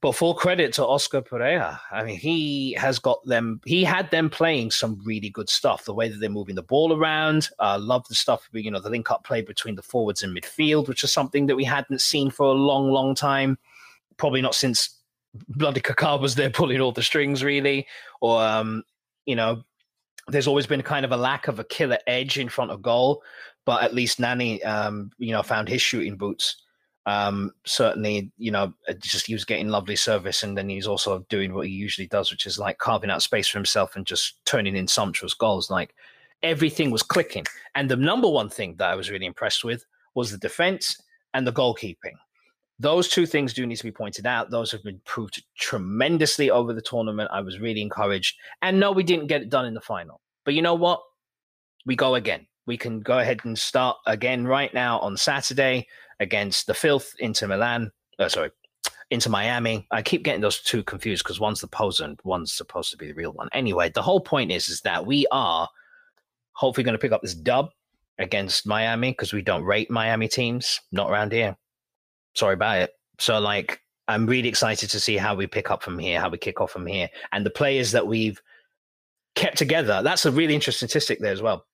But 0.00 0.16
full 0.16 0.34
credit 0.34 0.72
to 0.74 0.86
Oscar 0.86 1.22
Pareja. 1.22 1.78
I 1.92 2.02
mean, 2.02 2.18
he 2.18 2.72
has 2.72 2.98
got 2.98 3.24
them. 3.24 3.60
He 3.64 3.84
had 3.84 4.10
them 4.10 4.30
playing 4.30 4.72
some 4.72 5.00
really 5.04 5.30
good 5.30 5.48
stuff. 5.48 5.84
The 5.84 5.94
way 5.94 6.08
that 6.08 6.18
they're 6.18 6.28
moving 6.28 6.56
the 6.56 6.62
ball 6.62 6.92
around. 6.92 7.50
Uh, 7.60 7.78
love 7.80 8.08
the 8.08 8.16
stuff. 8.16 8.48
You 8.52 8.72
know, 8.72 8.80
the 8.80 8.90
link-up 8.90 9.22
play 9.22 9.42
between 9.42 9.76
the 9.76 9.82
forwards 9.82 10.24
and 10.24 10.36
midfield, 10.36 10.88
which 10.88 11.04
is 11.04 11.12
something 11.12 11.46
that 11.46 11.54
we 11.54 11.62
hadn't 11.62 12.00
seen 12.00 12.30
for 12.30 12.46
a 12.46 12.52
long, 12.52 12.90
long 12.90 13.14
time. 13.14 13.58
Probably 14.16 14.42
not 14.42 14.56
since 14.56 15.01
bloody 15.48 15.80
Kaká 15.80 16.20
was 16.20 16.34
there 16.34 16.50
pulling 16.50 16.80
all 16.80 16.92
the 16.92 17.02
strings, 17.02 17.42
really. 17.42 17.86
Or, 18.20 18.42
um, 18.42 18.82
you 19.26 19.36
know, 19.36 19.62
there's 20.28 20.46
always 20.46 20.66
been 20.66 20.82
kind 20.82 21.04
of 21.04 21.12
a 21.12 21.16
lack 21.16 21.48
of 21.48 21.58
a 21.58 21.64
killer 21.64 21.98
edge 22.06 22.38
in 22.38 22.48
front 22.48 22.70
of 22.70 22.82
goal. 22.82 23.22
But 23.64 23.82
at 23.84 23.94
least 23.94 24.18
Nani, 24.18 24.62
um, 24.64 25.10
you 25.18 25.32
know, 25.32 25.42
found 25.42 25.68
his 25.68 25.82
shooting 25.82 26.16
boots. 26.16 26.56
Um, 27.06 27.52
certainly, 27.64 28.30
you 28.38 28.50
know, 28.50 28.74
just 29.00 29.26
he 29.26 29.34
was 29.34 29.44
getting 29.44 29.68
lovely 29.68 29.96
service, 29.96 30.42
and 30.42 30.56
then 30.56 30.68
he's 30.68 30.86
also 30.86 31.24
doing 31.28 31.54
what 31.54 31.66
he 31.66 31.72
usually 31.72 32.06
does, 32.06 32.30
which 32.30 32.46
is 32.46 32.58
like 32.58 32.78
carving 32.78 33.10
out 33.10 33.22
space 33.22 33.48
for 33.48 33.58
himself 33.58 33.96
and 33.96 34.06
just 34.06 34.44
turning 34.44 34.76
in 34.76 34.86
sumptuous 34.86 35.34
goals. 35.34 35.70
Like 35.70 35.94
everything 36.42 36.90
was 36.90 37.02
clicking. 37.02 37.44
And 37.74 37.88
the 37.88 37.96
number 37.96 38.28
one 38.28 38.48
thing 38.48 38.76
that 38.76 38.90
I 38.90 38.94
was 38.94 39.10
really 39.10 39.26
impressed 39.26 39.64
with 39.64 39.84
was 40.14 40.30
the 40.30 40.38
defense 40.38 41.00
and 41.34 41.46
the 41.46 41.52
goalkeeping. 41.52 42.14
Those 42.82 43.06
two 43.06 43.26
things 43.26 43.54
do 43.54 43.64
need 43.64 43.76
to 43.76 43.84
be 43.84 43.92
pointed 43.92 44.26
out. 44.26 44.50
Those 44.50 44.72
have 44.72 44.82
been 44.82 45.00
proved 45.04 45.40
tremendously 45.56 46.50
over 46.50 46.72
the 46.72 46.82
tournament. 46.82 47.30
I 47.32 47.40
was 47.40 47.60
really 47.60 47.80
encouraged. 47.80 48.36
And 48.60 48.80
no, 48.80 48.90
we 48.90 49.04
didn't 49.04 49.28
get 49.28 49.40
it 49.40 49.50
done 49.50 49.66
in 49.66 49.74
the 49.74 49.80
final. 49.80 50.20
But 50.44 50.54
you 50.54 50.62
know 50.62 50.74
what? 50.74 51.00
We 51.86 51.94
go 51.94 52.16
again. 52.16 52.44
We 52.66 52.76
can 52.76 52.98
go 52.98 53.20
ahead 53.20 53.38
and 53.44 53.56
start 53.56 53.98
again 54.08 54.48
right 54.48 54.74
now 54.74 54.98
on 54.98 55.16
Saturday 55.16 55.86
against 56.18 56.66
the 56.66 56.74
Filth 56.74 57.14
Inter 57.20 57.46
Milan. 57.46 57.92
Oh, 58.18 58.26
sorry, 58.26 58.50
Inter 59.10 59.30
Miami. 59.30 59.86
I 59.92 60.02
keep 60.02 60.24
getting 60.24 60.40
those 60.40 60.60
two 60.60 60.82
confused 60.82 61.22
because 61.22 61.38
one's 61.38 61.60
the 61.60 61.68
pose 61.68 62.00
and 62.00 62.18
one's 62.24 62.52
supposed 62.52 62.90
to 62.90 62.96
be 62.96 63.06
the 63.06 63.14
real 63.14 63.32
one. 63.32 63.48
Anyway, 63.52 63.90
the 63.90 64.02
whole 64.02 64.20
point 64.20 64.50
is 64.50 64.68
is 64.68 64.80
that 64.80 65.06
we 65.06 65.24
are 65.30 65.68
hopefully 66.54 66.82
going 66.82 66.94
to 66.94 66.98
pick 66.98 67.12
up 67.12 67.22
this 67.22 67.34
dub 67.36 67.70
against 68.18 68.66
Miami 68.66 69.12
because 69.12 69.32
we 69.32 69.40
don't 69.40 69.62
rate 69.62 69.88
Miami 69.88 70.26
teams, 70.26 70.80
not 70.90 71.08
around 71.08 71.30
here 71.30 71.56
sorry 72.34 72.54
about 72.54 72.78
it. 72.78 72.92
So 73.18 73.38
like 73.38 73.80
I'm 74.08 74.26
really 74.26 74.48
excited 74.48 74.90
to 74.90 75.00
see 75.00 75.16
how 75.16 75.34
we 75.34 75.46
pick 75.46 75.70
up 75.70 75.82
from 75.82 75.98
here, 75.98 76.20
how 76.20 76.28
we 76.28 76.38
kick 76.38 76.60
off 76.60 76.72
from 76.72 76.86
here, 76.86 77.08
and 77.32 77.46
the 77.46 77.50
players 77.50 77.92
that 77.92 78.06
we've 78.06 78.40
kept 79.34 79.56
together. 79.56 80.02
That's 80.02 80.26
a 80.26 80.32
really 80.32 80.54
interesting 80.54 80.88
statistic 80.88 81.20
there 81.20 81.32
as 81.32 81.42
well. 81.42 81.66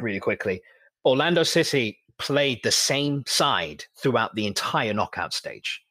Really 0.00 0.20
quickly, 0.20 0.62
Orlando 1.04 1.42
City 1.42 1.98
played 2.18 2.60
the 2.62 2.70
same 2.70 3.24
side 3.26 3.84
throughout 3.96 4.34
the 4.34 4.46
entire 4.46 4.94
knockout 4.94 5.34
stage. 5.34 5.82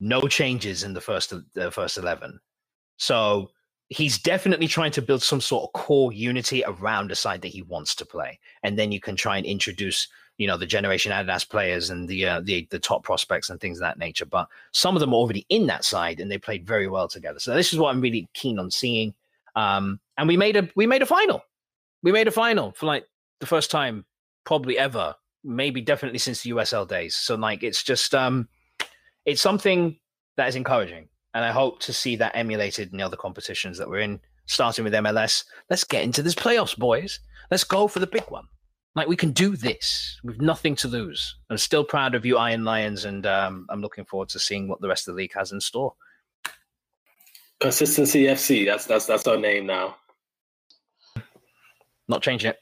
No 0.00 0.22
changes 0.22 0.82
in 0.82 0.94
the 0.94 1.00
first 1.00 1.32
the 1.54 1.70
first 1.70 1.98
eleven. 1.98 2.40
So 2.96 3.50
he's 3.88 4.18
definitely 4.18 4.66
trying 4.66 4.90
to 4.92 5.02
build 5.02 5.22
some 5.22 5.40
sort 5.40 5.64
of 5.64 5.80
core 5.80 6.12
unity 6.12 6.64
around 6.66 7.12
a 7.12 7.14
side 7.14 7.42
that 7.42 7.48
he 7.48 7.62
wants 7.62 7.94
to 7.96 8.06
play, 8.06 8.40
and 8.62 8.78
then 8.78 8.90
you 8.90 9.00
can 9.00 9.16
try 9.16 9.36
and 9.36 9.46
introduce 9.46 10.08
you 10.38 10.46
know 10.46 10.56
the 10.56 10.66
generation 10.66 11.12
Adidas 11.12 11.48
players 11.48 11.90
and 11.90 12.08
the 12.08 12.26
uh, 12.26 12.40
the 12.40 12.66
the 12.70 12.78
top 12.78 13.04
prospects 13.04 13.50
and 13.50 13.60
things 13.60 13.78
of 13.78 13.82
that 13.82 13.98
nature. 13.98 14.26
But 14.26 14.48
some 14.72 14.96
of 14.96 15.00
them 15.00 15.10
are 15.10 15.16
already 15.16 15.46
in 15.48 15.66
that 15.66 15.84
side 15.84 16.20
and 16.20 16.30
they 16.30 16.38
played 16.38 16.66
very 16.66 16.88
well 16.88 17.08
together. 17.08 17.38
So 17.38 17.54
this 17.54 17.72
is 17.72 17.78
what 17.78 17.90
I'm 17.90 18.00
really 18.00 18.28
keen 18.34 18.58
on 18.58 18.70
seeing. 18.70 19.14
Um, 19.56 20.00
and 20.18 20.28
we 20.28 20.36
made 20.36 20.56
a 20.56 20.68
we 20.74 20.86
made 20.86 21.02
a 21.02 21.06
final. 21.06 21.42
We 22.02 22.12
made 22.12 22.28
a 22.28 22.32
final 22.32 22.72
for 22.72 22.86
like 22.86 23.06
the 23.40 23.46
first 23.46 23.70
time 23.70 24.04
probably 24.44 24.78
ever, 24.78 25.14
maybe 25.42 25.80
definitely 25.80 26.18
since 26.18 26.42
the 26.42 26.50
USL 26.50 26.86
days. 26.86 27.14
So 27.14 27.34
like 27.36 27.62
it's 27.62 27.82
just 27.82 28.14
um, 28.14 28.48
it's 29.24 29.40
something 29.40 29.98
that 30.36 30.48
is 30.48 30.56
encouraging, 30.56 31.08
and 31.32 31.44
I 31.44 31.52
hope 31.52 31.80
to 31.80 31.92
see 31.92 32.16
that 32.16 32.34
emulated 32.34 32.90
in 32.90 32.98
the 32.98 33.04
other 33.04 33.16
competitions 33.16 33.78
that 33.78 33.88
we're 33.88 34.00
in. 34.00 34.20
Starting 34.46 34.84
with 34.84 34.92
MLS, 34.92 35.44
let's 35.70 35.84
get 35.84 36.04
into 36.04 36.22
this 36.22 36.34
playoffs, 36.34 36.76
boys. 36.76 37.20
Let's 37.50 37.64
go 37.64 37.88
for 37.88 37.98
the 37.98 38.06
big 38.06 38.24
one. 38.24 38.46
Like 38.94 39.08
we 39.08 39.16
can 39.16 39.32
do 39.32 39.56
this 39.56 40.20
with 40.22 40.40
nothing 40.40 40.76
to 40.76 40.88
lose. 40.88 41.36
I'm 41.50 41.58
still 41.58 41.84
proud 41.84 42.14
of 42.14 42.24
you, 42.24 42.38
Iron 42.38 42.64
Lions, 42.64 43.04
and 43.04 43.26
um, 43.26 43.66
I'm 43.68 43.80
looking 43.80 44.04
forward 44.04 44.28
to 44.30 44.38
seeing 44.38 44.68
what 44.68 44.80
the 44.80 44.88
rest 44.88 45.08
of 45.08 45.14
the 45.14 45.18
league 45.18 45.34
has 45.34 45.50
in 45.50 45.60
store. 45.60 45.94
Consistency 47.60 48.24
FC. 48.24 48.64
That's 48.64 48.86
that's 48.86 49.06
that's 49.06 49.26
our 49.26 49.36
name 49.36 49.66
now. 49.66 49.96
Not 52.08 52.22
changing 52.22 52.50
it. 52.50 52.58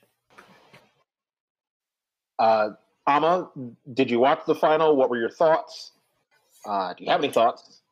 Uh, 2.39 2.71
Ama, 3.07 3.51
did 3.93 4.11
you 4.11 4.19
watch 4.19 4.41
the 4.47 4.55
final? 4.55 4.97
What 4.97 5.11
were 5.11 5.19
your 5.19 5.31
thoughts? 5.31 5.93
Uh, 6.65 6.95
do 6.95 7.05
you 7.05 7.11
have 7.11 7.23
any 7.23 7.33
thoughts? 7.33 7.83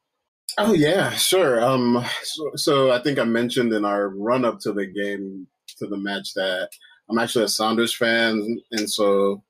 Oh 0.59 0.73
yeah, 0.73 1.11
sure. 1.11 1.63
Um, 1.63 2.05
so, 2.23 2.51
so 2.55 2.91
I 2.93 3.03
think 3.03 3.19
I 3.19 3.25
mentioned 3.25 3.73
in 3.73 3.85
our 3.85 4.09
run 4.09 4.45
up 4.45 4.61
to 4.61 4.73
the 4.73 4.87
game 4.87 5.47
to 5.79 5.87
the 5.87 5.97
match 5.97 6.35
that 6.35 6.71
I'm 7.11 7.19
actually 7.19 7.45
a 7.45 7.49
Sounders 7.49 7.95
fan, 7.95 8.61
and 8.71 8.89
so 8.89 9.43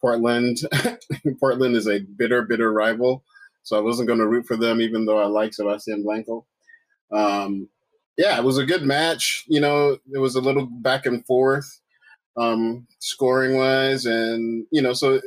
Portland, 0.00 0.58
Portland 1.40 1.76
is 1.76 1.88
a 1.88 2.00
bitter, 2.00 2.42
bitter 2.42 2.72
rival. 2.72 3.24
So 3.64 3.76
I 3.76 3.80
wasn't 3.80 4.08
going 4.08 4.20
to 4.20 4.28
root 4.28 4.46
for 4.46 4.56
them, 4.56 4.80
even 4.80 5.06
though 5.06 5.18
I 5.18 5.26
like 5.26 5.54
Sebastian 5.54 6.02
Blanco. 6.02 6.46
Um, 7.10 7.68
yeah, 8.16 8.36
it 8.36 8.44
was 8.44 8.58
a 8.58 8.66
good 8.66 8.82
match. 8.82 9.44
You 9.48 9.60
know, 9.60 9.98
it 10.12 10.18
was 10.18 10.36
a 10.36 10.40
little 10.40 10.66
back 10.66 11.06
and 11.06 11.24
forth, 11.26 11.80
um, 12.36 12.86
scoring 13.00 13.56
wise, 13.56 14.06
and 14.06 14.66
you 14.70 14.82
know, 14.82 14.92
so 14.92 15.20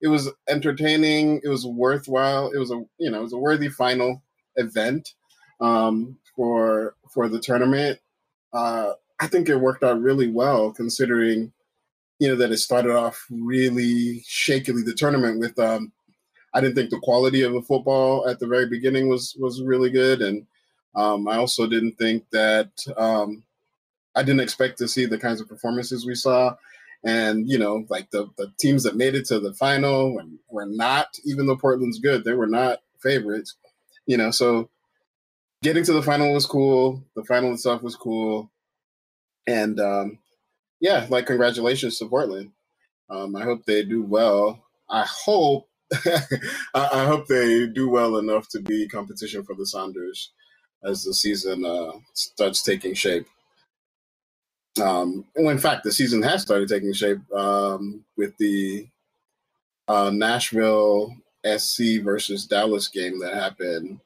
it 0.00 0.08
was 0.08 0.30
entertaining. 0.48 1.40
It 1.42 1.48
was 1.48 1.66
worthwhile. 1.66 2.50
It 2.50 2.58
was 2.58 2.70
a 2.70 2.80
you 2.98 3.10
know, 3.10 3.20
it 3.20 3.22
was 3.22 3.32
a 3.32 3.38
worthy 3.38 3.68
final 3.68 4.22
event 4.56 5.14
um, 5.60 6.18
for 6.36 6.94
for 7.12 7.28
the 7.28 7.40
tournament. 7.40 7.98
Uh, 8.52 8.92
I 9.20 9.26
think 9.26 9.48
it 9.48 9.56
worked 9.56 9.82
out 9.82 10.00
really 10.00 10.28
well 10.28 10.72
considering 10.72 11.52
you 12.18 12.28
know, 12.28 12.36
that 12.36 12.50
it 12.50 12.58
started 12.58 12.96
off 12.96 13.26
really 13.30 14.24
shakily 14.26 14.82
the 14.82 14.94
tournament 14.94 15.38
with 15.38 15.58
um 15.58 15.92
I 16.54 16.60
didn't 16.60 16.76
think 16.76 16.90
the 16.90 16.98
quality 17.00 17.42
of 17.42 17.52
the 17.52 17.62
football 17.62 18.26
at 18.28 18.38
the 18.38 18.46
very 18.46 18.66
beginning 18.66 19.08
was 19.08 19.36
was 19.38 19.62
really 19.62 19.90
good, 19.90 20.22
and 20.22 20.46
um, 20.94 21.28
I 21.28 21.36
also 21.36 21.66
didn't 21.66 21.98
think 21.98 22.24
that 22.32 22.70
um, 22.96 23.44
I 24.14 24.22
didn't 24.22 24.40
expect 24.40 24.78
to 24.78 24.88
see 24.88 25.06
the 25.06 25.18
kinds 25.18 25.40
of 25.40 25.48
performances 25.48 26.06
we 26.06 26.14
saw, 26.14 26.56
and 27.04 27.48
you 27.48 27.58
know, 27.58 27.84
like 27.90 28.10
the 28.10 28.28
the 28.38 28.50
teams 28.58 28.82
that 28.84 28.96
made 28.96 29.14
it 29.14 29.26
to 29.26 29.40
the 29.40 29.52
final 29.54 30.14
were, 30.14 30.24
were 30.48 30.66
not, 30.66 31.18
even 31.24 31.46
though 31.46 31.56
Portland's 31.56 31.98
good, 31.98 32.24
they 32.24 32.32
were 32.32 32.46
not 32.46 32.80
favorites, 33.02 33.54
you 34.06 34.16
know. 34.16 34.30
So 34.30 34.70
getting 35.62 35.84
to 35.84 35.92
the 35.92 36.02
final 36.02 36.32
was 36.32 36.46
cool. 36.46 37.04
The 37.14 37.24
final 37.24 37.52
itself 37.52 37.82
was 37.82 37.94
cool, 37.94 38.50
and 39.48 39.80
um, 39.80 40.18
yeah, 40.78 41.06
like 41.08 41.26
congratulations 41.26 41.98
to 41.98 42.06
Portland. 42.06 42.52
Um, 43.08 43.34
I 43.34 43.42
hope 43.42 43.64
they 43.64 43.82
do 43.82 44.02
well. 44.02 44.62
I 44.90 45.04
hope 45.06 45.68
I, 46.04 46.26
I, 46.74 47.04
hope 47.06 47.26
they 47.26 47.66
do 47.66 47.88
well 47.88 48.18
enough 48.18 48.46
to 48.50 48.60
be 48.60 48.86
competition 48.88 49.42
for 49.42 49.54
the 49.54 49.64
Sounders 49.64 50.32
as 50.84 51.02
the 51.02 51.14
season 51.14 51.64
uh, 51.64 51.92
starts 52.12 52.62
taking 52.62 52.92
shape. 52.92 53.26
Um, 54.82 55.24
well, 55.34 55.48
in 55.48 55.58
fact, 55.58 55.84
the 55.84 55.92
season 55.92 56.22
has 56.22 56.42
started 56.42 56.68
taking 56.68 56.92
shape 56.92 57.18
um, 57.32 58.04
with 58.18 58.36
the 58.36 58.86
uh, 59.88 60.10
Nashville 60.10 61.16
SC 61.56 62.02
versus 62.02 62.46
Dallas 62.46 62.88
game 62.88 63.18
that 63.20 63.32
happened. 63.32 64.00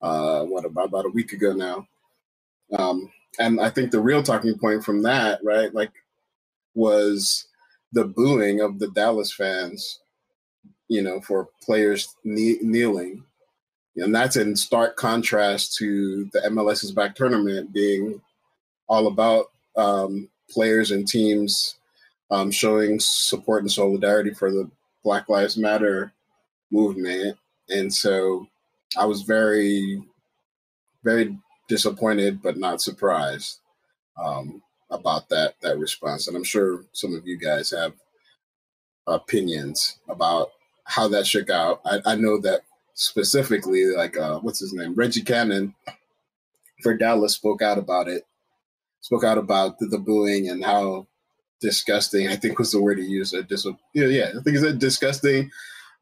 Uh, 0.00 0.44
what 0.44 0.64
about 0.64 0.86
about 0.86 1.06
a 1.06 1.10
week 1.10 1.32
ago 1.32 1.52
now? 1.52 1.88
Um, 2.78 3.10
and 3.38 3.60
I 3.60 3.70
think 3.70 3.90
the 3.90 4.00
real 4.00 4.22
talking 4.22 4.58
point 4.58 4.84
from 4.84 5.02
that, 5.02 5.40
right, 5.44 5.72
like, 5.74 5.92
was 6.74 7.46
the 7.92 8.04
booing 8.04 8.60
of 8.60 8.78
the 8.78 8.90
Dallas 8.90 9.32
fans 9.32 10.00
you 10.88 11.02
know, 11.02 11.20
for 11.20 11.48
players 11.62 12.14
kne- 12.24 12.62
kneeling. 12.62 13.24
And 13.96 14.14
that's 14.14 14.36
in 14.36 14.56
stark 14.56 14.96
contrast 14.96 15.76
to 15.76 16.28
the 16.32 16.40
MLS's 16.40 16.92
back 16.92 17.14
tournament 17.14 17.72
being 17.72 18.20
all 18.88 19.06
about 19.06 19.46
um, 19.76 20.28
players 20.50 20.90
and 20.90 21.06
teams 21.06 21.76
um, 22.30 22.50
showing 22.50 22.98
support 23.00 23.62
and 23.62 23.70
solidarity 23.70 24.32
for 24.32 24.50
the 24.50 24.70
Black 25.04 25.28
Lives 25.28 25.56
Matter 25.56 26.12
movement. 26.70 27.36
And 27.68 27.92
so 27.92 28.46
I 28.96 29.04
was 29.04 29.22
very, 29.22 30.02
very 31.02 31.36
disappointed, 31.68 32.42
but 32.42 32.56
not 32.56 32.80
surprised 32.80 33.58
um, 34.22 34.62
about 34.90 35.28
that 35.28 35.54
that 35.62 35.78
response. 35.78 36.28
And 36.28 36.36
I'm 36.36 36.44
sure 36.44 36.84
some 36.92 37.14
of 37.14 37.26
you 37.26 37.38
guys 37.38 37.70
have 37.70 37.92
opinions 39.06 39.98
about 40.08 40.50
how 40.84 41.08
that 41.08 41.26
shook 41.26 41.50
out. 41.50 41.80
I, 41.84 42.00
I 42.06 42.14
know 42.16 42.40
that 42.40 42.62
specifically, 42.94 43.86
like 43.86 44.16
uh, 44.16 44.38
what's 44.40 44.60
his 44.60 44.72
name, 44.72 44.94
Reggie 44.94 45.22
Cannon 45.22 45.74
for 46.82 46.96
Dallas 46.96 47.34
spoke 47.34 47.62
out 47.62 47.78
about 47.78 48.08
it, 48.08 48.24
spoke 49.00 49.24
out 49.24 49.38
about 49.38 49.78
the, 49.78 49.86
the 49.86 49.98
booing 49.98 50.48
and 50.48 50.64
how 50.64 51.06
disgusting. 51.60 52.28
I 52.28 52.36
think 52.36 52.58
was 52.58 52.72
the 52.72 52.82
word 52.82 52.98
he 52.98 53.04
used. 53.04 53.34
A 53.34 53.42
dis- 53.42 53.66
yeah, 53.94 54.06
yeah, 54.06 54.28
I 54.28 54.42
think 54.42 54.56
he 54.56 54.58
said 54.58 54.78
disgusting 54.78 55.50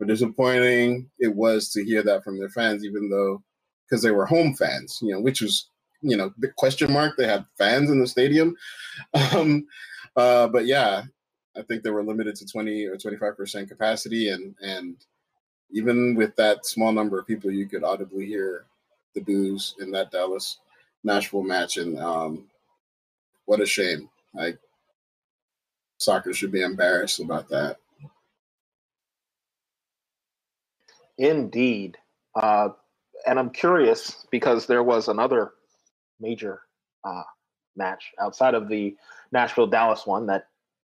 or 0.00 0.06
disappointing. 0.06 1.10
It 1.18 1.34
was 1.34 1.70
to 1.70 1.84
hear 1.84 2.02
that 2.02 2.24
from 2.24 2.38
their 2.38 2.50
fans, 2.50 2.84
even 2.84 3.08
though 3.10 3.42
because 3.88 4.02
they 4.02 4.10
were 4.10 4.26
home 4.26 4.54
fans, 4.54 4.98
you 5.02 5.12
know, 5.12 5.20
which 5.20 5.40
was 5.40 5.68
you 6.02 6.16
know 6.16 6.32
big 6.38 6.54
question 6.56 6.92
mark. 6.92 7.16
They 7.16 7.26
had 7.26 7.46
fans 7.58 7.90
in 7.90 8.00
the 8.00 8.06
stadium, 8.06 8.56
um, 9.32 9.66
uh, 10.16 10.48
but 10.48 10.66
yeah, 10.66 11.02
I 11.56 11.62
think 11.62 11.82
they 11.82 11.90
were 11.90 12.04
limited 12.04 12.36
to 12.36 12.46
20 12.46 12.86
or 12.86 12.96
25% 12.96 13.68
capacity. 13.68 14.30
And, 14.30 14.54
and 14.60 14.96
even 15.70 16.14
with 16.14 16.36
that 16.36 16.66
small 16.66 16.92
number 16.92 17.18
of 17.18 17.26
people, 17.26 17.50
you 17.50 17.66
could 17.66 17.84
audibly 17.84 18.26
hear 18.26 18.66
the 19.14 19.20
boos 19.20 19.74
in 19.80 19.90
that 19.92 20.10
Dallas 20.10 20.58
Nashville 21.02 21.42
match. 21.42 21.78
And 21.78 21.98
um, 21.98 22.44
what 23.46 23.60
a 23.60 23.66
shame. 23.66 24.08
Like, 24.34 24.58
soccer 25.98 26.34
should 26.34 26.52
be 26.52 26.62
embarrassed 26.62 27.20
about 27.20 27.48
that. 27.48 27.78
Indeed. 31.16 31.96
Uh, 32.34 32.70
and 33.26 33.38
I'm 33.38 33.50
curious 33.50 34.26
because 34.30 34.66
there 34.66 34.82
was 34.82 35.08
another 35.08 35.52
major 36.20 36.62
uh, 37.04 37.22
match 37.76 38.12
outside 38.20 38.54
of 38.54 38.68
the 38.68 38.96
Nashville 39.32 39.66
Dallas 39.66 40.06
one 40.06 40.26
that 40.26 40.48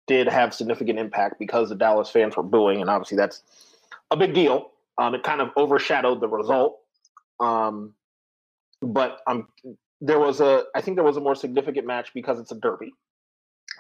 did 0.07 0.29
have 0.29 0.55
significant 0.55 0.99
impact 0.99 1.39
because 1.39 1.69
the 1.69 1.75
Dallas 1.75 2.11
fans 2.11 2.37
were 2.37 2.43
booing, 2.43 2.81
and 2.81 2.91
obviously 2.91 3.17
that's 3.17 3.43
a 4.11 4.17
big 4.17 4.35
deal. 4.35 4.71
Um, 4.99 5.15
it 5.15 5.23
kind 5.23 5.41
of 5.41 5.51
overshadowed 5.57 6.21
the 6.21 6.29
result. 6.29 6.81
Um, 7.39 7.95
but 8.83 9.21
um, 9.27 9.49
there 10.01 10.19
was 10.19 10.41
a, 10.41 10.65
I 10.75 10.81
think 10.81 10.97
there 10.97 11.05
was 11.05 11.17
a 11.17 11.21
more 11.21 11.35
significant 11.35 11.87
match 11.87 12.13
because 12.13 12.41
it's 12.41 12.53
a 12.53 12.57
derby. 12.57 12.93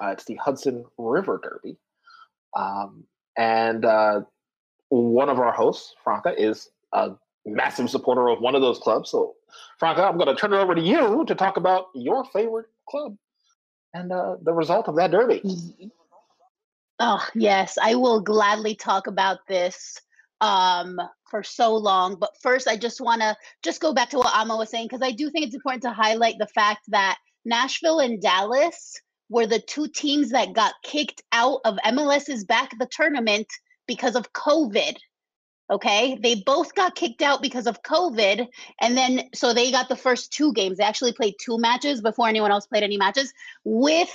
Uh, 0.00 0.08
it's 0.08 0.24
the 0.24 0.36
Hudson 0.36 0.84
River 0.98 1.40
Derby, 1.42 1.76
um, 2.56 3.04
and 3.36 3.84
uh, 3.84 4.20
one 4.88 5.28
of 5.28 5.40
our 5.40 5.52
hosts, 5.52 5.94
Franca, 6.02 6.32
is 6.40 6.70
a 6.92 7.10
massive 7.46 7.90
supporter 7.90 8.28
of 8.28 8.40
one 8.40 8.54
of 8.54 8.60
those 8.60 8.78
clubs. 8.78 9.10
So, 9.10 9.34
Franca, 9.78 10.04
I'm 10.04 10.16
going 10.18 10.34
to 10.34 10.34
turn 10.34 10.52
it 10.52 10.58
over 10.58 10.74
to 10.74 10.80
you 10.80 11.24
to 11.26 11.34
talk 11.34 11.56
about 11.56 11.86
your 11.94 12.24
favorite 12.26 12.66
club 12.88 13.16
and 13.94 14.12
uh, 14.12 14.36
the 14.42 14.52
result 14.52 14.88
of 14.88 14.96
that 14.96 15.10
derby. 15.10 15.40
Mm-hmm. 15.44 15.88
Oh, 17.02 17.26
yes, 17.34 17.78
I 17.80 17.94
will 17.94 18.20
gladly 18.20 18.74
talk 18.74 19.06
about 19.06 19.38
this 19.48 19.98
um, 20.42 21.00
for 21.30 21.42
so 21.42 21.74
long. 21.74 22.16
But 22.16 22.36
first, 22.42 22.68
I 22.68 22.76
just 22.76 23.00
want 23.00 23.22
to 23.22 23.36
just 23.62 23.80
go 23.80 23.94
back 23.94 24.10
to 24.10 24.18
what 24.18 24.34
Ama 24.36 24.56
was 24.56 24.70
saying 24.70 24.86
because 24.86 25.02
I 25.02 25.12
do 25.12 25.30
think 25.30 25.46
it's 25.46 25.54
important 25.54 25.82
to 25.84 25.92
highlight 25.92 26.36
the 26.38 26.46
fact 26.48 26.82
that 26.88 27.18
Nashville 27.44 28.00
and 28.00 28.20
Dallas 28.20 29.00
were 29.30 29.46
the 29.46 29.60
two 29.60 29.88
teams 29.88 30.30
that 30.30 30.52
got 30.52 30.74
kicked 30.82 31.22
out 31.32 31.60
of 31.64 31.78
MLS's 31.86 32.44
back 32.44 32.72
of 32.72 32.78
the 32.78 32.88
tournament 32.90 33.46
because 33.86 34.14
of 34.14 34.32
COVID. 34.32 34.96
Okay, 35.70 36.18
they 36.20 36.34
both 36.34 36.74
got 36.74 36.96
kicked 36.96 37.22
out 37.22 37.40
because 37.40 37.68
of 37.68 37.82
COVID, 37.82 38.48
and 38.80 38.96
then 38.96 39.30
so 39.34 39.54
they 39.54 39.70
got 39.70 39.88
the 39.88 39.96
first 39.96 40.32
two 40.32 40.52
games. 40.52 40.78
They 40.78 40.84
actually 40.84 41.12
played 41.12 41.34
two 41.40 41.58
matches 41.58 42.00
before 42.00 42.26
anyone 42.26 42.50
else 42.50 42.66
played 42.66 42.82
any 42.82 42.96
matches 42.96 43.32
with 43.64 44.10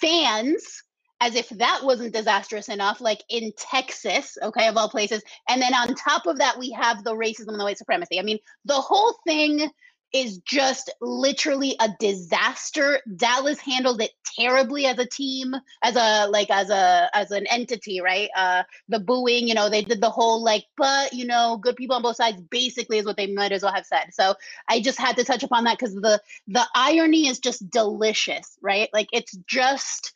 fans 0.00 0.82
as 1.22 1.36
if 1.36 1.48
that 1.50 1.80
wasn't 1.84 2.12
disastrous 2.12 2.68
enough, 2.68 3.00
like 3.00 3.22
in 3.28 3.52
Texas, 3.56 4.36
okay, 4.42 4.66
of 4.66 4.76
all 4.76 4.88
places. 4.88 5.22
And 5.48 5.62
then 5.62 5.72
on 5.72 5.94
top 5.94 6.26
of 6.26 6.38
that, 6.38 6.58
we 6.58 6.72
have 6.72 7.04
the 7.04 7.14
racism 7.14 7.48
and 7.48 7.60
the 7.60 7.64
white 7.64 7.78
supremacy. 7.78 8.18
I 8.18 8.22
mean, 8.22 8.38
the 8.64 8.74
whole 8.74 9.16
thing 9.24 9.70
is 10.12 10.38
just 10.38 10.90
literally 11.00 11.76
a 11.80 11.88
disaster. 11.98 13.00
Dallas 13.16 13.58
handled 13.58 14.00
it 14.00 14.10
terribly 14.38 14.86
as 14.86 14.98
a 14.98 15.06
team, 15.06 15.54
as 15.82 15.96
a 15.96 16.28
like 16.28 16.50
as 16.50 16.70
a 16.70 17.08
as 17.14 17.30
an 17.30 17.46
entity, 17.48 18.00
right? 18.00 18.28
Uh 18.36 18.62
the 18.88 19.00
booing, 19.00 19.48
you 19.48 19.54
know, 19.54 19.68
they 19.68 19.82
did 19.82 20.00
the 20.00 20.10
whole 20.10 20.42
like, 20.42 20.64
but 20.76 21.12
you 21.12 21.26
know, 21.26 21.58
good 21.60 21.76
people 21.76 21.96
on 21.96 22.02
both 22.02 22.16
sides 22.16 22.40
basically 22.50 22.98
is 22.98 23.06
what 23.06 23.16
they 23.16 23.32
might 23.32 23.52
as 23.52 23.62
well 23.62 23.72
have 23.72 23.86
said. 23.86 24.12
So 24.12 24.34
I 24.68 24.80
just 24.80 24.98
had 24.98 25.16
to 25.16 25.24
touch 25.24 25.42
upon 25.42 25.64
that 25.64 25.78
because 25.78 25.94
the 25.94 26.20
the 26.48 26.66
irony 26.74 27.28
is 27.28 27.38
just 27.38 27.68
delicious, 27.70 28.58
right? 28.60 28.88
Like 28.92 29.08
it's 29.12 29.36
just 29.46 30.14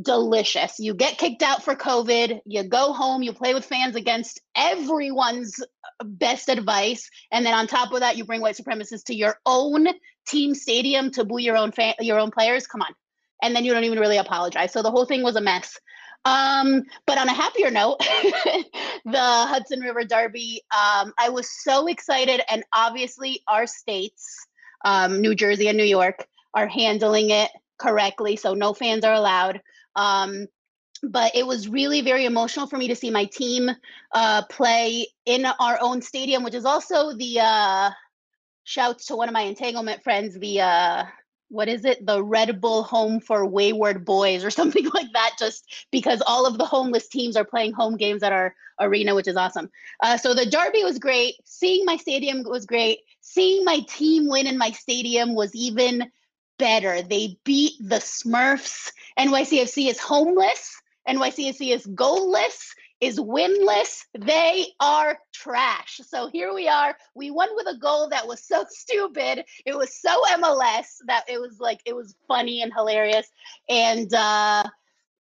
delicious. 0.00 0.78
You 0.78 0.94
get 0.94 1.18
kicked 1.18 1.42
out 1.42 1.62
for 1.62 1.74
COVID, 1.74 2.40
you 2.46 2.64
go 2.64 2.92
home, 2.92 3.22
you 3.22 3.32
play 3.32 3.54
with 3.54 3.64
fans 3.64 3.96
against 3.96 4.40
everyone's 4.56 5.62
best 6.04 6.48
advice, 6.48 7.10
and 7.30 7.44
then 7.44 7.54
on 7.54 7.66
top 7.66 7.92
of 7.92 8.00
that, 8.00 8.16
you 8.16 8.24
bring 8.24 8.40
white 8.40 8.56
supremacists 8.56 9.04
to 9.04 9.14
your 9.14 9.36
own 9.44 9.86
team 10.26 10.54
stadium 10.54 11.10
to 11.12 11.24
boo 11.24 11.38
your 11.38 11.56
own 11.56 11.72
fan, 11.72 11.94
your 12.00 12.18
own 12.18 12.30
players. 12.30 12.66
Come 12.66 12.82
on, 12.82 12.94
and 13.42 13.54
then 13.54 13.64
you 13.64 13.72
don't 13.72 13.84
even 13.84 13.98
really 13.98 14.18
apologize. 14.18 14.72
So 14.72 14.82
the 14.82 14.90
whole 14.90 15.06
thing 15.06 15.22
was 15.22 15.36
a 15.36 15.40
mess. 15.40 15.78
Um, 16.24 16.84
but 17.06 17.18
on 17.18 17.28
a 17.28 17.34
happier 17.34 17.70
note, 17.70 17.98
the 19.04 19.12
Hudson 19.14 19.80
River 19.80 20.04
Derby, 20.04 20.62
um, 20.72 21.12
I 21.18 21.30
was 21.30 21.50
so 21.50 21.88
excited, 21.88 22.40
and 22.48 22.62
obviously 22.72 23.40
our 23.48 23.66
states, 23.66 24.46
um, 24.84 25.20
New 25.20 25.34
Jersey 25.34 25.68
and 25.68 25.76
New 25.76 25.84
York, 25.84 26.26
are 26.54 26.68
handling 26.68 27.30
it 27.30 27.50
correctly. 27.78 28.36
So 28.36 28.54
no 28.54 28.72
fans 28.72 29.04
are 29.04 29.14
allowed. 29.14 29.60
Um, 29.96 30.46
but 31.02 31.34
it 31.34 31.46
was 31.46 31.68
really 31.68 32.00
very 32.00 32.24
emotional 32.24 32.66
for 32.66 32.76
me 32.76 32.88
to 32.88 32.96
see 32.96 33.10
my 33.10 33.24
team 33.24 33.70
uh, 34.12 34.42
play 34.42 35.06
in 35.26 35.46
our 35.46 35.78
own 35.80 36.00
stadium, 36.00 36.44
which 36.44 36.54
is 36.54 36.64
also 36.64 37.12
the 37.14 37.40
uh, 37.40 37.90
shouts 38.64 39.06
to 39.06 39.16
one 39.16 39.28
of 39.28 39.32
my 39.32 39.42
entanglement 39.42 40.02
friends, 40.04 40.38
the 40.38 40.60
uh, 40.60 41.04
what 41.48 41.68
is 41.68 41.84
it, 41.84 42.04
the 42.06 42.22
Red 42.22 42.60
Bull 42.60 42.82
Home 42.84 43.20
for 43.20 43.44
Wayward 43.44 44.04
Boys 44.04 44.44
or 44.44 44.50
something 44.58 44.88
like 44.94 45.12
that, 45.12 45.32
just 45.38 45.86
because 45.90 46.22
all 46.26 46.46
of 46.46 46.56
the 46.58 46.64
homeless 46.64 47.08
teams 47.08 47.36
are 47.36 47.44
playing 47.44 47.72
home 47.72 47.96
games 47.96 48.22
at 48.22 48.32
our 48.32 48.54
arena, 48.80 49.14
which 49.14 49.28
is 49.28 49.36
awesome. 49.36 49.70
Uh, 50.00 50.16
so 50.16 50.34
the 50.34 50.46
Derby 50.46 50.84
was 50.84 50.98
great. 50.98 51.34
Seeing 51.44 51.84
my 51.84 51.96
stadium 51.96 52.42
was 52.44 52.64
great. 52.64 53.00
Seeing 53.20 53.64
my 53.64 53.80
team 53.88 54.28
win 54.28 54.46
in 54.46 54.56
my 54.56 54.70
stadium 54.70 55.34
was 55.34 55.54
even 55.54 56.10
better. 56.62 57.02
They 57.02 57.36
beat 57.44 57.74
the 57.80 57.96
Smurfs. 57.96 58.92
NYCFC 59.18 59.90
is 59.90 59.98
homeless 59.98 60.82
NYCFC 61.08 61.74
is 61.74 61.86
goalless, 61.86 62.74
is 63.00 63.18
winless. 63.18 64.04
They 64.16 64.66
are 64.78 65.18
trash. 65.32 66.00
So 66.06 66.28
here 66.28 66.54
we 66.54 66.68
are. 66.68 66.96
We 67.14 67.30
won 67.30 67.48
with 67.54 67.66
a 67.66 67.78
goal 67.78 68.10
that 68.10 68.28
was 68.28 68.44
so 68.44 68.64
stupid. 68.68 69.44
It 69.66 69.76
was 69.76 69.94
so 70.00 70.10
MLS 70.34 70.86
that 71.06 71.24
it 71.28 71.40
was 71.40 71.58
like 71.58 71.80
it 71.84 71.96
was 71.96 72.14
funny 72.28 72.62
and 72.62 72.72
hilarious. 72.72 73.28
And 73.68 74.12
uh 74.14 74.64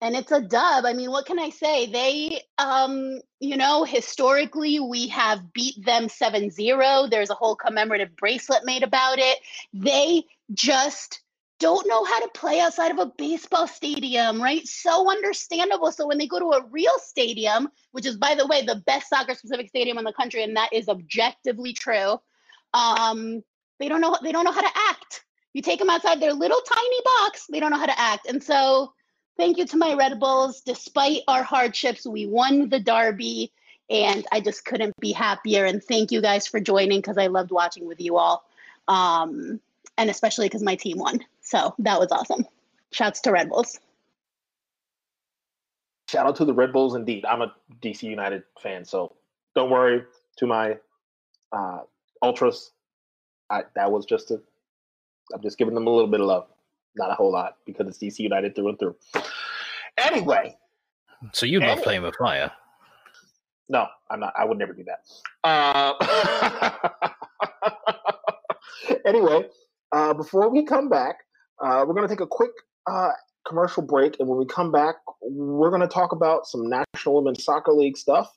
and 0.01 0.15
it's 0.15 0.31
a 0.31 0.41
dub. 0.41 0.85
I 0.85 0.93
mean, 0.93 1.11
what 1.11 1.27
can 1.27 1.41
I 1.41 1.51
say? 1.51 1.87
They 1.87 2.43
um, 2.57 3.21
you 3.41 3.57
know, 3.57 3.83
historically 3.83 4.79
we 4.79 5.09
have 5.09 5.53
beat 5.53 5.85
them 5.85 6.07
7-0. 6.07 7.11
There's 7.11 7.31
a 7.31 7.35
whole 7.35 7.57
commemorative 7.57 8.15
bracelet 8.15 8.65
made 8.65 8.85
about 8.85 9.19
it. 9.19 9.39
They 9.75 10.23
just 10.55 11.21
don't 11.59 11.89
know 11.89 12.05
how 12.05 12.21
to 12.21 12.29
play 12.29 12.61
outside 12.61 12.91
of 12.91 12.99
a 12.99 13.13
baseball 13.19 13.67
stadium, 13.67 14.41
right? 14.41 14.67
So 14.67 15.11
understandable. 15.11 15.91
So 15.91 16.07
when 16.07 16.19
they 16.19 16.27
go 16.27 16.39
to 16.39 16.53
a 16.53 16.65
real 16.71 16.99
stadium, 16.99 17.69
which 17.93 18.07
is 18.07 18.17
by 18.17 18.35
the 18.35 18.47
way 18.47 18.65
the 18.65 18.83
best 18.87 19.09
soccer 19.09 19.35
specific 19.35 19.69
stadium 19.69 19.99
in 19.99 20.05
the 20.05 20.13
country, 20.13 20.43
and 20.43 20.57
that 20.57 20.73
is 20.73 20.89
objectively 20.89 21.73
true, 21.73 22.21
um, 22.75 23.43
they 23.79 23.89
don't 23.89 24.01
know 24.01 24.17
they 24.23 24.33
don't 24.33 24.45
know 24.45 24.53
how 24.53 24.61
to 24.61 24.79
act. 24.91 25.25
You 25.53 25.63
take 25.63 25.79
them 25.79 25.91
outside 25.91 26.21
their 26.21 26.33
little 26.33 26.61
tiny 26.61 27.01
box, 27.05 27.47
they 27.51 27.61
don't 27.61 27.71
know 27.71 27.79
how 27.79 27.87
to 27.87 28.01
act. 28.01 28.27
And 28.27 28.43
so 28.43 28.93
thank 29.37 29.59
you 29.59 29.67
to 29.67 29.77
my 29.77 29.95
Red 29.95 30.21
Bulls. 30.21 30.61
Despite 30.61 31.23
our 31.27 31.43
hardships, 31.43 32.07
we 32.07 32.27
won 32.27 32.69
the 32.69 32.81
derby. 32.81 33.53
And 33.91 34.27
I 34.31 34.41
just 34.41 34.67
couldn't 34.67 34.95
be 35.01 35.13
happier. 35.13 35.65
And 35.65 35.83
thank 35.83 36.13
you 36.13 36.21
guys 36.21 36.47
for 36.47 36.61
joining 36.61 36.99
because 36.99 37.17
I 37.17 37.29
loved 37.29 37.51
watching 37.51 37.87
with 37.87 38.03
you 38.03 38.19
all. 38.19 38.45
Um, 38.87 39.61
and 39.97 40.11
especially 40.11 40.47
because 40.47 40.63
my 40.63 40.77
team 40.77 40.99
won. 40.99 41.21
So 41.49 41.75
that 41.79 41.99
was 41.99 42.13
awesome. 42.13 42.45
Shouts 42.93 43.21
to 43.23 43.33
Red 43.33 43.49
Bulls. 43.49 43.81
Shout 46.11 46.27
out 46.27 46.37
to 46.37 46.45
the 46.45 46.53
Red 46.53 46.75
Bulls 46.75 46.95
indeed. 46.95 47.25
I'm 47.25 47.41
a 47.41 47.55
DC 47.83 48.03
United 48.03 48.43
fan, 48.63 48.85
so 48.85 49.17
don't 49.55 49.71
worry 49.71 50.03
to 50.37 50.47
my 50.47 50.77
uh, 51.53 51.79
ultras. 52.23 52.73
I, 53.49 53.63
that 53.75 53.91
was 53.91 54.05
just 54.05 54.31
a. 54.31 54.41
I'm 55.35 55.41
just 55.43 55.57
giving 55.57 55.75
them 55.75 55.87
a 55.87 55.91
little 55.91 56.07
bit 56.11 56.21
of 56.21 56.27
love, 56.27 56.49
not 56.97 57.11
a 57.11 57.15
whole 57.15 57.33
lot, 57.33 57.57
because 57.65 57.89
it's 57.89 57.97
DC 57.99 58.19
United 58.19 58.55
through 58.55 58.69
and 58.69 58.79
through. 58.79 58.97
Anyway, 59.97 60.55
So 61.33 61.47
you 61.47 61.61
love 61.61 61.69
Anyway. 61.71 61.83
playing 61.83 62.03
with 62.03 62.15
fire. 62.17 62.53
no, 63.71 63.87
I'm 64.11 64.21
not. 64.21 64.35
I 64.39 64.45
would 64.45 64.59
never 64.59 64.75
do 64.75 64.85
that. 64.85 65.01
Uh, 65.45 65.95
anyway, 69.07 69.47
uh, 69.93 70.13
before 70.13 70.49
we 70.51 70.63
come 70.65 70.89
back, 70.91 71.25
uh, 71.61 71.85
we're 71.87 71.95
going 71.95 72.07
to 72.07 72.13
take 72.13 72.21
a 72.21 72.27
quick 72.27 72.51
uh, 72.87 73.11
commercial 73.47 73.83
break, 73.83 74.17
and 74.19 74.29
when 74.29 74.39
we 74.39 74.47
come 74.47 74.71
back, 74.71 74.97
we're 75.23 75.71
going 75.71 75.83
to 75.83 75.89
talk 75.89 76.13
about 76.13 76.47
some 76.47 76.69
National 76.69 77.17
Women's 77.17 77.45
Soccer 77.45 77.73
League 77.73 77.97
stuff. 77.97 78.31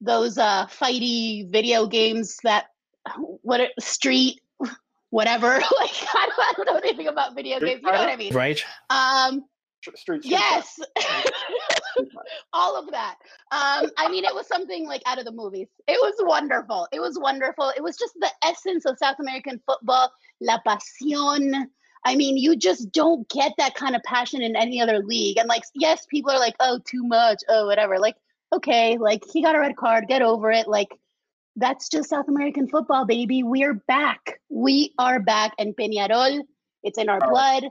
those 0.00 0.38
uh 0.38 0.66
fighty 0.66 1.50
video 1.50 1.86
games 1.86 2.38
that 2.44 2.66
what 3.18 3.60
it, 3.60 3.72
street 3.80 4.40
whatever. 5.14 5.46
like 5.48 5.62
I 5.70 6.28
don't, 6.28 6.38
I 6.38 6.52
don't 6.56 6.66
know 6.66 6.78
anything 6.78 7.06
about 7.06 7.34
video 7.34 7.60
games. 7.60 7.80
You 7.84 7.92
know 7.92 7.98
what 7.98 8.08
I 8.08 8.16
mean? 8.16 8.34
Right. 8.34 8.62
Um, 8.90 9.44
Street, 9.92 9.98
street 9.98 10.24
yes, 10.24 10.78
all 12.52 12.76
of 12.76 12.90
that. 12.90 13.16
Um, 13.52 13.90
I 13.98 14.08
mean, 14.10 14.24
it 14.24 14.34
was 14.34 14.46
something 14.46 14.86
like 14.86 15.02
out 15.06 15.18
of 15.18 15.24
the 15.24 15.32
movies. 15.32 15.68
It 15.86 15.98
was 16.00 16.14
wonderful. 16.20 16.88
It 16.92 17.00
was 17.00 17.18
wonderful. 17.18 17.70
It 17.76 17.82
was 17.82 17.96
just 17.96 18.14
the 18.18 18.30
essence 18.42 18.84
of 18.86 18.96
South 18.98 19.16
American 19.20 19.60
football, 19.66 20.10
la 20.40 20.58
pasión. 20.66 21.66
I 22.06 22.16
mean, 22.16 22.36
you 22.36 22.56
just 22.56 22.92
don't 22.92 23.28
get 23.28 23.52
that 23.58 23.74
kind 23.74 23.96
of 23.96 24.02
passion 24.02 24.42
in 24.42 24.56
any 24.56 24.80
other 24.80 24.98
league. 25.00 25.38
And 25.38 25.48
like, 25.48 25.64
yes, 25.74 26.06
people 26.06 26.30
are 26.30 26.38
like, 26.38 26.54
oh, 26.60 26.78
too 26.84 27.02
much, 27.04 27.38
oh, 27.48 27.66
whatever. 27.66 27.98
Like, 27.98 28.16
okay, 28.52 28.98
like 28.98 29.22
he 29.32 29.42
got 29.42 29.56
a 29.56 29.60
red 29.60 29.76
card, 29.76 30.06
get 30.08 30.22
over 30.22 30.50
it. 30.50 30.66
Like, 30.68 30.88
that's 31.56 31.88
just 31.88 32.10
South 32.10 32.28
American 32.28 32.68
football, 32.68 33.04
baby. 33.06 33.42
We're 33.42 33.74
back. 33.74 34.40
We 34.48 34.92
are 34.98 35.20
back. 35.20 35.52
And 35.58 35.74
Peñarol, 35.76 36.40
it's 36.82 36.98
in 36.98 37.08
our 37.08 37.20
Oh. 37.22 37.30
blood. 37.30 37.64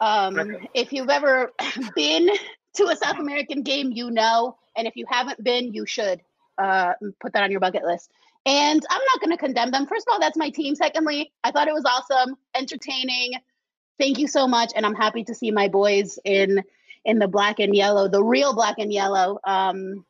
Um, 0.00 0.34
Record. 0.34 0.68
if 0.74 0.92
you've 0.92 1.10
ever 1.10 1.52
been 1.96 2.28
to 2.76 2.84
a 2.88 2.96
South 2.96 3.18
American 3.18 3.62
game, 3.62 3.92
you 3.92 4.10
know. 4.10 4.56
And 4.76 4.86
if 4.86 4.96
you 4.96 5.04
haven't 5.08 5.42
been, 5.42 5.72
you 5.74 5.84
should 5.86 6.20
uh, 6.58 6.92
put 7.20 7.32
that 7.32 7.42
on 7.42 7.50
your 7.50 7.60
bucket 7.60 7.84
list. 7.84 8.10
And 8.46 8.82
I'm 8.88 9.00
not 9.12 9.20
going 9.20 9.30
to 9.32 9.36
condemn 9.36 9.70
them. 9.70 9.86
First 9.86 10.06
of 10.08 10.12
all, 10.12 10.20
that's 10.20 10.36
my 10.38 10.48
team. 10.48 10.74
Secondly, 10.74 11.30
I 11.44 11.50
thought 11.50 11.68
it 11.68 11.74
was 11.74 11.84
awesome, 11.84 12.36
entertaining. 12.54 13.32
Thank 13.98 14.18
you 14.18 14.26
so 14.28 14.48
much, 14.48 14.72
and 14.74 14.86
I'm 14.86 14.94
happy 14.94 15.24
to 15.24 15.34
see 15.34 15.50
my 15.50 15.68
boys 15.68 16.18
in 16.24 16.62
in 17.04 17.18
the 17.18 17.28
black 17.28 17.58
and 17.60 17.74
yellow, 17.76 18.08
the 18.08 18.22
real 18.22 18.54
black 18.54 18.76
and 18.78 18.90
yellow. 18.92 19.38
Um, 19.44 20.04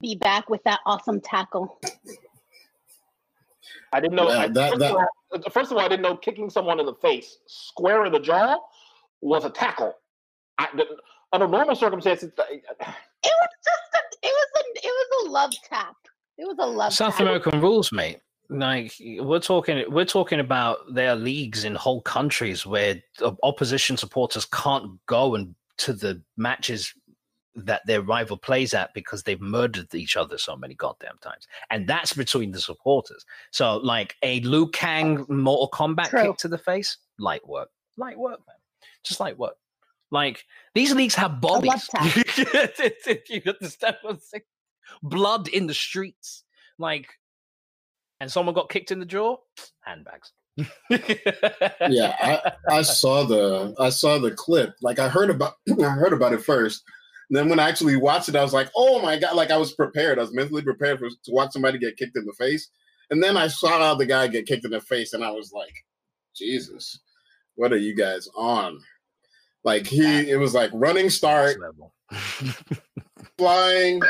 be 0.00 0.14
back 0.14 0.48
with 0.48 0.62
that 0.64 0.80
awesome 0.86 1.20
tackle. 1.20 1.78
I 3.92 4.00
didn't 4.00 4.14
know. 4.16 4.28
Yeah, 4.28 4.38
I, 4.38 4.48
that- 4.48 4.78
that- 4.78 4.90
Of 4.90 4.96
all, 4.96 5.06
first 5.50 5.70
of 5.70 5.76
all, 5.76 5.84
I 5.84 5.88
didn't 5.88 6.02
know 6.02 6.16
kicking 6.16 6.50
someone 6.50 6.80
in 6.80 6.86
the 6.86 6.94
face, 6.94 7.38
square 7.46 8.04
in 8.06 8.12
the 8.12 8.20
jaw, 8.20 8.58
was 9.20 9.44
a 9.44 9.50
tackle. 9.50 9.94
I, 10.58 10.68
under 11.32 11.48
normal 11.48 11.74
circumstances, 11.74 12.30
It 13.24 13.32
was 13.40 13.48
just 13.64 13.94
a, 13.94 14.26
it 14.26 14.32
was 14.32 14.48
a 14.56 14.86
it 14.86 14.92
was 14.92 15.26
a 15.26 15.30
love 15.30 15.52
tap. 15.68 15.96
It 16.36 16.46
was 16.46 16.56
a 16.60 16.66
love 16.66 16.92
South 16.92 17.12
tap. 17.12 17.20
American 17.22 17.60
rules, 17.60 17.92
mate. 17.92 18.20
Like 18.50 18.92
we're 19.00 19.40
talking, 19.40 19.84
we're 19.88 20.04
talking 20.04 20.38
about 20.38 20.78
their 20.92 21.16
leagues 21.16 21.64
in 21.64 21.74
whole 21.74 22.02
countries 22.02 22.66
where 22.66 23.02
opposition 23.42 23.96
supporters 23.96 24.44
can't 24.44 25.04
go 25.06 25.34
and 25.34 25.54
to 25.78 25.92
the 25.94 26.22
matches 26.36 26.92
that 27.56 27.86
their 27.86 28.02
rival 28.02 28.36
plays 28.36 28.74
at 28.74 28.92
because 28.94 29.22
they've 29.22 29.40
murdered 29.40 29.94
each 29.94 30.16
other 30.16 30.38
so 30.38 30.56
many 30.56 30.74
goddamn 30.74 31.18
times, 31.20 31.46
and 31.70 31.88
that's 31.88 32.12
between 32.12 32.50
the 32.50 32.60
supporters. 32.60 33.24
So, 33.50 33.76
like 33.76 34.16
a 34.22 34.40
Liu 34.40 34.68
Kang 34.68 35.24
Mortal 35.28 35.70
Kombat 35.70 36.08
True. 36.08 36.22
kick 36.22 36.36
to 36.38 36.48
the 36.48 36.58
face, 36.58 36.96
light 37.18 37.46
work, 37.46 37.68
light 37.96 38.18
work, 38.18 38.40
man, 38.46 38.56
just 39.04 39.20
light 39.20 39.38
work. 39.38 39.54
Like 40.10 40.44
these 40.74 40.94
leagues 40.94 41.14
have 41.14 41.40
bodies. 41.40 41.88
you 42.02 43.42
understand 43.46 43.96
what 44.02 44.14
I'm 44.14 44.18
saying? 44.20 44.42
Blood 45.02 45.48
in 45.48 45.66
the 45.66 45.74
streets, 45.74 46.44
like, 46.78 47.08
and 48.20 48.30
someone 48.30 48.54
got 48.54 48.68
kicked 48.68 48.90
in 48.90 49.00
the 49.00 49.06
jaw. 49.06 49.36
Handbags. 49.80 50.32
yeah, 50.90 52.14
I, 52.20 52.52
I 52.68 52.82
saw 52.82 53.24
the 53.24 53.74
I 53.78 53.88
saw 53.88 54.18
the 54.18 54.30
clip. 54.30 54.74
Like 54.82 54.98
I 54.98 55.08
heard 55.08 55.30
about 55.30 55.54
I 55.80 55.88
heard 55.88 56.12
about 56.12 56.32
it 56.32 56.42
first. 56.42 56.84
And 57.30 57.36
then 57.38 57.48
when 57.48 57.58
I 57.58 57.68
actually 57.68 57.96
watched 57.96 58.28
it, 58.28 58.36
I 58.36 58.42
was 58.42 58.52
like, 58.52 58.70
oh 58.76 59.00
my 59.00 59.18
god! 59.18 59.34
Like 59.36 59.50
I 59.50 59.56
was 59.56 59.72
prepared. 59.72 60.18
I 60.18 60.22
was 60.22 60.34
mentally 60.34 60.62
prepared 60.62 60.98
for, 60.98 61.08
to 61.08 61.30
watch 61.32 61.52
somebody 61.52 61.78
get 61.78 61.96
kicked 61.96 62.16
in 62.16 62.24
the 62.26 62.32
face. 62.34 62.68
And 63.10 63.22
then 63.22 63.36
I 63.36 63.48
saw 63.48 63.94
the 63.94 64.06
guy 64.06 64.26
get 64.28 64.46
kicked 64.46 64.64
in 64.64 64.70
the 64.70 64.80
face, 64.80 65.12
and 65.14 65.24
I 65.24 65.30
was 65.30 65.52
like, 65.52 65.74
Jesus, 66.36 67.00
what 67.54 67.72
are 67.72 67.78
you 67.78 67.94
guys 67.94 68.28
on? 68.36 68.78
Like 69.62 69.86
he, 69.86 70.30
it 70.30 70.38
was 70.38 70.52
like 70.54 70.70
running 70.74 71.08
start, 71.08 71.56
flying 73.38 74.00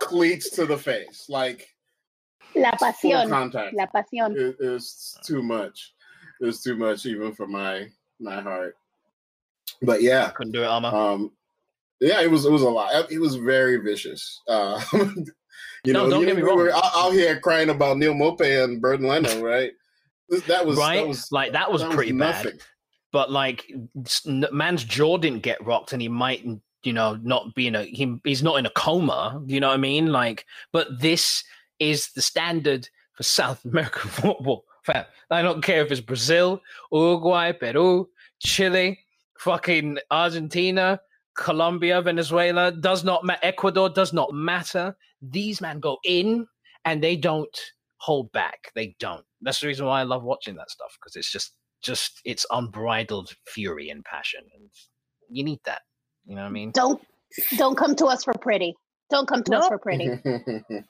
cleats 0.00 0.50
to 0.50 0.66
the 0.66 0.76
face, 0.76 1.26
like 1.28 1.66
La 2.54 2.72
full 2.76 2.88
pasión. 2.92 3.28
contact. 3.30 3.74
La 3.74 3.86
pasión. 3.86 4.36
It, 4.36 4.56
it 4.60 4.68
was 4.68 5.18
too 5.24 5.42
much. 5.42 5.94
It 6.40 6.46
was 6.46 6.62
too 6.62 6.76
much, 6.76 7.06
even 7.06 7.34
for 7.34 7.46
my 7.46 7.86
my 8.20 8.40
heart. 8.40 8.74
But 9.82 10.02
yeah, 10.02 10.30
Couldn't 10.30 10.52
do 10.52 10.62
it, 10.62 10.66
Ama. 10.66 10.88
um, 10.88 11.30
yeah, 12.00 12.20
it 12.20 12.30
was 12.30 12.44
it 12.44 12.52
was 12.52 12.62
a 12.62 12.68
lot. 12.68 13.10
It 13.10 13.18
was 13.20 13.36
very 13.36 13.76
vicious. 13.76 14.40
Uh, 14.48 14.80
you 14.92 15.92
No, 15.92 16.04
know, 16.04 16.10
don't 16.10 16.20
you 16.20 16.26
get 16.26 16.36
me 16.36 16.42
we 16.42 16.52
were 16.52 16.66
wrong. 16.68 16.80
out, 16.84 16.90
out 16.94 17.12
here 17.12 17.38
crying 17.40 17.70
about 17.70 17.98
Neal 17.98 18.14
Maupay 18.14 18.62
and 18.64 18.80
Bernd 18.80 19.04
Leno, 19.04 19.42
right? 19.42 19.72
That 20.46 20.66
was 20.66 20.76
right? 20.78 20.96
That 20.96 21.08
was 21.08 21.32
like 21.32 21.52
that 21.52 21.72
was 21.72 21.82
that 21.82 21.90
pretty 21.92 22.12
bad. 22.12 22.44
nothing. 22.44 22.60
But 23.10 23.30
like, 23.32 23.64
man's 24.52 24.84
jaw 24.84 25.16
didn't 25.16 25.42
get 25.42 25.64
rocked, 25.64 25.94
and 25.94 26.02
he 26.02 26.08
might, 26.08 26.44
you 26.82 26.92
know, 26.92 27.18
not 27.22 27.54
be 27.54 27.66
in 27.66 27.74
a 27.74 27.84
he, 27.84 28.20
he's 28.24 28.42
not 28.42 28.58
in 28.58 28.66
a 28.66 28.70
coma. 28.70 29.42
You 29.46 29.60
know 29.60 29.68
what 29.68 29.74
I 29.74 29.78
mean? 29.78 30.12
Like, 30.12 30.44
but 30.72 31.00
this 31.00 31.42
is 31.78 32.10
the 32.14 32.20
standard 32.22 32.88
for 33.14 33.22
South 33.22 33.64
American 33.64 34.10
football. 34.10 34.64
Fam, 34.84 35.04
I 35.30 35.40
don't 35.42 35.62
care 35.62 35.82
if 35.82 35.90
it's 35.90 36.00
Brazil, 36.02 36.60
Uruguay, 36.92 37.52
Peru, 37.52 38.08
Chile, 38.40 38.98
fucking 39.38 39.98
Argentina, 40.10 41.00
Colombia, 41.38 42.02
Venezuela. 42.02 42.72
Does 42.72 43.04
not 43.04 43.24
matter. 43.24 43.40
Ecuador 43.42 43.88
does 43.88 44.12
not 44.12 44.32
matter. 44.32 44.96
These 45.22 45.60
men 45.60 45.80
go 45.80 45.98
in 46.04 46.46
and 46.84 47.02
they 47.02 47.16
don't 47.16 47.56
hold 47.98 48.30
back. 48.32 48.70
They 48.74 48.96
don't. 48.98 49.24
That's 49.40 49.60
the 49.60 49.68
reason 49.68 49.86
why 49.86 50.00
I 50.00 50.02
love 50.02 50.24
watching 50.24 50.56
that 50.56 50.70
stuff 50.70 50.96
because 51.00 51.16
it's 51.16 51.30
just, 51.30 51.52
just 51.80 52.20
it's 52.24 52.44
unbridled 52.50 53.34
fury 53.46 53.90
and 53.90 54.04
passion, 54.04 54.40
and 54.54 54.68
you 55.30 55.44
need 55.44 55.60
that. 55.64 55.82
You 56.26 56.34
know 56.34 56.42
what 56.42 56.48
I 56.48 56.52
mean? 56.52 56.72
Don't 56.72 57.00
don't 57.56 57.76
come 57.76 57.94
to 57.96 58.06
us 58.06 58.24
for 58.24 58.34
pretty. 58.34 58.74
Don't 59.10 59.28
come 59.28 59.42
to 59.44 59.56
us 59.56 59.68
for 59.68 59.78
pretty. 59.78 60.08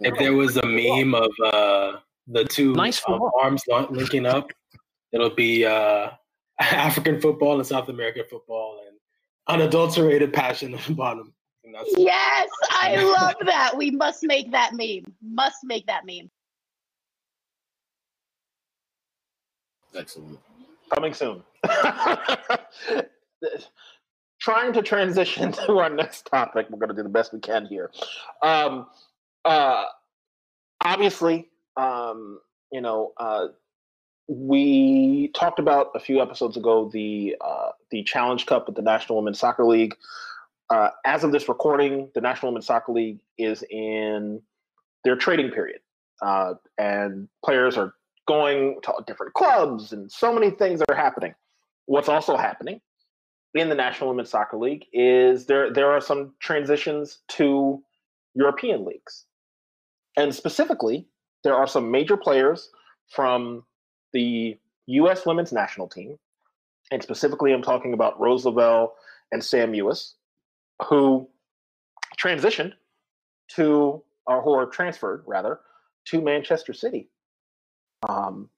If 0.01 0.19
there 0.19 0.33
was 0.33 0.57
a 0.57 0.67
meme 0.67 1.15
of 1.15 1.31
uh, 1.45 1.99
the 2.27 2.45
two 2.45 2.73
Nice 2.73 3.03
um, 3.07 3.21
arms 3.41 3.63
lo- 3.69 3.87
linking 3.91 4.27
up, 4.27 4.51
it'll 5.13 5.35
be 5.35 5.67
uh, 5.67 6.11
African 6.61 7.21
football 7.21 7.59
and 7.59 7.67
South 7.67 7.89
American 7.89 8.25
football 8.31 8.81
and 8.89 8.98
unadulterated 9.49 10.33
passion 10.33 10.75
at 10.75 10.81
the 10.81 10.95
bottom. 10.95 11.33
And 11.65 11.75
that's 11.75 11.93
Yes, 11.97 12.49
I 12.71 12.97
love 13.21 13.35
that. 13.47 13.77
We 13.77 13.91
must 13.91 14.23
make 14.23 14.51
that 14.53 14.75
meme. 14.75 15.05
Must 15.23 15.59
make 15.65 15.87
that 15.87 16.05
meme. 16.07 16.31
Excellent. 19.95 20.39
coming 20.95 21.15
soon. 21.15 21.43
Trying 24.41 24.73
to 24.73 24.83
transition 24.83 25.51
to 25.67 25.79
our 25.79 25.91
next 25.91 26.27
topic. 26.27 26.67
We're 26.71 26.79
going 26.79 26.91
to 26.91 26.95
do 26.95 27.03
the 27.03 27.09
best 27.09 27.33
we 27.33 27.41
can 27.41 27.67
here. 27.67 27.91
Um, 28.43 28.87
uh, 29.45 29.85
obviously, 30.85 31.49
um, 31.77 32.41
you 32.71 32.81
know, 32.81 33.13
uh, 33.17 33.49
we 34.29 35.29
talked 35.35 35.59
about 35.59 35.91
a 35.95 36.01
few 36.01 36.21
episodes 36.21 36.57
ago 36.57 36.91
the 36.93 37.37
uh, 37.41 37.71
the 37.91 38.03
Challenge 38.05 38.45
Cup 38.47 38.67
with 38.67 38.77
the 38.77 38.83
National 38.83 39.19
Women's 39.19 39.39
Soccer 39.39 39.65
League. 39.65 39.97
Uh, 40.71 40.91
as 41.05 41.25
of 41.25 41.33
this 41.33 41.49
recording, 41.49 42.11
the 42.15 42.21
National 42.21 42.53
Women's 42.53 42.67
Soccer 42.67 42.93
League 42.93 43.21
is 43.39 43.65
in 43.71 44.43
their 45.05 45.17
trading 45.17 45.51
period, 45.51 45.81
uh, 46.21 46.55
and 46.77 47.29
players 47.45 47.77
are 47.77 47.95
going 48.27 48.79
to 48.83 48.93
different 49.07 49.33
clubs, 49.33 49.93
and 49.93 50.13
so 50.13 50.33
many 50.33 50.51
things 50.51 50.83
are 50.89 50.95
happening. 50.95 51.35
What's 51.87 52.09
also 52.09 52.37
happening 52.37 52.81
in 53.55 53.71
the 53.71 53.75
National 53.75 54.11
Women's 54.11 54.29
Soccer 54.29 54.59
League 54.59 54.85
is 54.93 55.47
there 55.47 55.73
there 55.73 55.91
are 55.91 56.01
some 56.01 56.35
transitions 56.41 57.21
to 57.29 57.83
European 58.35 58.85
leagues, 58.85 59.25
and 60.17 60.35
specifically, 60.35 61.07
there 61.45 61.55
are 61.55 61.67
some 61.67 61.91
major 61.91 62.17
players 62.17 62.71
from 63.09 63.65
the 64.13 64.59
U.S. 64.87 65.25
Women's 65.25 65.53
National 65.53 65.89
Team, 65.89 66.19
and 66.91 67.03
specifically, 67.03 67.53
I'm 67.53 67.63
talking 67.63 67.93
about 67.93 68.19
Rose 68.21 68.45
Lavelle 68.45 68.95
and 69.33 69.45
Sam 69.45 69.73
Mewis, 69.73 70.15
who 70.87 71.29
transitioned 72.19 72.73
to 73.57 74.03
or 74.27 74.43
who 74.43 74.53
are 74.53 74.67
transferred 74.67 75.23
rather 75.27 75.61
to 76.07 76.21
Manchester 76.21 76.73
City. 76.73 77.09
Um, 78.09 78.51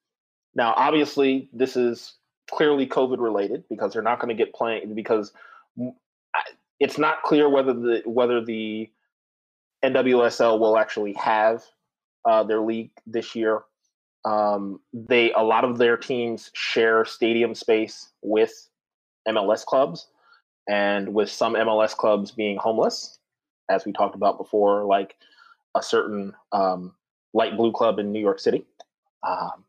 now, 0.54 0.74
obviously, 0.76 1.48
this 1.52 1.76
is 1.76 2.14
clearly 2.50 2.86
COVID 2.86 3.18
related 3.18 3.64
because 3.68 3.92
they're 3.92 4.02
not 4.02 4.18
going 4.20 4.36
to 4.36 4.44
get 4.44 4.52
playing 4.52 4.94
because 4.94 5.32
it's 6.80 6.98
not 6.98 7.22
clear 7.22 7.48
whether 7.48 7.72
the 7.72 8.02
whether 8.04 8.44
the 8.44 8.90
NWSL 9.84 10.58
will 10.58 10.76
actually 10.76 11.12
have 11.14 11.62
uh, 12.24 12.42
their 12.42 12.60
league 12.60 12.90
this 13.06 13.34
year. 13.34 13.62
Um, 14.24 14.80
they 14.92 15.32
a 15.32 15.42
lot 15.42 15.64
of 15.64 15.78
their 15.78 15.96
teams 15.96 16.50
share 16.54 17.04
stadium 17.04 17.54
space 17.54 18.10
with 18.22 18.68
MLS 19.28 19.64
clubs, 19.64 20.08
and 20.68 21.14
with 21.14 21.30
some 21.30 21.54
MLS 21.54 21.96
clubs 21.96 22.30
being 22.30 22.56
homeless, 22.56 23.18
as 23.70 23.84
we 23.84 23.92
talked 23.92 24.14
about 24.14 24.38
before, 24.38 24.84
like 24.84 25.16
a 25.74 25.82
certain 25.82 26.34
um, 26.52 26.94
light 27.32 27.56
blue 27.56 27.72
club 27.72 27.98
in 27.98 28.12
New 28.12 28.20
York 28.20 28.40
City 28.40 28.66
um, 29.26 29.64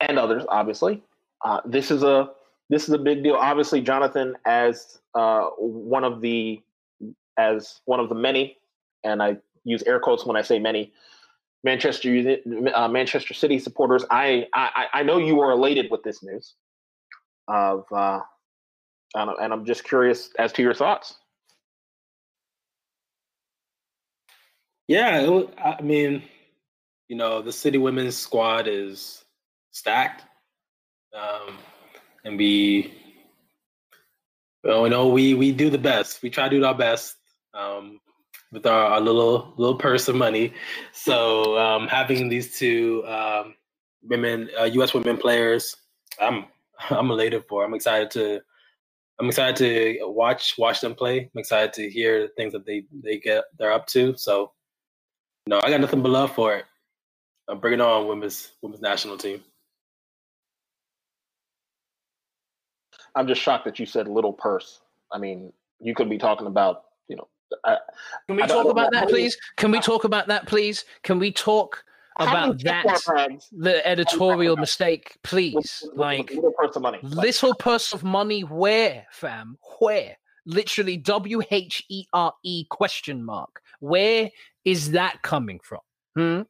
and 0.00 0.18
others, 0.18 0.44
obviously. 0.48 1.02
Uh, 1.44 1.60
this 1.64 1.90
is 1.90 2.02
a 2.02 2.30
this 2.68 2.88
is 2.88 2.90
a 2.90 2.98
big 2.98 3.22
deal. 3.22 3.34
Obviously, 3.34 3.80
Jonathan, 3.80 4.34
as 4.44 4.98
uh, 5.14 5.46
one 5.58 6.04
of 6.04 6.20
the 6.20 6.60
as 7.38 7.80
one 7.84 8.00
of 8.00 8.08
the 8.08 8.14
many, 8.14 8.56
and 9.04 9.22
I 9.22 9.36
use 9.64 9.82
air 9.84 10.00
quotes 10.00 10.24
when 10.24 10.36
I 10.36 10.42
say 10.42 10.58
many, 10.58 10.92
Manchester 11.66 12.08
Uni- 12.08 12.72
uh, 12.72 12.88
Manchester 12.88 13.34
City 13.34 13.58
supporters. 13.58 14.04
I, 14.10 14.46
I 14.54 14.86
I 14.98 15.02
know 15.02 15.18
you 15.18 15.34
were 15.34 15.50
elated 15.50 15.90
with 15.90 16.02
this 16.04 16.22
news. 16.22 16.54
Of 17.48 17.84
uh, 17.92 18.20
and, 19.14 19.52
I'm 19.52 19.64
just 19.64 19.84
curious 19.84 20.30
as 20.38 20.52
to 20.54 20.62
your 20.62 20.74
thoughts. 20.74 21.14
Yeah, 24.88 25.42
I 25.58 25.82
mean, 25.82 26.22
you 27.08 27.16
know, 27.16 27.42
the 27.42 27.52
City 27.52 27.78
Women's 27.78 28.16
squad 28.16 28.68
is 28.68 29.24
stacked, 29.72 30.22
um, 31.12 31.58
and 32.24 32.38
we, 32.38 32.94
well, 34.62 34.84
you 34.84 34.90
know, 34.90 35.08
we 35.08 35.34
we 35.34 35.50
do 35.50 35.68
the 35.70 35.78
best. 35.78 36.22
We 36.22 36.30
try 36.30 36.48
to 36.48 36.56
do 36.56 36.64
our 36.64 36.74
best 36.74 37.16
um, 37.52 37.98
with 38.52 38.66
our, 38.66 38.86
our 38.86 39.00
little 39.00 39.54
little 39.56 39.76
purse 39.76 40.08
of 40.08 40.16
money. 40.16 40.52
So 40.92 41.58
um, 41.58 41.88
having 41.88 42.28
these 42.28 42.58
two 42.58 43.04
um, 43.06 43.54
women, 44.02 44.48
uh, 44.58 44.64
U.S. 44.64 44.94
women 44.94 45.16
players, 45.16 45.76
I'm 46.20 46.46
I'm 46.90 47.10
elated 47.10 47.44
for. 47.48 47.64
I'm 47.64 47.74
excited 47.74 48.10
to. 48.12 48.40
I'm 49.18 49.28
excited 49.28 49.56
to 49.56 50.06
watch 50.10 50.56
watch 50.58 50.80
them 50.80 50.94
play. 50.94 51.30
I'm 51.34 51.38
excited 51.38 51.72
to 51.74 51.88
hear 51.88 52.22
the 52.22 52.28
things 52.36 52.52
that 52.52 52.66
they 52.66 52.84
they 53.02 53.18
get 53.18 53.44
they're 53.58 53.72
up 53.72 53.86
to. 53.88 54.16
So 54.16 54.52
no, 55.46 55.60
I 55.62 55.70
got 55.70 55.80
nothing 55.80 56.02
but 56.02 56.10
love 56.10 56.34
for 56.34 56.54
it. 56.54 56.64
I'm 57.48 57.60
bringing 57.60 57.80
on 57.80 58.08
women's 58.08 58.52
women's 58.60 58.82
national 58.82 59.16
team. 59.16 59.42
I'm 63.14 63.26
just 63.26 63.40
shocked 63.40 63.64
that 63.64 63.78
you 63.78 63.86
said 63.86 64.08
little 64.08 64.32
purse. 64.32 64.80
I 65.10 65.18
mean, 65.18 65.52
you 65.80 65.94
could 65.94 66.10
be 66.10 66.18
talking 66.18 66.46
about 66.46 66.84
you 67.08 67.16
know. 67.16 67.28
I, 67.64 67.78
Can 68.26 68.36
we 68.36 68.42
I 68.42 68.46
talk 68.46 68.66
about 68.66 68.90
that, 68.92 69.00
many- 69.06 69.12
please? 69.12 69.36
Can 69.56 69.70
we 69.70 69.80
talk 69.80 70.04
about 70.04 70.26
that, 70.28 70.46
please? 70.46 70.84
Can 71.02 71.18
we 71.18 71.30
talk 71.32 71.84
how 72.18 72.24
about 72.50 72.62
that, 72.62 73.38
the 73.52 73.86
editorial 73.86 74.56
mistake, 74.56 75.16
please. 75.22 75.54
with- 75.54 75.82
with 75.90 75.98
Like 75.98 76.30
little 76.30 76.52
purse 76.58 76.74
of 76.76 76.82
money. 76.82 76.98
Like, 77.02 77.26
little 77.26 77.54
purse 77.54 77.92
of 77.92 78.02
money, 78.04 78.40
where, 78.42 79.06
fam? 79.10 79.58
Where? 79.80 80.16
Literally, 80.46 80.96
W 80.96 81.42
H 81.50 81.84
E 81.88 82.06
R 82.12 82.32
E 82.42 82.64
question 82.70 83.24
mark. 83.24 83.60
Where 83.80 84.30
is 84.64 84.92
that 84.92 85.20
coming 85.22 85.60
from? 85.62 85.80
Hmm. 86.14 86.42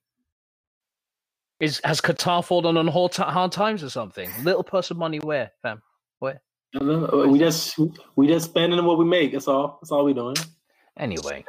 Is 1.58 1.80
has 1.84 2.00
Qatar 2.02 2.44
fallen 2.44 2.76
on 2.76 2.86
hard, 2.86 3.12
ti- 3.12 3.22
hard 3.22 3.50
times 3.50 3.82
or 3.82 3.88
something? 3.88 4.30
Little 4.44 4.62
purse 4.62 4.90
of 4.90 4.98
money, 4.98 5.18
where, 5.18 5.50
fam? 5.62 5.82
Where? 6.18 6.42
We 6.78 7.38
just 7.38 7.78
we 8.16 8.26
just 8.26 8.50
spending 8.50 8.84
what 8.84 8.98
we 8.98 9.06
make. 9.06 9.32
That's 9.32 9.48
all. 9.48 9.78
That's 9.80 9.90
all 9.90 10.04
we 10.04 10.12
doing. 10.12 10.36
Anyway, 10.98 11.44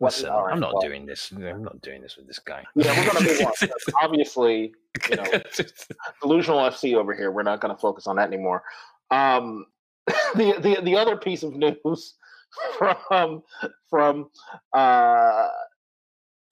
listen, 0.00 0.30
I'm 0.30 0.60
not 0.60 0.74
well, 0.74 0.82
doing 0.82 1.06
this. 1.06 1.32
I'm 1.32 1.64
not 1.64 1.80
doing 1.82 2.02
this 2.02 2.16
with 2.16 2.28
this 2.28 2.38
guy. 2.38 2.64
Yeah, 2.76 2.96
we're 2.96 3.12
gonna 3.12 3.26
move 3.26 3.40
on. 3.40 3.68
Obviously, 4.02 4.74
you 5.10 5.16
know, 5.16 5.24
delusional 6.22 6.60
FC 6.60 6.94
over 6.94 7.12
here. 7.12 7.32
We're 7.32 7.42
not 7.42 7.60
going 7.60 7.74
to 7.74 7.80
focus 7.80 8.06
on 8.06 8.16
that 8.16 8.28
anymore. 8.28 8.62
Um, 9.10 9.66
the 10.36 10.54
the 10.60 10.80
the 10.82 10.96
other 10.96 11.16
piece 11.16 11.42
of 11.42 11.54
news 11.54 12.14
from 12.78 13.42
from 13.88 14.30
uh, 14.72 15.48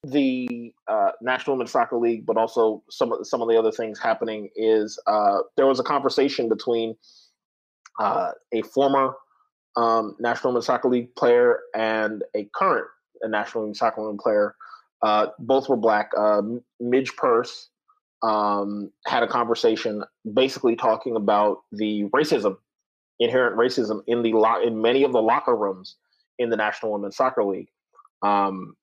the 0.03 0.73
uh, 0.87 1.11
National 1.21 1.55
Women's 1.55 1.71
Soccer 1.71 1.97
League, 1.97 2.25
but 2.25 2.37
also 2.37 2.83
some 2.89 3.13
of 3.13 3.25
some 3.25 3.41
of 3.41 3.47
the 3.47 3.57
other 3.57 3.71
things 3.71 3.99
happening 3.99 4.49
is 4.55 4.99
uh, 5.07 5.39
there 5.57 5.67
was 5.67 5.79
a 5.79 5.83
conversation 5.83 6.49
between 6.49 6.95
uh, 7.99 8.31
a 8.51 8.61
former 8.63 9.13
um, 9.75 10.15
National 10.19 10.53
Women's 10.53 10.65
Soccer 10.65 10.89
League 10.89 11.15
player 11.15 11.59
and 11.75 12.23
a 12.35 12.47
current 12.55 12.87
National 13.23 13.63
Women's 13.63 13.79
Soccer 13.79 14.01
League 14.01 14.19
player. 14.19 14.55
Uh, 15.01 15.27
both 15.39 15.67
were 15.67 15.77
black. 15.77 16.11
Uh, 16.17 16.41
Midge 16.79 17.15
Purce 17.15 17.69
um, 18.21 18.91
had 19.05 19.23
a 19.23 19.27
conversation 19.27 20.03
basically 20.33 20.75
talking 20.75 21.15
about 21.15 21.59
the 21.71 22.03
racism, 22.15 22.57
inherent 23.19 23.57
racism 23.57 24.01
in 24.07 24.21
the 24.21 24.33
lo- 24.33 24.61
in 24.61 24.81
many 24.81 25.03
of 25.03 25.11
the 25.11 25.21
locker 25.21 25.55
rooms 25.55 25.95
in 26.37 26.49
the 26.49 26.55
National 26.55 26.91
Women's 26.91 27.15
Soccer 27.15 27.43
League. 27.43 27.69
Um, 28.21 28.75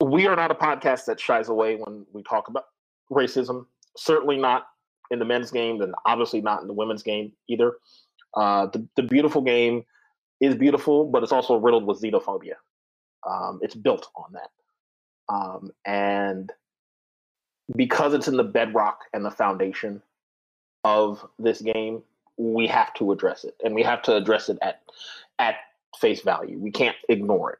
we 0.00 0.26
are 0.26 0.36
not 0.36 0.50
a 0.50 0.54
podcast 0.54 1.06
that 1.06 1.18
shies 1.18 1.48
away 1.48 1.76
when 1.76 2.06
we 2.12 2.22
talk 2.22 2.48
about 2.48 2.64
racism. 3.10 3.66
Certainly 3.96 4.36
not 4.38 4.66
in 5.10 5.18
the 5.18 5.24
men's 5.24 5.50
game, 5.50 5.80
and 5.80 5.94
obviously 6.06 6.40
not 6.40 6.62
in 6.62 6.68
the 6.68 6.74
women's 6.74 7.02
game 7.02 7.32
either. 7.48 7.74
Uh, 8.36 8.66
the, 8.66 8.86
the 8.96 9.02
beautiful 9.02 9.42
game 9.42 9.84
is 10.40 10.54
beautiful, 10.54 11.04
but 11.06 11.22
it's 11.22 11.32
also 11.32 11.56
riddled 11.56 11.86
with 11.86 12.00
xenophobia. 12.00 12.54
Um, 13.28 13.60
it's 13.62 13.74
built 13.74 14.08
on 14.16 14.32
that. 14.32 14.50
Um, 15.28 15.70
and 15.86 16.52
because 17.76 18.12
it's 18.12 18.28
in 18.28 18.36
the 18.36 18.44
bedrock 18.44 19.00
and 19.12 19.24
the 19.24 19.30
foundation 19.30 20.02
of 20.84 21.26
this 21.38 21.62
game, 21.62 22.02
we 22.36 22.66
have 22.66 22.92
to 22.94 23.12
address 23.12 23.44
it, 23.44 23.54
and 23.64 23.74
we 23.74 23.82
have 23.82 24.02
to 24.02 24.16
address 24.16 24.48
it 24.48 24.58
at 24.60 24.82
at 25.38 25.56
face 26.00 26.20
value. 26.22 26.58
We 26.58 26.70
can't 26.70 26.96
ignore 27.08 27.52
it. 27.52 27.58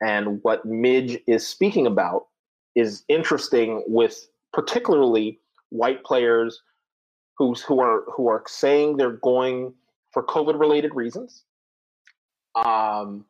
And 0.00 0.40
what 0.42 0.64
Midge 0.64 1.18
is 1.26 1.46
speaking 1.46 1.86
about 1.86 2.26
is 2.74 3.04
interesting, 3.08 3.82
with 3.86 4.28
particularly 4.52 5.38
white 5.70 6.04
players 6.04 6.62
who's 7.36 7.62
who 7.62 7.80
are 7.80 8.02
who 8.12 8.28
are 8.28 8.42
saying 8.46 8.96
they're 8.96 9.12
going 9.12 9.72
for 10.12 10.22
COVID 10.22 10.58
related 10.58 10.94
reasons. 10.94 11.44
Um, 12.54 13.24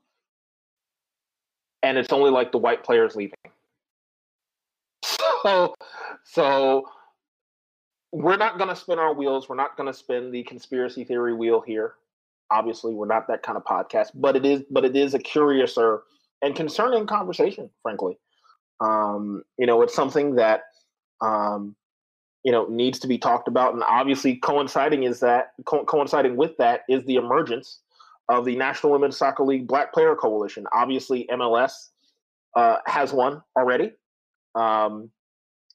and 1.82 1.98
it's 1.98 2.12
only 2.12 2.30
like 2.30 2.52
the 2.52 2.58
white 2.58 2.84
players 2.84 3.14
leaving. 3.16 3.34
So, 5.42 5.74
so 6.24 6.88
we're 8.12 8.36
not 8.36 8.58
going 8.58 8.70
to 8.70 8.76
spin 8.76 8.98
our 8.98 9.14
wheels. 9.14 9.48
We're 9.48 9.56
not 9.56 9.76
going 9.76 9.86
to 9.86 9.94
spin 9.96 10.30
the 10.30 10.42
conspiracy 10.44 11.04
theory 11.04 11.34
wheel 11.34 11.60
here. 11.60 11.94
Obviously, 12.50 12.94
we're 12.94 13.06
not 13.06 13.28
that 13.28 13.42
kind 13.42 13.56
of 13.56 13.64
podcast, 13.64 14.08
but 14.14 14.34
it 14.34 14.44
is, 14.46 14.62
but 14.70 14.84
it 14.84 14.96
is 14.96 15.14
a 15.14 15.18
curiouser 15.18 16.02
and 16.42 16.56
concerning 16.56 17.06
conversation. 17.06 17.70
Frankly, 17.82 18.18
um, 18.80 19.42
you 19.58 19.66
know, 19.66 19.82
it's 19.82 19.94
something 19.94 20.36
that 20.36 20.62
um, 21.20 21.76
you 22.44 22.52
know 22.52 22.66
needs 22.66 22.98
to 23.00 23.06
be 23.06 23.18
talked 23.18 23.48
about, 23.48 23.74
and 23.74 23.82
obviously, 23.88 24.36
coinciding 24.36 25.02
is 25.04 25.20
that 25.20 25.52
co- 25.64 25.84
coinciding 25.84 26.36
with 26.36 26.56
that 26.58 26.82
is 26.88 27.04
the 27.04 27.16
emergence 27.16 27.80
of 28.28 28.44
the 28.44 28.56
National 28.56 28.92
Women's 28.92 29.16
Soccer 29.16 29.44
League 29.44 29.66
Black 29.66 29.92
Player 29.92 30.14
Coalition. 30.14 30.66
Obviously, 30.72 31.26
MLS 31.32 31.88
uh, 32.56 32.76
has 32.86 33.12
one 33.12 33.42
already. 33.56 33.92
Um, 34.54 35.10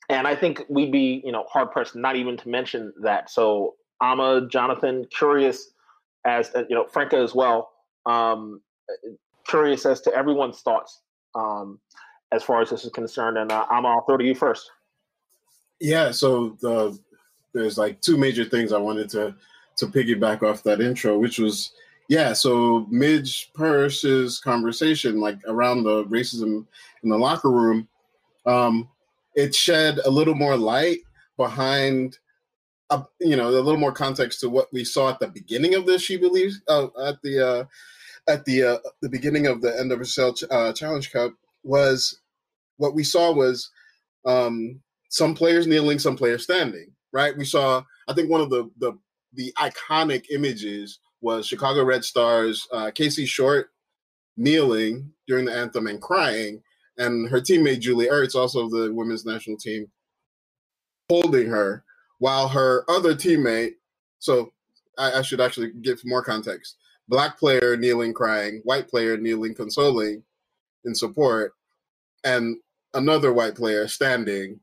and 0.10 0.28
I 0.28 0.36
think 0.36 0.64
we'd 0.70 0.92
be, 0.92 1.22
you 1.26 1.32
know, 1.32 1.46
hard 1.50 1.72
pressed 1.72 1.96
not 1.96 2.16
even 2.16 2.38
to 2.38 2.50
mention 2.50 2.94
that. 3.02 3.30
So, 3.30 3.76
Ama, 4.02 4.48
Jonathan, 4.50 5.06
curious 5.16 5.72
as 6.26 6.52
uh, 6.56 6.64
you 6.70 6.76
know, 6.76 6.86
Franca 6.86 7.18
as 7.18 7.34
well. 7.34 7.72
Um, 8.06 8.62
curious 9.48 9.86
as 9.86 10.02
to 10.02 10.14
everyone's 10.14 10.62
thoughts 10.62 11.02
um, 11.36 11.80
as 12.32 12.44
far 12.44 12.62
as 12.62 12.70
this 12.70 12.84
is 12.84 12.92
concerned. 12.92 13.38
And 13.38 13.52
uh, 13.52 13.66
Ama, 13.72 13.88
I'll 13.88 14.06
throw 14.06 14.18
to 14.18 14.24
you 14.24 14.36
first. 14.36 14.70
Yeah, 15.84 16.12
so 16.12 16.58
the 16.62 16.98
there's 17.54 17.78
like 17.78 18.00
two 18.00 18.16
major 18.16 18.46
things 18.46 18.72
I 18.72 18.78
wanted 18.78 19.10
to 19.10 19.36
to 19.76 19.86
piggyback 19.86 20.42
off 20.42 20.64
that 20.64 20.80
intro, 20.80 21.20
which 21.20 21.40
was 21.40 21.74
yeah, 22.08 22.32
so 22.32 22.88
Midge 22.90 23.52
Purce's 23.54 24.40
conversation 24.40 25.20
like 25.20 25.40
around 25.46 25.84
the 25.84 26.06
racism 26.06 26.66
in 27.04 27.10
the 27.10 27.18
locker 27.18 27.52
room, 27.52 27.90
um, 28.46 28.88
it 29.36 29.54
shed 29.54 30.00
a 30.06 30.10
little 30.10 30.36
more 30.36 30.56
light 30.56 31.00
behind 31.36 32.18
uh, 32.90 33.04
you 33.20 33.36
know 33.36 33.50
a 33.50 33.52
little 33.52 33.76
more 33.76 33.92
context 33.92 34.40
to 34.40 34.50
what 34.50 34.72
we 34.72 34.86
saw 34.86 35.10
at 35.10 35.20
the 35.20 35.28
beginning 35.28 35.76
of 35.76 35.86
this 35.86 36.02
she 36.02 36.16
believes 36.16 36.62
uh, 36.70 36.88
at 37.06 37.22
the 37.24 37.46
uh, 37.46 37.66
at 38.30 38.46
the 38.46 38.64
uh, 38.64 38.78
the 39.02 39.10
beginning 39.10 39.48
of 39.48 39.62
the 39.62 39.78
end 39.78 39.92
NWSL 39.92 40.38
ch- 40.38 40.50
uh, 40.50 40.72
Challenge 40.72 41.12
Cup 41.12 41.34
was 41.64 42.22
what 42.78 42.96
we 42.96 43.04
saw 43.04 43.34
was 43.34 43.70
um, 44.26 44.80
some 45.14 45.36
players 45.36 45.68
kneeling, 45.68 46.00
some 46.00 46.18
players 46.18 46.44
standing. 46.44 46.92
Right? 47.12 47.38
We 47.38 47.46
saw. 47.46 47.84
I 48.08 48.14
think 48.14 48.30
one 48.30 48.42
of 48.42 48.50
the 48.50 48.70
the 48.80 48.98
the 49.34 49.54
iconic 49.58 50.26
images 50.32 51.00
was 51.22 51.48
Chicago 51.48 51.84
Red 51.84 52.04
Stars 52.04 52.68
uh, 52.72 52.92
Casey 52.94 53.26
Short 53.26 53.70
kneeling 54.36 55.12
during 55.28 55.46
the 55.46 55.54
anthem 55.56 55.88
and 55.88 56.02
crying, 56.02 56.62
and 56.98 57.30
her 57.30 57.40
teammate 57.40 57.80
Julie 57.80 58.08
Ertz, 58.08 58.36
also 58.36 58.66
of 58.66 58.72
the 58.72 58.92
women's 58.92 59.26
national 59.26 59.58
team, 59.58 59.86
holding 61.10 61.48
her, 61.48 61.84
while 62.18 62.48
her 62.48 62.84
other 62.90 63.14
teammate. 63.14 63.74
So 64.18 64.52
I, 64.98 65.20
I 65.20 65.22
should 65.22 65.42
actually 65.42 65.72
give 65.82 66.02
more 66.04 66.24
context 66.24 66.78
black 67.08 67.38
player 67.38 67.76
kneeling 67.78 68.14
crying, 68.14 68.62
white 68.64 68.88
player 68.88 69.18
kneeling 69.18 69.54
consoling 69.54 70.24
in 70.86 70.96
support, 70.96 71.54
and 72.24 72.58
another 72.94 73.34
white 73.34 73.56
player 73.56 73.88
standing. 73.88 74.60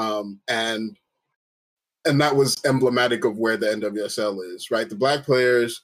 Um, 0.00 0.40
and 0.48 0.96
and 2.06 2.18
that 2.20 2.34
was 2.34 2.56
emblematic 2.64 3.26
of 3.26 3.36
where 3.36 3.58
the 3.58 3.66
NWSL 3.66 4.54
is, 4.54 4.70
right? 4.70 4.88
The 4.88 4.94
black 4.94 5.22
players 5.22 5.82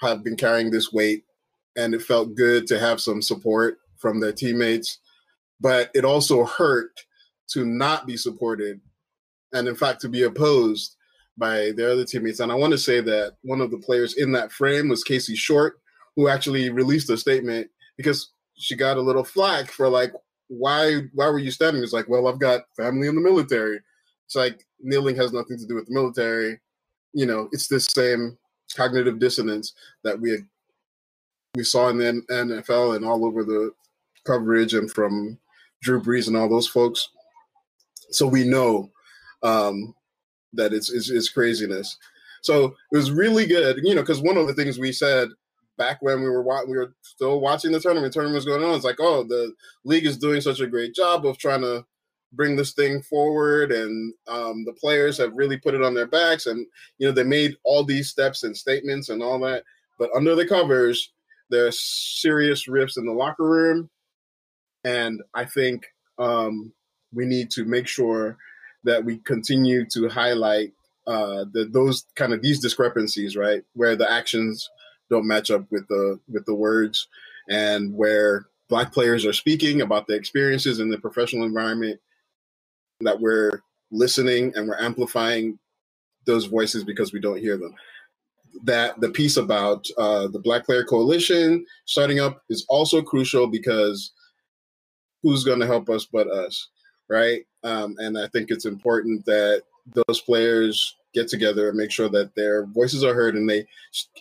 have 0.00 0.22
been 0.22 0.36
carrying 0.36 0.70
this 0.70 0.92
weight, 0.92 1.24
and 1.76 1.94
it 1.94 2.02
felt 2.02 2.34
good 2.34 2.66
to 2.66 2.78
have 2.78 3.00
some 3.00 3.22
support 3.22 3.78
from 3.96 4.20
their 4.20 4.32
teammates, 4.32 4.98
but 5.60 5.90
it 5.94 6.04
also 6.04 6.44
hurt 6.44 6.90
to 7.48 7.64
not 7.64 8.06
be 8.06 8.18
supported, 8.18 8.80
and 9.54 9.66
in 9.66 9.74
fact 9.74 10.02
to 10.02 10.08
be 10.10 10.24
opposed 10.24 10.96
by 11.38 11.72
their 11.74 11.90
other 11.90 12.04
teammates. 12.04 12.40
And 12.40 12.52
I 12.52 12.56
want 12.56 12.72
to 12.72 12.78
say 12.78 13.00
that 13.00 13.36
one 13.42 13.62
of 13.62 13.70
the 13.70 13.78
players 13.78 14.18
in 14.18 14.32
that 14.32 14.52
frame 14.52 14.88
was 14.88 15.02
Casey 15.02 15.34
Short, 15.34 15.80
who 16.16 16.28
actually 16.28 16.68
released 16.68 17.08
a 17.08 17.16
statement 17.16 17.68
because 17.96 18.32
she 18.56 18.76
got 18.76 18.98
a 18.98 19.02
little 19.02 19.24
flack 19.24 19.70
for 19.70 19.88
like, 19.88 20.12
why 20.48 21.02
why 21.12 21.28
were 21.28 21.38
you 21.38 21.50
standing? 21.50 21.82
It's 21.82 21.92
like, 21.92 22.08
well, 22.08 22.28
I've 22.28 22.38
got 22.38 22.62
family 22.76 23.08
in 23.08 23.14
the 23.14 23.20
military. 23.20 23.80
It's 24.26 24.36
like 24.36 24.64
kneeling 24.80 25.16
has 25.16 25.32
nothing 25.32 25.58
to 25.58 25.66
do 25.66 25.74
with 25.74 25.86
the 25.86 25.94
military. 25.94 26.60
You 27.12 27.26
know, 27.26 27.48
it's 27.52 27.68
this 27.68 27.86
same 27.86 28.36
cognitive 28.74 29.18
dissonance 29.18 29.74
that 30.02 30.20
we 30.20 30.38
we 31.54 31.64
saw 31.64 31.88
in 31.88 31.98
the 31.98 32.22
NFL 32.30 32.96
and 32.96 33.04
all 33.04 33.24
over 33.24 33.44
the 33.44 33.70
coverage 34.26 34.74
and 34.74 34.90
from 34.90 35.38
Drew 35.82 36.00
Brees 36.00 36.28
and 36.28 36.36
all 36.36 36.48
those 36.48 36.68
folks. 36.68 37.08
So 38.10 38.26
we 38.26 38.44
know 38.44 38.90
um, 39.42 39.94
that 40.54 40.72
it's, 40.72 40.90
it's, 40.90 41.10
it's 41.10 41.28
craziness. 41.28 41.96
So 42.42 42.74
it 42.92 42.96
was 42.96 43.10
really 43.10 43.46
good, 43.46 43.78
you 43.82 43.94
know, 43.94 44.02
because 44.02 44.20
one 44.20 44.36
of 44.36 44.46
the 44.46 44.54
things 44.54 44.78
we 44.78 44.92
said 44.92 45.28
back 45.76 45.98
when 46.00 46.22
we 46.22 46.28
were 46.28 46.42
wa- 46.42 46.64
we 46.66 46.76
were 46.76 46.94
still 47.02 47.40
watching 47.40 47.72
the 47.72 47.80
tournament, 47.80 48.12
tournament 48.12 48.36
was 48.36 48.44
going 48.44 48.62
on. 48.62 48.74
It's 48.74 48.84
like, 48.84 49.00
oh, 49.00 49.24
the 49.24 49.54
league 49.84 50.06
is 50.06 50.18
doing 50.18 50.40
such 50.40 50.60
a 50.60 50.66
great 50.66 50.94
job 50.94 51.26
of 51.26 51.38
trying 51.38 51.62
to 51.62 51.84
bring 52.32 52.56
this 52.56 52.72
thing 52.72 53.02
forward, 53.02 53.72
and 53.72 54.14
um, 54.28 54.64
the 54.64 54.72
players 54.72 55.18
have 55.18 55.34
really 55.34 55.56
put 55.56 55.74
it 55.74 55.82
on 55.82 55.94
their 55.94 56.06
backs, 56.06 56.46
and 56.46 56.66
you 56.98 57.06
know 57.06 57.12
they 57.12 57.24
made 57.24 57.56
all 57.64 57.84
these 57.84 58.08
steps 58.08 58.42
and 58.42 58.56
statements 58.56 59.08
and 59.08 59.22
all 59.22 59.38
that. 59.40 59.64
But 59.98 60.10
under 60.14 60.34
the 60.34 60.46
covers, 60.46 61.12
there's 61.50 61.80
serious 61.80 62.68
rifts 62.68 62.96
in 62.96 63.06
the 63.06 63.12
locker 63.12 63.44
room, 63.44 63.90
and 64.84 65.22
I 65.34 65.44
think 65.44 65.86
um, 66.18 66.72
we 67.12 67.26
need 67.26 67.50
to 67.52 67.64
make 67.64 67.86
sure 67.86 68.36
that 68.84 69.04
we 69.04 69.18
continue 69.18 69.86
to 69.86 70.08
highlight 70.08 70.72
uh, 71.06 71.44
the, 71.52 71.64
those 71.70 72.04
kind 72.14 72.32
of 72.32 72.42
these 72.42 72.60
discrepancies, 72.60 73.36
right, 73.36 73.62
where 73.74 73.96
the 73.96 74.10
actions 74.10 74.68
don't 75.10 75.26
match 75.26 75.50
up 75.50 75.64
with 75.70 75.86
the 75.88 76.18
with 76.32 76.46
the 76.46 76.54
words, 76.54 77.08
and 77.48 77.94
where 77.94 78.46
black 78.68 78.92
players 78.92 79.26
are 79.26 79.32
speaking 79.32 79.82
about 79.82 80.06
the 80.06 80.14
experiences 80.14 80.80
in 80.80 80.88
the 80.88 80.98
professional 80.98 81.44
environment, 81.44 82.00
that 83.00 83.20
we're 83.20 83.60
listening 83.90 84.52
and 84.56 84.66
we're 84.68 84.80
amplifying 84.80 85.58
those 86.26 86.46
voices 86.46 86.84
because 86.84 87.12
we 87.12 87.20
don't 87.20 87.38
hear 87.38 87.56
them. 87.56 87.74
that 88.62 89.00
the 89.00 89.10
piece 89.10 89.36
about 89.36 89.86
uh, 89.98 90.28
the 90.28 90.38
Black 90.38 90.64
Player 90.64 90.84
Coalition 90.84 91.66
starting 91.84 92.20
up 92.20 92.42
is 92.48 92.64
also 92.68 93.02
crucial 93.02 93.46
because 93.46 94.12
who's 95.22 95.44
going 95.44 95.60
to 95.60 95.66
help 95.66 95.90
us 95.90 96.06
but 96.06 96.28
us, 96.28 96.68
right? 97.08 97.44
Um, 97.64 97.96
and 97.98 98.18
I 98.18 98.28
think 98.28 98.50
it's 98.50 98.66
important 98.66 99.24
that 99.26 99.62
those 99.94 100.20
players 100.20 100.96
get 101.14 101.28
together 101.28 101.68
and 101.68 101.78
make 101.78 101.90
sure 101.90 102.08
that 102.08 102.34
their 102.34 102.66
voices 102.66 103.04
are 103.04 103.14
heard 103.14 103.36
and 103.36 103.48
they 103.48 103.66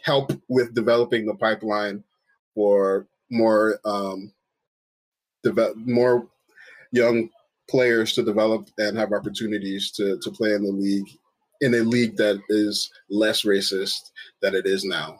help 0.04 0.32
with 0.48 0.74
developing 0.74 1.26
the 1.26 1.36
pipeline 1.36 2.04
for 2.56 3.08
more 3.30 3.80
um, 3.84 4.32
develop 5.44 5.76
more 5.78 6.28
young 6.92 7.30
players 7.70 8.14
to 8.14 8.24
develop 8.24 8.70
and 8.78 8.98
have 8.98 9.12
opportunities 9.12 9.92
to 9.92 10.18
to 10.20 10.32
play 10.32 10.54
in 10.54 10.64
the 10.64 10.72
league 10.72 11.10
in 11.62 11.74
a 11.76 11.80
league 11.80 12.16
that 12.18 12.42
is 12.50 12.92
less 13.10 13.44
racist 13.44 14.12
than 14.42 14.54
it 14.54 14.66
is 14.66 14.84
now. 14.84 15.18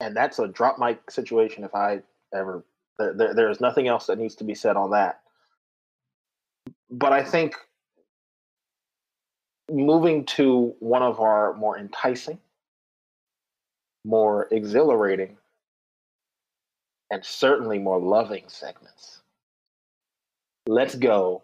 And 0.00 0.16
that's 0.16 0.38
a 0.38 0.46
drop 0.46 0.78
mic 0.78 1.10
situation. 1.10 1.64
If 1.64 1.74
I 1.74 2.00
ever 2.34 2.64
there, 2.98 3.12
there, 3.12 3.34
there 3.34 3.50
is 3.50 3.60
nothing 3.60 3.88
else 3.88 4.06
that 4.06 4.18
needs 4.18 4.34
to 4.36 4.44
be 4.44 4.54
said 4.54 4.76
on 4.76 4.90
that. 4.90 5.20
But 6.90 7.12
I 7.12 7.22
think 7.22 7.54
moving 9.70 10.24
to 10.24 10.74
one 10.78 11.02
of 11.02 11.20
our 11.20 11.54
more 11.54 11.78
enticing, 11.78 12.38
more 14.04 14.48
exhilarating, 14.50 15.36
and 17.10 17.24
certainly 17.24 17.78
more 17.78 18.00
loving 18.00 18.44
segments. 18.48 19.20
Let's 20.68 20.94
go 20.94 21.42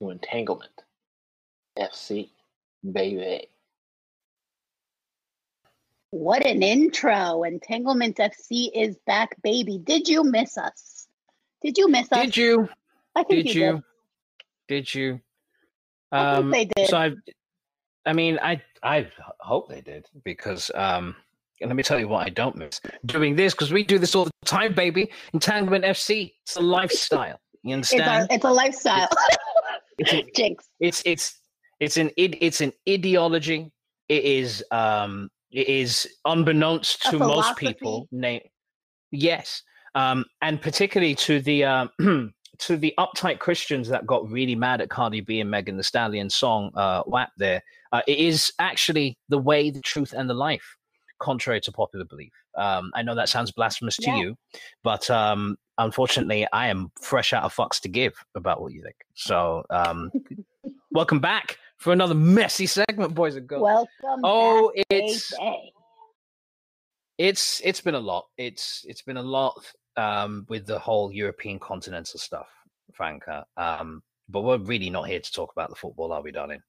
to 0.00 0.10
Entanglement 0.10 0.72
FC, 1.78 2.30
baby. 2.92 3.48
What 6.10 6.44
an 6.44 6.62
intro. 6.62 7.44
Entanglement 7.44 8.16
FC 8.16 8.68
is 8.74 8.96
back, 9.06 9.40
baby. 9.42 9.78
Did 9.78 10.08
you 10.08 10.24
miss 10.24 10.58
us? 10.58 11.06
Did 11.62 11.78
you 11.78 11.88
miss 11.88 12.10
us? 12.10 12.24
Did 12.24 12.36
you? 12.36 12.68
I 13.14 13.22
think 13.22 13.46
Did 13.46 13.54
you, 13.54 13.60
you? 13.64 13.72
did. 13.72 13.82
Did 14.70 14.94
you? 14.94 15.20
I 16.12 16.36
think 16.36 16.52
they 16.52 16.64
did. 16.76 16.90
So 16.90 16.96
I, 16.96 17.10
I 18.06 18.12
mean, 18.12 18.38
I 18.40 18.62
I 18.84 19.08
hope 19.40 19.68
they 19.68 19.80
did 19.80 20.06
because 20.22 20.70
um, 20.76 21.16
let 21.60 21.74
me 21.74 21.82
tell 21.82 21.98
you 21.98 22.06
what 22.06 22.24
I 22.24 22.30
don't 22.30 22.54
miss 22.54 22.80
doing 23.06 23.34
this 23.34 23.52
because 23.52 23.72
we 23.72 23.82
do 23.82 23.98
this 23.98 24.14
all 24.14 24.26
the 24.26 24.30
time, 24.44 24.72
baby. 24.72 25.10
Entanglement 25.34 25.84
FC, 25.84 26.34
it's 26.44 26.54
a 26.54 26.60
lifestyle. 26.60 27.40
You 27.64 27.78
It's 27.78 27.92
a, 27.92 27.96
understand? 27.96 28.28
it's 28.30 28.44
a 28.44 28.50
lifestyle. 28.52 29.08
It's 29.98 30.12
a- 30.12 30.22
Jinx. 30.36 30.68
it's 30.78 31.02
it's 31.04 31.40
it's 31.80 31.96
an 31.96 32.12
it's 32.16 32.60
an 32.60 32.72
ideology. 32.88 33.72
It 34.08 34.22
is 34.22 34.64
um 34.70 35.28
it 35.50 35.66
is 35.68 36.08
unbeknownst 36.24 37.06
A 37.06 37.10
to 37.10 37.18
most 37.18 37.56
people. 37.56 38.06
Name 38.12 38.40
yes, 39.10 39.64
um, 39.96 40.24
and 40.42 40.62
particularly 40.62 41.16
to 41.16 41.40
the 41.40 41.64
um, 41.64 41.90
to 42.60 42.76
the 42.76 42.94
uptight 42.98 43.38
Christians 43.38 43.88
that 43.88 44.06
got 44.06 44.28
really 44.30 44.54
mad 44.54 44.80
at 44.80 44.90
Cardi 44.90 45.20
B 45.20 45.40
and 45.40 45.50
Megan 45.50 45.76
Thee 45.76 45.82
Stallion 45.82 46.30
song 46.30 46.70
uh, 46.74 47.02
"WAP." 47.06 47.30
There, 47.36 47.62
uh, 47.92 48.02
it 48.06 48.18
is 48.18 48.52
actually 48.58 49.18
the 49.28 49.38
way, 49.38 49.70
the 49.70 49.80
truth, 49.80 50.12
and 50.16 50.28
the 50.28 50.34
life, 50.34 50.76
contrary 51.18 51.60
to 51.62 51.72
popular 51.72 52.04
belief. 52.04 52.32
Um, 52.56 52.90
I 52.94 53.02
know 53.02 53.14
that 53.14 53.28
sounds 53.28 53.50
blasphemous 53.50 53.96
to 53.98 54.10
Yeah. 54.10 54.16
you, 54.16 54.38
but 54.82 55.10
um, 55.10 55.56
unfortunately, 55.78 56.46
I 56.52 56.68
am 56.68 56.90
fresh 57.00 57.32
out 57.32 57.44
of 57.44 57.54
fucks 57.54 57.80
to 57.80 57.88
give 57.88 58.14
about 58.34 58.60
what 58.60 58.72
you 58.72 58.82
think. 58.82 58.96
So, 59.14 59.64
um, 59.70 60.10
welcome 60.90 61.20
back 61.20 61.58
for 61.78 61.92
another 61.92 62.14
messy 62.14 62.66
segment, 62.66 63.14
boys 63.14 63.36
and 63.36 63.46
girls. 63.46 63.62
Welcome 63.62 64.20
oh, 64.24 64.72
back, 64.74 64.84
it's 64.90 65.32
it's 67.20 67.60
it's 67.64 67.80
been 67.82 67.94
a 67.94 68.00
lot. 68.00 68.26
It's 68.38 68.84
it's 68.88 69.02
been 69.02 69.18
a 69.18 69.22
lot 69.22 69.62
um, 69.96 70.46
with 70.48 70.66
the 70.66 70.78
whole 70.78 71.12
European 71.12 71.58
continental 71.58 72.18
stuff, 72.18 72.48
Franca. 72.92 73.44
Um, 73.56 74.02
but 74.28 74.42
we're 74.42 74.58
really 74.58 74.90
not 74.90 75.08
here 75.08 75.20
to 75.20 75.32
talk 75.32 75.52
about 75.52 75.70
the 75.70 75.76
football, 75.76 76.12
are 76.12 76.22
we, 76.22 76.32
darling? 76.32 76.60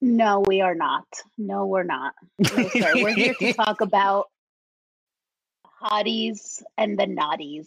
No, 0.00 0.42
we 0.46 0.60
are 0.60 0.74
not. 0.74 1.06
No, 1.36 1.66
we're 1.66 1.82
not. 1.82 2.14
No. 2.38 2.48
We're 2.94 3.14
here 3.14 3.34
to 3.34 3.52
talk 3.52 3.80
about 3.80 4.26
hotties 5.82 6.62
and 6.76 6.98
the 6.98 7.06
naughties 7.06 7.66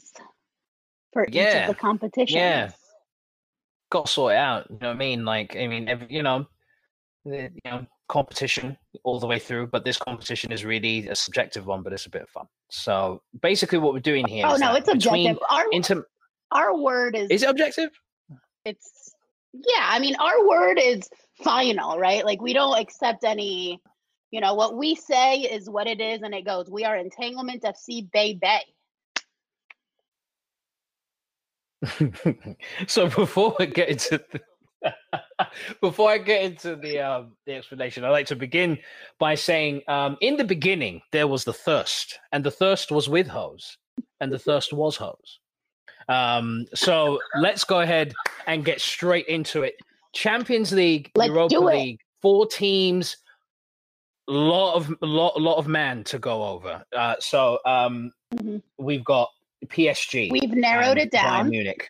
for 1.12 1.26
each 1.26 1.36
of 1.36 1.68
the 1.68 1.76
competitions. 1.78 2.36
Yeah. 2.36 2.72
Got 3.90 4.06
to 4.06 4.12
sort 4.12 4.34
it 4.34 4.38
out. 4.38 4.68
You 4.70 4.78
know 4.82 4.88
what 4.88 4.96
I 4.96 5.00
mean? 5.00 5.26
Like, 5.26 5.58
I 5.58 5.68
mean, 5.68 5.90
every, 5.90 6.08
you 6.10 6.24
know, 6.24 6.48
the, 7.26 7.50
you 7.54 7.72
know, 7.72 7.86
competition 8.12 8.78
all 9.04 9.20
the 9.20 9.26
way 9.26 9.40
through, 9.40 9.68
but 9.68 9.84
this 9.84 9.98
competition 9.98 10.52
is 10.52 10.64
really 10.66 11.08
a 11.08 11.16
subjective 11.16 11.66
one, 11.66 11.82
but 11.82 11.94
it's 11.94 12.06
a 12.06 12.10
bit 12.10 12.22
of 12.22 12.30
fun. 12.30 12.46
So 12.70 13.24
basically, 13.42 13.80
what 13.80 13.94
we're 13.94 14.00
doing 14.00 14.28
here. 14.28 14.46
Oh 14.48 14.54
is 14.54 14.62
no, 14.62 14.76
it's 14.76 14.90
objective. 14.90 15.40
Our 15.50 15.66
Inter- 15.72 16.06
our 16.52 16.78
word 16.78 17.16
is 17.16 17.30
is 17.30 17.44
it 17.44 17.50
objective? 17.50 17.90
it's 18.66 19.14
yeah 19.54 19.88
i 19.90 20.00
mean 20.00 20.16
our 20.16 20.48
word 20.48 20.80
is 20.82 21.10
final 21.44 21.98
right 21.98 22.26
like 22.26 22.42
we 22.42 22.54
don't 22.54 22.80
accept 22.80 23.24
any 23.24 23.82
you 24.30 24.40
know 24.40 24.54
what 24.54 24.78
we 24.78 24.96
say 24.96 25.40
is 25.40 25.70
what 25.70 25.88
it 25.88 26.00
is 26.00 26.22
and 26.22 26.34
it 26.34 26.46
goes 26.46 26.70
we 26.70 26.86
are 26.86 26.96
entanglement 26.96 27.64
fc 27.64 28.10
bay 28.12 28.34
bay 28.34 28.62
so 32.88 33.08
before 33.08 33.56
we 33.58 33.66
get 33.66 33.90
into 33.90 34.24
the, 34.32 34.40
before 35.82 36.10
I 36.10 36.18
get 36.18 36.44
into 36.44 36.76
the 36.76 37.00
um, 37.00 37.32
the 37.46 37.54
explanation, 37.56 38.04
I'd 38.04 38.10
like 38.10 38.28
to 38.28 38.36
begin 38.36 38.78
by 39.20 39.36
saying, 39.36 39.82
um, 39.88 40.18
in 40.22 40.38
the 40.38 40.44
beginning 40.44 41.02
there 41.12 41.28
was 41.28 41.44
the 41.44 41.54
thirst, 41.54 42.20
and 42.32 42.44
the 42.44 42.52
thirst 42.52 42.92
was 42.92 43.10
with 43.10 43.28
hose, 43.28 43.78
and 44.20 44.32
the 44.32 44.40
thirst 44.40 44.74
was 44.74 44.96
hose. 44.96 45.40
Um, 46.10 46.66
so 46.74 47.20
let's 47.40 47.64
go 47.64 47.82
ahead 47.82 48.14
and 48.48 48.66
get 48.66 48.82
straight 48.82 49.28
into 49.28 49.64
it. 49.64 49.76
Champions 50.14 50.72
League, 50.74 51.12
Let's 51.16 51.30
Europa. 51.30 51.60
League, 51.60 52.00
four 52.22 52.46
teams, 52.46 53.18
lot 54.28 54.76
of 54.76 54.94
lot 55.02 55.40
lot 55.40 55.58
of 55.58 55.68
man 55.68 56.04
to 56.06 56.20
go 56.20 56.44
over. 56.44 56.84
Uh, 56.96 57.16
so 57.20 57.60
um, 57.66 58.12
Mhm. 58.34 58.62
we've 58.78 59.04
got 59.04 59.30
PSG 59.68 60.32
we've 60.32 60.52
narrowed 60.52 60.98
it 60.98 61.12
down 61.12 61.46
Bayern 61.46 61.50
Munich. 61.50 61.90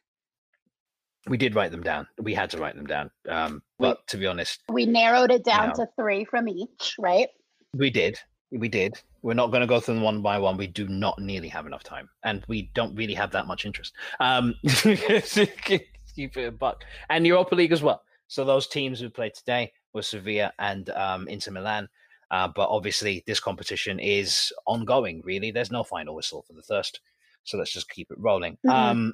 We 1.27 1.37
did 1.37 1.53
write 1.55 1.71
them 1.71 1.83
down. 1.83 2.07
We 2.19 2.33
had 2.33 2.49
to 2.51 2.57
write 2.57 2.75
them 2.75 2.87
down. 2.87 3.11
Um, 3.29 3.61
We- 3.77 3.87
but 3.89 4.07
to 4.07 4.17
be 4.17 4.25
honest, 4.27 4.61
we 4.69 4.85
narrowed 4.85 5.31
it 5.31 5.43
down 5.43 5.67
Yeah. 5.69 5.85
to 5.85 5.87
three 5.95 6.25
from 6.25 6.47
each 6.49 6.95
right 6.99 7.29
we 7.73 7.89
did. 7.89 8.19
We 8.51 8.67
did. 8.67 8.95
We're 9.21 9.33
not 9.33 9.47
going 9.51 9.61
to 9.61 9.67
go 9.67 9.79
through 9.79 9.93
them 9.95 10.03
one 10.03 10.21
by 10.21 10.37
one. 10.39 10.57
We 10.57 10.67
do 10.67 10.87
not 10.89 11.19
nearly 11.19 11.47
have 11.47 11.65
enough 11.65 11.83
time, 11.83 12.09
and 12.23 12.43
we 12.49 12.63
don't 12.73 12.93
really 12.95 13.13
have 13.13 13.31
that 13.31 13.47
much 13.47 13.65
interest. 13.65 13.93
Um, 14.19 14.55
keep 14.63 16.37
it 16.37 16.47
a 16.47 16.51
buck. 16.51 16.83
And 17.09 17.25
Europa 17.25 17.55
League 17.55 17.71
as 17.71 17.81
well. 17.81 18.03
So 18.27 18.43
those 18.43 18.67
teams 18.67 19.01
we 19.01 19.09
played 19.09 19.33
today 19.33 19.71
were 19.93 20.01
Sevilla 20.01 20.51
and 20.59 20.89
um, 20.89 21.27
Inter 21.27 21.51
Milan. 21.51 21.87
Uh, 22.29 22.47
but 22.53 22.69
obviously, 22.69 23.23
this 23.27 23.39
competition 23.39 23.99
is 23.99 24.51
ongoing. 24.65 25.21
Really, 25.23 25.51
there's 25.51 25.71
no 25.71 25.83
final 25.83 26.15
whistle 26.15 26.41
for 26.47 26.53
the 26.53 26.61
thirst. 26.61 27.01
So 27.43 27.57
let's 27.57 27.71
just 27.71 27.89
keep 27.89 28.09
it 28.11 28.17
rolling. 28.19 28.57
Mhm. 28.65 28.71
Um, 28.71 29.13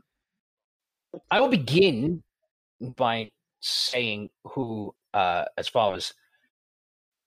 I 1.31 1.39
will 1.41 1.49
begin 1.49 2.23
by 2.81 3.29
saying 3.61 4.29
who, 4.43 4.93
uh, 5.13 5.45
as 5.57 5.67
far 5.67 5.93
as 5.95 6.13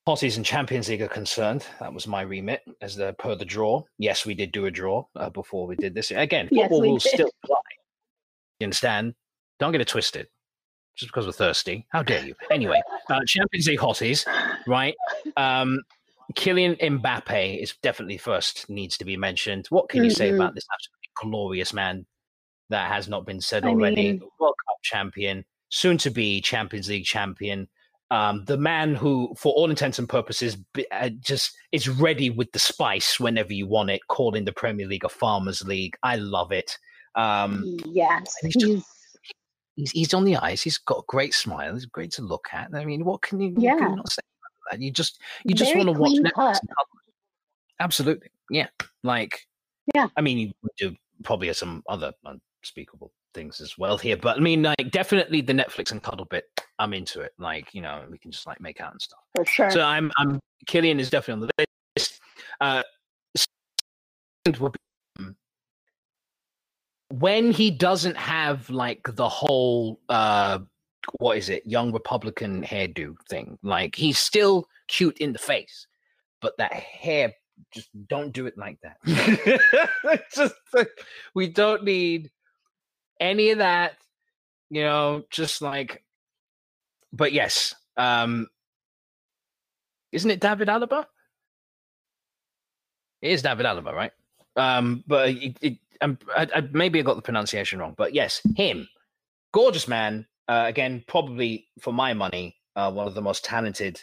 Hotties 0.09 0.37
and 0.37 0.45
Champions 0.47 0.89
League 0.89 1.03
are 1.03 1.09
concerned, 1.09 1.65
that 1.79 1.93
was 1.93 2.07
my 2.07 2.23
remit 2.23 2.63
as 2.81 2.97
the 2.97 3.13
per 3.19 3.35
the 3.35 3.45
draw. 3.45 3.83
Yes, 3.99 4.25
we 4.27 4.35
did 4.35 4.51
do 4.53 4.67
a 4.67 4.71
draw 4.71 5.05
uh, 5.17 5.31
before 5.31 5.67
we 5.67 5.77
did 5.77 5.95
this. 5.95 6.11
Again, 6.11 6.49
Yes, 6.51 6.65
football 6.65 6.83
rules 6.83 7.05
did. 7.05 7.13
still 7.15 7.31
apply. 7.45 7.57
You 8.61 8.65
understand? 8.67 9.15
Don't 9.59 9.73
get 9.73 9.81
it 9.81 9.89
twisted. 9.89 10.29
Just 10.97 11.11
because 11.13 11.27
we're 11.27 11.33
thirsty. 11.33 11.87
How 11.91 12.03
dare 12.03 12.25
you? 12.25 12.35
Anyway, 12.51 12.81
uh, 13.09 13.21
Champions 13.27 13.69
League 13.69 13.79
hotties, 13.79 14.27
right? 14.67 14.95
Um, 15.37 15.81
Kylian 16.35 16.79
Mbappe 16.81 17.63
is 17.63 17.75
definitely 17.83 18.19
first, 18.19 18.69
needs 18.69 18.97
to 18.99 19.05
be 19.05 19.17
mentioned. 19.17 19.67
What 19.69 19.89
can 19.89 20.03
you 20.05 20.11
say 20.11 20.31
Mhm. 20.31 20.35
about 20.37 20.55
this 20.55 20.67
absolutely 20.73 21.09
glorious 21.31 21.73
man 21.73 22.07
that 22.71 22.89
has 22.91 23.09
not 23.09 23.27
been 23.27 23.41
said 23.41 23.65
I 23.65 23.69
already? 23.69 24.13
mean- 24.13 24.21
World 24.41 24.55
Cup 24.67 24.77
champion, 24.83 25.45
soon 25.69 25.99
to 25.99 26.11
be 26.11 26.41
Champions 26.41 26.89
League 26.89 27.05
champion. 27.05 27.69
Um, 28.13 28.45
the 28.47 28.57
man 28.57 28.97
who, 28.97 29.33
for 29.39 29.53
all 29.53 29.71
intents 29.71 30.01
and 30.01 30.09
purposes, 30.09 30.57
uh, 30.91 31.11
just 31.21 31.57
is 31.71 31.89
ready 31.89 32.29
with 32.31 32.51
the 32.51 32.59
spice 32.59 33.21
whenever 33.21 33.53
you 33.53 33.69
want 33.69 33.91
it, 33.91 34.01
calling 34.09 34.45
the 34.45 34.53
Premier 34.53 34.87
League 34.89 35.05
a 35.05 35.09
farmers' 35.09 35.63
league. 35.63 35.97
I 36.03 36.17
love 36.17 36.51
it. 36.51 36.77
Um, 37.15 37.77
yes 37.87 38.35
he's 38.43 38.57
just- 38.57 38.87
he's 39.77 39.91
he's 39.93 40.15
on 40.15 40.25
the 40.25 40.37
ice. 40.37 40.63
He's 40.63 40.79
got 40.79 40.99
a 40.99 41.05
great 41.07 41.35
smile. 41.35 41.75
He's 41.75 41.87
great 41.87 42.11
to 42.13 42.23
look 42.23 42.49
at. 42.53 42.71
I 42.75 42.85
mean, 42.85 43.05
what 43.05 43.23
can 43.23 43.41
you, 43.41 43.51
what 43.51 43.55
can 43.63 43.79
Yeah. 43.79 43.89
you 43.91 43.97
not 43.97 44.11
say? 44.11 44.23
You 44.79 44.91
just 44.91 45.21
you 45.45 45.55
just 45.55 45.73
Very 45.73 45.85
want 45.85 45.97
to 45.97 46.01
watch 46.01 46.13
Netflix. 46.13 46.33
cut. 46.35 46.61
and 46.61 46.69
cuddle. 46.69 47.01
Absolutely, 47.81 48.29
yeah. 48.51 48.69
Like, 49.03 49.47
Yeah. 49.95 50.09
I 50.17 50.21
mean, 50.21 50.39
you 50.39 50.53
do 50.79 50.97
probably 51.25 51.53
some 51.55 51.83
other 51.89 52.13
unspeakable 52.61 53.13
things 53.35 53.61
as 53.61 53.79
well 53.79 53.97
here. 53.97 54.17
But 54.17 54.37
I 54.37 54.41
mean, 54.41 54.63
like 54.63 54.91
definitely 54.91 55.41
the 55.41 55.53
Netflix 55.53 55.93
and 55.93 56.03
cuddle 56.03 56.27
bit. 56.27 56.45
I'm 56.79 56.93
into 56.95 57.21
it. 57.21 57.33
Like 57.39 57.75
you 57.75 57.83
know, 57.83 58.05
we 58.11 58.19
can 58.19 58.31
just 58.31 58.47
like 58.47 58.61
make 58.61 58.81
out 58.81 58.93
and 58.93 59.01
stuff. 59.01 59.21
For 59.35 59.45
sure. 59.45 59.71
So 59.71 59.83
I'm 59.83 60.11
I'm 60.17 60.41
Kylian 60.67 60.99
is 60.99 61.11
definitely 61.11 61.43
on 61.43 61.49
the 61.57 61.67
list. 61.97 62.21
Uh, 62.61 62.83
would 64.59 64.73
be, 64.73 64.79
um, 65.19 65.37
when 67.09 67.53
he 67.53 67.71
doesn't 67.71 68.17
have 68.17 68.69
like 68.71 69.01
the 69.15 69.29
whole 69.29 70.01
uh 70.09 70.59
what 71.19 71.37
is 71.37 71.49
it 71.49 71.63
young 71.67 71.93
republican 71.93 72.63
hairdo 72.63 73.15
thing 73.29 73.59
like 73.63 73.95
he's 73.95 74.19
still 74.19 74.67
cute 74.89 75.17
in 75.19 75.33
the 75.33 75.39
face 75.39 75.87
but 76.41 76.57
that 76.57 76.73
hair 76.73 77.33
just 77.73 77.91
don't 78.09 78.33
do 78.33 78.47
it 78.47 78.57
like 78.57 78.79
that 78.83 78.97
just 80.35 80.55
like, 80.73 80.89
we 81.35 81.47
don't 81.47 81.85
need 81.85 82.31
any 83.21 83.51
of 83.51 83.59
that 83.59 83.97
you 84.71 84.83
know 84.83 85.23
just 85.31 85.63
like 85.63 86.03
but 87.13 87.33
yes 87.33 87.75
um 87.97 88.49
isn't 90.13 90.31
it 90.31 90.41
david 90.41 90.69
alaba? 90.69 91.07
It 93.23 93.33
is 93.33 93.43
david 93.43 93.67
alaba 93.67 93.93
right? 93.93 94.13
Um 94.57 95.05
but 95.07 95.29
it, 95.31 95.57
it 95.61 95.79
um, 96.01 96.19
I, 96.35 96.49
I, 96.55 96.61
maybe 96.73 96.99
i 96.99 97.03
got 97.03 97.17
the 97.17 97.23
pronunciation 97.23 97.79
wrong 97.79 97.95
but 97.97 98.15
yes 98.15 98.41
him. 98.57 98.89
Gorgeous 99.53 99.87
man 99.87 100.27
uh, 100.49 100.65
again 100.67 101.05
probably 101.07 101.67
for 101.81 101.93
my 101.93 102.15
money 102.15 102.57
uh, 102.77 102.91
one 102.91 103.07
of 103.07 103.15
the 103.15 103.23
most 103.23 103.45
talented 103.45 104.03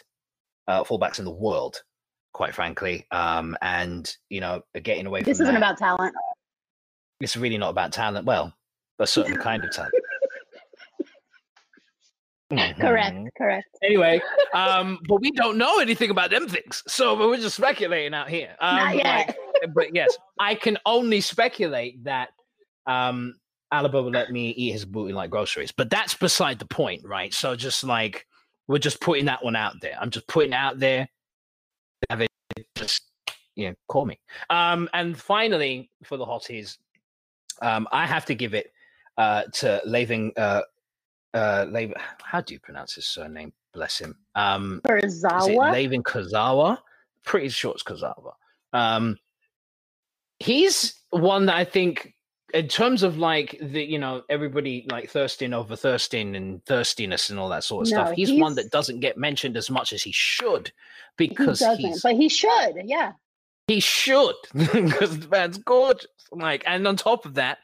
uh, 0.68 0.84
fullbacks 0.84 1.18
in 1.18 1.24
the 1.24 1.30
world 1.30 1.82
quite 2.32 2.54
frankly 2.54 3.06
um 3.10 3.56
and 3.62 4.16
you 4.28 4.40
know 4.40 4.62
getting 4.82 5.06
away 5.06 5.20
from 5.22 5.30
this 5.30 5.40
isn't 5.40 5.54
that, 5.54 5.56
about 5.56 5.78
talent. 5.78 6.14
it's 7.20 7.36
really 7.36 7.58
not 7.58 7.70
about 7.70 7.92
talent. 7.92 8.26
Well 8.26 8.54
a 8.98 9.06
certain 9.06 9.36
kind 9.36 9.64
of 9.64 9.70
talent 9.70 9.94
Correct. 12.80 13.14
Mhm. 13.14 13.28
Correct. 13.36 13.68
Anyway, 13.82 14.22
um, 14.54 14.98
but 15.06 15.20
we 15.20 15.30
don't 15.32 15.58
know 15.58 15.80
anything 15.80 16.08
about 16.08 16.30
them 16.30 16.48
things, 16.48 16.82
so 16.86 17.14
we're 17.28 17.36
just 17.36 17.56
speculating 17.56 18.14
out 18.14 18.30
here. 18.30 18.56
Um, 18.58 18.76
Not 18.76 18.96
yet. 18.96 19.36
like, 19.60 19.74
but 19.74 19.94
yes, 19.94 20.16
I 20.40 20.54
can 20.54 20.78
only 20.86 21.20
speculate 21.20 22.02
that 22.04 22.30
um, 22.86 23.34
Alaba 23.70 24.02
will 24.02 24.10
let 24.10 24.30
me 24.30 24.48
eat 24.50 24.72
his 24.72 24.86
booty 24.86 25.12
like 25.12 25.28
groceries. 25.28 25.72
But 25.72 25.90
that's 25.90 26.14
beside 26.14 26.58
the 26.58 26.64
point, 26.64 27.02
right? 27.04 27.34
So 27.34 27.54
just 27.54 27.84
like 27.84 28.26
we're 28.66 28.78
just 28.78 29.02
putting 29.02 29.26
that 29.26 29.44
one 29.44 29.54
out 29.54 29.74
there. 29.82 29.98
I'm 30.00 30.08
just 30.08 30.26
putting 30.26 30.52
it 30.52 30.56
out 30.56 30.78
there. 30.78 31.06
Have 32.08 32.22
it 32.22 32.30
just 32.76 33.02
you 33.56 33.68
know, 33.68 33.74
call 33.88 34.06
me. 34.06 34.18
Um, 34.48 34.88
and 34.94 35.18
finally, 35.18 35.90
for 36.04 36.16
the 36.16 36.24
hotties, 36.24 36.78
um, 37.60 37.86
I 37.92 38.06
have 38.06 38.24
to 38.26 38.34
give 38.34 38.54
it 38.54 38.72
uh, 39.18 39.42
to 39.54 39.82
Layvin. 39.86 40.30
Uh, 40.38 40.62
uh, 41.34 41.66
Lav- 41.68 41.92
how 42.22 42.40
do 42.40 42.54
you 42.54 42.60
pronounce 42.60 42.94
his 42.94 43.06
surname? 43.06 43.52
Bless 43.74 43.98
him. 43.98 44.16
Um, 44.34 44.80
Kurzawa. 44.86 45.72
Layvin 45.74 46.02
Kazawa? 46.02 46.78
Pretty 47.24 47.50
sure 47.50 47.72
it's 47.74 47.82
Kazawa. 47.82 48.32
Um, 48.72 49.18
he's 50.38 50.94
one 51.10 51.46
that 51.46 51.56
I 51.56 51.64
think, 51.64 52.14
in 52.54 52.66
terms 52.68 53.02
of 53.02 53.18
like 53.18 53.58
the, 53.60 53.82
you 53.84 53.98
know, 53.98 54.22
everybody 54.30 54.86
like 54.90 55.10
thirsting 55.10 55.52
over 55.52 55.76
thirsting 55.76 56.34
and 56.34 56.64
thirstiness 56.64 57.28
and 57.28 57.38
all 57.38 57.50
that 57.50 57.64
sort 57.64 57.86
of 57.86 57.92
No, 57.92 58.04
stuff. 58.04 58.16
He's, 58.16 58.32
one 58.32 58.54
that 58.54 58.70
doesn't 58.70 59.00
get 59.00 59.18
mentioned 59.18 59.56
as 59.58 59.68
much 59.68 59.92
as 59.92 60.02
he 60.02 60.12
should 60.12 60.72
He 61.18 61.28
because 61.28 61.58
doesn't, 61.58 61.84
he's 61.84 62.00
but 62.02 62.14
he 62.16 62.30
should. 62.30 62.72
Yeah. 62.84 63.12
he 63.66 63.80
should 63.80 64.34
because 64.54 65.18
the 65.18 65.28
man's 65.28 65.58
gorgeous. 65.58 66.06
Like, 66.32 66.62
and 66.66 66.86
on 66.88 66.96
top 66.96 67.26
of 67.26 67.34
that, 67.34 67.58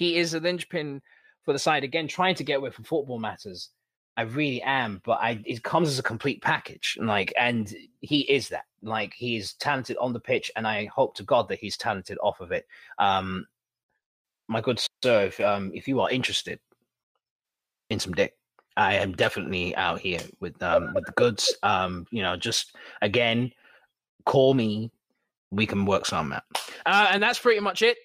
he 0.00 0.16
is 0.16 0.32
a 0.32 0.40
linchpin 0.40 1.02
for 1.44 1.52
the 1.52 1.58
side 1.58 1.84
again, 1.84 2.08
trying 2.08 2.34
to 2.36 2.42
get 2.42 2.56
away 2.56 2.70
from 2.70 2.84
football 2.84 3.18
matters. 3.18 3.68
I 4.16 4.22
really 4.22 4.62
am, 4.62 5.02
but 5.04 5.18
I 5.20 5.42
it 5.44 5.62
comes 5.62 5.90
as 5.90 5.98
a 5.98 6.02
complete 6.02 6.40
package. 6.40 6.96
Like, 6.98 7.34
and 7.38 7.72
he 8.00 8.20
is 8.20 8.48
that. 8.48 8.64
Like, 8.82 9.12
he 9.12 9.36
is 9.36 9.52
talented 9.52 9.98
on 9.98 10.14
the 10.14 10.18
pitch, 10.18 10.50
and 10.56 10.66
I 10.66 10.86
hope 10.86 11.14
to 11.16 11.22
God 11.22 11.48
that 11.48 11.58
he's 11.58 11.76
talented 11.76 12.16
off 12.22 12.40
of 12.40 12.50
it. 12.50 12.66
Um, 12.98 13.46
my 14.48 14.62
good 14.62 14.82
sir, 15.02 15.26
if 15.26 15.38
um, 15.38 15.70
if 15.74 15.86
you 15.86 16.00
are 16.00 16.10
interested 16.10 16.58
in 17.90 18.00
some 18.00 18.14
dick, 18.14 18.38
I 18.78 18.94
am 18.94 19.12
definitely 19.12 19.76
out 19.76 20.00
here 20.00 20.20
with 20.40 20.62
um 20.62 20.94
with 20.94 21.04
the 21.04 21.12
goods. 21.12 21.54
Um, 21.62 22.06
you 22.10 22.22
know, 22.22 22.38
just 22.38 22.74
again, 23.02 23.52
call 24.24 24.54
me 24.54 24.90
we 25.50 25.66
can 25.66 25.84
work 25.84 26.06
something 26.06 26.36
out. 26.36 26.44
Uh, 26.86 27.08
and 27.10 27.22
that's 27.22 27.38
pretty 27.38 27.60
much 27.60 27.82
it 27.82 27.98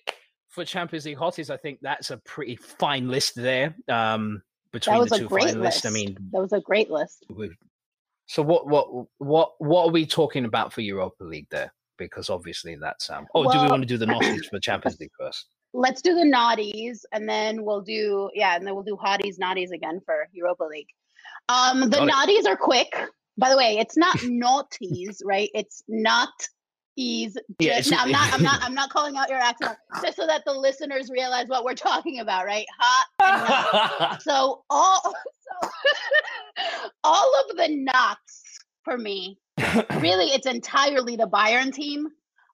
for 0.55 0.65
Champions 0.65 1.05
League 1.05 1.17
hotties. 1.17 1.49
I 1.49 1.57
think 1.57 1.79
that's 1.81 2.09
a 2.09 2.17
pretty 2.17 2.55
fine 2.55 3.09
list 3.09 3.35
there. 3.35 3.75
Um, 3.89 4.41
between 4.71 4.97
was 4.97 5.09
the 5.09 5.15
a 5.15 5.19
two 5.19 5.27
great 5.27 5.47
finalists. 5.47 5.61
list. 5.61 5.85
I 5.85 5.89
mean, 5.91 6.17
That 6.31 6.41
was 6.41 6.53
a 6.53 6.61
great 6.61 6.89
list. 6.89 7.25
so 8.25 8.41
what 8.41 8.67
what 8.67 8.87
what 9.19 9.51
what 9.59 9.87
are 9.87 9.91
we 9.91 10.05
talking 10.05 10.45
about 10.45 10.73
for 10.73 10.81
Europa 10.81 11.23
League 11.23 11.47
there? 11.51 11.73
Because 11.97 12.29
obviously 12.29 12.75
that's 12.75 13.09
um. 13.09 13.27
Oh, 13.35 13.43
do 13.51 13.61
we 13.61 13.67
want 13.67 13.83
to 13.83 13.87
do 13.87 13.97
the 13.97 14.05
naughties 14.05 14.45
for 14.49 14.59
Champions 14.59 14.99
League 14.99 15.11
first? 15.19 15.47
Let's 15.73 16.01
do 16.01 16.15
the 16.15 16.23
naughties, 16.23 16.99
and 17.11 17.27
then 17.27 17.63
we'll 17.63 17.81
do 17.81 18.29
yeah, 18.33 18.55
and 18.55 18.65
then 18.65 18.75
we'll 18.75 18.83
do 18.83 18.97
hotties, 18.97 19.37
naughties 19.39 19.71
again 19.71 20.01
for 20.05 20.27
Europa 20.31 20.63
League. 20.63 20.87
Um, 21.49 21.81
the 21.81 22.05
Got 22.05 22.29
it. 22.29 22.47
are 22.47 22.57
quick. 22.57 22.91
By 23.37 23.49
the 23.49 23.57
way, 23.57 23.77
it's 23.77 23.97
not 23.97 24.17
naughties, 24.19 25.17
right? 25.23 25.49
It's 25.53 25.83
not 25.89 26.29
ease. 26.95 27.37
Yeah, 27.59 27.81
I'm 27.97 28.11
not. 28.11 28.33
I'm 28.33 28.43
not. 28.43 28.59
I'm 28.63 28.73
not 28.73 28.89
calling 28.89 29.17
out 29.17 29.29
your 29.29 29.39
accent, 29.39 29.77
just 30.01 30.17
so 30.17 30.27
that 30.27 30.43
the 30.45 30.53
listeners 30.53 31.09
realize 31.09 31.47
what 31.47 31.63
we're 31.63 31.75
talking 31.75 32.19
about, 32.19 32.45
right? 32.45 32.65
Hot. 32.79 34.21
So 34.21 34.63
all 34.69 35.01
so 35.61 35.69
all 37.03 37.31
of 37.49 37.57
the 37.57 37.67
knots 37.69 38.59
for 38.83 38.97
me, 38.97 39.39
really, 39.99 40.25
it's 40.25 40.47
entirely 40.47 41.15
the 41.15 41.27
Bayern 41.27 41.73
team. 41.73 42.07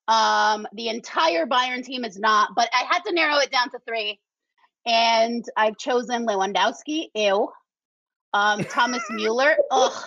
Um, 0.08 0.66
the 0.72 0.88
entire 0.88 1.46
Bayern 1.46 1.84
team 1.84 2.04
is 2.04 2.18
not, 2.18 2.50
but 2.56 2.68
I 2.72 2.84
had 2.90 3.00
to 3.04 3.12
narrow 3.12 3.38
it 3.38 3.50
down 3.50 3.70
to 3.70 3.78
three, 3.86 4.18
and 4.86 5.44
I've 5.56 5.78
chosen 5.78 6.26
Lewandowski, 6.26 7.06
ew, 7.14 7.48
um, 8.34 8.64
Thomas 8.64 9.02
Mueller, 9.10 9.56
ugh, 9.70 10.04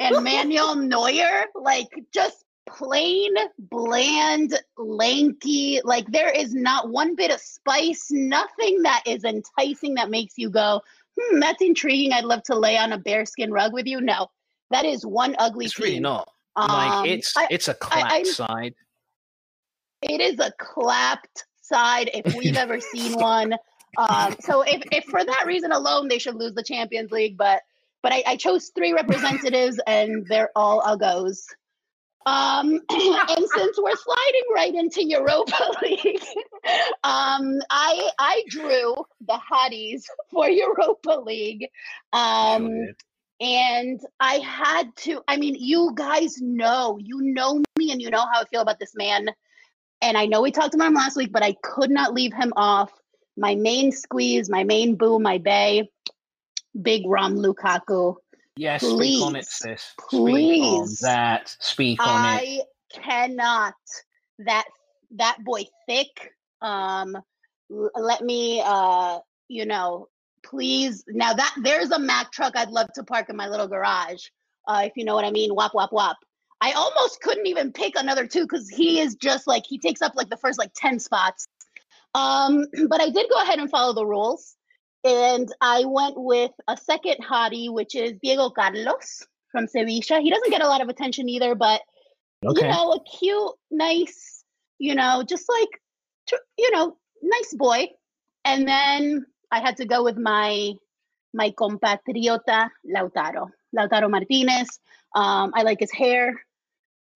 and 0.00 0.22
Manuel 0.22 0.76
Neuer, 0.76 1.46
like 1.54 1.88
just 2.14 2.44
plain 2.76 3.32
bland, 3.58 4.58
lanky. 4.76 5.80
Like 5.84 6.06
there 6.10 6.30
is 6.30 6.54
not 6.54 6.88
one 6.90 7.14
bit 7.14 7.30
of 7.30 7.40
spice, 7.40 8.08
nothing 8.10 8.82
that 8.82 9.02
is 9.06 9.24
enticing 9.24 9.94
that 9.94 10.10
makes 10.10 10.34
you 10.36 10.50
go, 10.50 10.80
hmm, 11.18 11.40
that's 11.40 11.62
intriguing. 11.62 12.12
I'd 12.12 12.24
love 12.24 12.42
to 12.44 12.58
lay 12.58 12.76
on 12.76 12.92
a 12.92 12.98
bearskin 12.98 13.50
rug 13.52 13.72
with 13.72 13.86
you. 13.86 14.00
No, 14.00 14.28
that 14.70 14.84
is 14.84 15.04
one 15.04 15.34
ugly 15.38 15.66
it's 15.66 15.74
team. 15.74 15.84
really 15.84 16.00
not. 16.00 16.28
Um, 16.56 16.68
Like 16.68 17.08
it's 17.10 17.36
I- 17.36 17.48
it's 17.50 17.68
a 17.68 17.72
I- 17.72 17.74
clap 17.74 18.12
I'm- 18.12 18.24
side. 18.24 18.74
it 20.02 20.20
is 20.20 20.38
a 20.40 20.52
clapped 20.58 21.44
side 21.62 22.10
if 22.14 22.34
we've 22.34 22.56
ever 22.56 22.80
seen 22.92 23.12
one. 23.14 23.54
Um, 23.98 24.36
so 24.40 24.62
if, 24.62 24.82
if 24.92 25.04
for 25.04 25.24
that 25.24 25.44
reason 25.46 25.72
alone 25.72 26.08
they 26.08 26.18
should 26.18 26.36
lose 26.36 26.54
the 26.54 26.62
Champions 26.62 27.10
League, 27.10 27.36
but 27.36 27.62
but 28.02 28.12
I, 28.12 28.22
I 28.26 28.36
chose 28.36 28.70
three 28.74 28.92
representatives 28.94 29.78
and 29.86 30.24
they're 30.26 30.50
all 30.56 30.80
uggos. 30.80 31.38
Um, 32.26 32.80
and 32.90 33.46
since 33.56 33.78
we're 33.80 33.96
sliding 33.96 34.42
right 34.54 34.74
into 34.74 35.04
Europa 35.04 35.72
League, 35.82 36.22
um, 37.02 37.60
I 37.70 38.10
I 38.18 38.44
drew 38.48 38.94
the 39.26 39.38
hotties 39.50 40.02
for 40.30 40.48
Europa 40.48 41.20
League. 41.24 41.68
Um, 42.12 42.70
and 43.40 44.00
I 44.20 44.34
had 44.34 44.94
to, 44.96 45.22
I 45.26 45.38
mean, 45.38 45.56
you 45.58 45.92
guys 45.94 46.40
know, 46.42 46.98
you 47.00 47.22
know 47.22 47.62
me 47.78 47.90
and 47.90 48.00
you 48.00 48.10
know 48.10 48.20
how 48.20 48.42
I 48.42 48.44
feel 48.50 48.60
about 48.60 48.78
this 48.78 48.94
man. 48.94 49.28
And 50.02 50.16
I 50.16 50.26
know 50.26 50.42
we 50.42 50.50
talked 50.50 50.74
about 50.74 50.88
him 50.88 50.94
last 50.94 51.16
week, 51.16 51.32
but 51.32 51.42
I 51.42 51.54
could 51.62 51.90
not 51.90 52.12
leave 52.12 52.34
him 52.34 52.52
off. 52.54 52.92
My 53.38 53.54
main 53.54 53.92
squeeze, 53.92 54.50
my 54.50 54.64
main 54.64 54.96
boo, 54.96 55.18
my 55.18 55.38
bay, 55.38 55.90
big 56.80 57.02
Rom 57.06 57.36
Lukaku. 57.36 58.16
Yes, 58.60 58.82
speak 58.82 59.22
on 59.22 59.36
it, 59.36 59.46
please, 59.46 59.48
sis. 59.48 59.94
Speak 60.10 60.62
on 60.62 60.80
please. 60.82 60.98
that. 60.98 61.56
Speak 61.60 61.98
on 62.06 62.24
it. 62.26 62.28
I 62.28 62.60
cannot. 62.92 63.72
That 64.40 64.66
that 65.12 65.38
boy 65.42 65.64
thick. 65.88 66.34
Um, 66.60 67.16
let 67.70 68.20
me, 68.20 68.62
uh, 68.62 69.20
you 69.48 69.64
know, 69.64 70.08
please. 70.44 71.02
Now 71.08 71.32
that 71.32 71.54
there's 71.62 71.90
a 71.90 71.98
Mack 71.98 72.32
truck 72.32 72.54
I'd 72.54 72.68
love 72.68 72.88
to 72.96 73.02
park 73.02 73.30
in 73.30 73.36
my 73.36 73.48
little 73.48 73.66
garage. 73.66 74.26
Uh, 74.68 74.82
if 74.84 74.92
you 74.94 75.06
know 75.06 75.14
what 75.14 75.24
I 75.24 75.30
mean. 75.30 75.54
Wop 75.54 75.72
wop 75.72 75.90
wop. 75.90 76.18
I 76.60 76.72
almost 76.72 77.22
couldn't 77.22 77.46
even 77.46 77.72
pick 77.72 77.94
another 77.96 78.26
two 78.26 78.42
because 78.42 78.68
he 78.68 79.00
is 79.00 79.14
just 79.14 79.46
like 79.46 79.64
he 79.66 79.78
takes 79.78 80.02
up 80.02 80.12
like 80.16 80.28
the 80.28 80.36
first 80.36 80.58
like 80.58 80.72
ten 80.76 80.98
spots. 80.98 81.48
Um, 82.14 82.66
but 82.90 83.00
I 83.00 83.08
did 83.08 83.26
go 83.30 83.40
ahead 83.40 83.58
and 83.58 83.70
follow 83.70 83.94
the 83.94 84.04
rules, 84.04 84.54
and 85.04 85.52
I 85.60 85.84
went 85.86 86.14
with 86.16 86.50
a 86.68 86.76
second 86.76 87.16
hottie, 87.24 87.72
which 87.72 87.94
is 87.94 88.12
Diego 88.22 88.50
Carlos 88.50 89.26
from 89.50 89.66
Sevilla. 89.66 90.20
He 90.20 90.30
doesn't 90.30 90.50
get 90.50 90.62
a 90.62 90.68
lot 90.68 90.80
of 90.80 90.88
attention 90.88 91.28
either, 91.28 91.54
but 91.54 91.80
Okay. 92.44 92.62
you 92.62 92.68
know, 92.72 92.92
a 92.92 93.00
cute, 93.04 93.52
nice, 93.70 94.44
you 94.78 94.94
know, 94.94 95.22
just 95.28 95.46
like, 95.48 95.68
you 96.56 96.70
know, 96.70 96.96
nice 97.22 97.52
boy. 97.54 97.88
And 98.44 98.66
then 98.66 99.26
I 99.50 99.60
had 99.60 99.76
to 99.78 99.84
go 99.84 100.02
with 100.02 100.16
my 100.16 100.72
my 101.32 101.50
compatriota 101.50 102.70
Lautaro, 102.86 103.50
Lautaro 103.76 104.10
Martinez. 104.10 104.80
Um, 105.14 105.52
I 105.54 105.62
like 105.62 105.80
his 105.80 105.92
hair. 105.92 106.40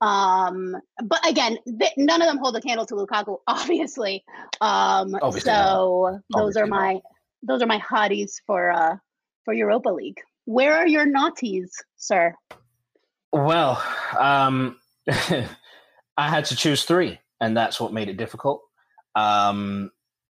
Um, 0.00 0.76
but 1.02 1.26
again, 1.28 1.56
th- 1.66 1.92
none 1.96 2.20
of 2.20 2.28
them 2.28 2.38
hold 2.38 2.56
a 2.56 2.60
candle 2.60 2.84
to 2.86 2.94
Lukaku, 2.94 3.38
obviously. 3.46 4.24
Um, 4.60 5.16
Obviously 5.22 5.50
so 5.50 6.20
those 6.30 6.56
Obviously 6.56 6.62
are 6.62 6.66
not. 6.66 7.02
Those 7.46 7.62
are 7.62 7.66
my 7.66 7.78
hotties 7.78 8.32
for 8.46 8.70
uh 8.70 8.96
for 9.44 9.54
Europa 9.54 9.90
League. 9.90 10.20
Where 10.46 10.74
are 10.74 10.86
your 10.86 11.06
naughties, 11.06 11.70
sir? 11.96 12.34
Well, 13.32 13.82
um, 14.18 14.78
I 15.08 16.28
had 16.28 16.44
to 16.46 16.56
choose 16.56 16.84
three, 16.84 17.18
and 17.40 17.56
that's 17.56 17.80
what 17.80 17.92
made 17.92 18.08
it 18.08 18.16
difficult. 18.16 18.62
Um, 19.14 19.90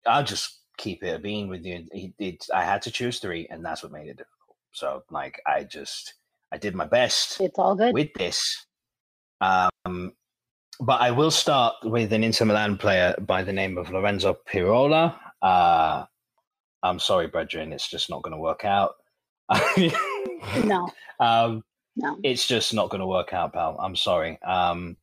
I'll 0.05 0.23
just 0.23 0.59
keep 0.77 1.03
it 1.03 1.21
being 1.23 1.47
with 1.47 1.65
you. 1.65 1.85
It, 1.91 2.13
it, 2.19 2.45
I 2.53 2.63
had 2.63 2.81
to 2.83 2.91
choose 2.91 3.19
three, 3.19 3.47
and 3.49 3.63
that's 3.63 3.83
what 3.83 3.91
made 3.91 4.07
it 4.09 4.17
difficult. 4.17 4.57
So, 4.71 5.03
like, 5.11 5.41
I 5.47 5.63
just 5.63 6.15
I 6.51 6.57
did 6.57 6.75
my 6.75 6.85
best 6.85 7.39
It's 7.39 7.57
all 7.57 7.75
good. 7.75 7.93
with 7.93 8.13
this. 8.15 8.65
Um, 9.41 10.13
but 10.81 11.01
I 11.01 11.11
will 11.11 11.31
start 11.31 11.75
with 11.83 12.11
an 12.13 12.23
Inter 12.23 12.45
Milan 12.45 12.77
player 12.77 13.15
by 13.21 13.43
the 13.43 13.53
name 13.53 13.77
of 13.77 13.91
Lorenzo 13.91 14.37
Pirola. 14.49 15.15
Uh, 15.41 16.05
I'm 16.83 16.99
sorry, 16.99 17.27
brethren, 17.27 17.73
it's 17.73 17.89
just 17.89 18.09
not 18.09 18.21
going 18.23 18.33
to 18.35 18.39
work 18.39 18.65
out. 18.65 18.95
No, 20.63 20.89
um, 21.19 21.63
no. 21.95 22.17
it's 22.23 22.47
just 22.47 22.73
not 22.73 22.89
going 22.89 23.01
to 23.01 23.07
work 23.07 23.33
out, 23.33 23.53
pal. 23.53 23.77
I'm 23.79 23.95
sorry. 23.95 24.41
Um, 24.43 24.97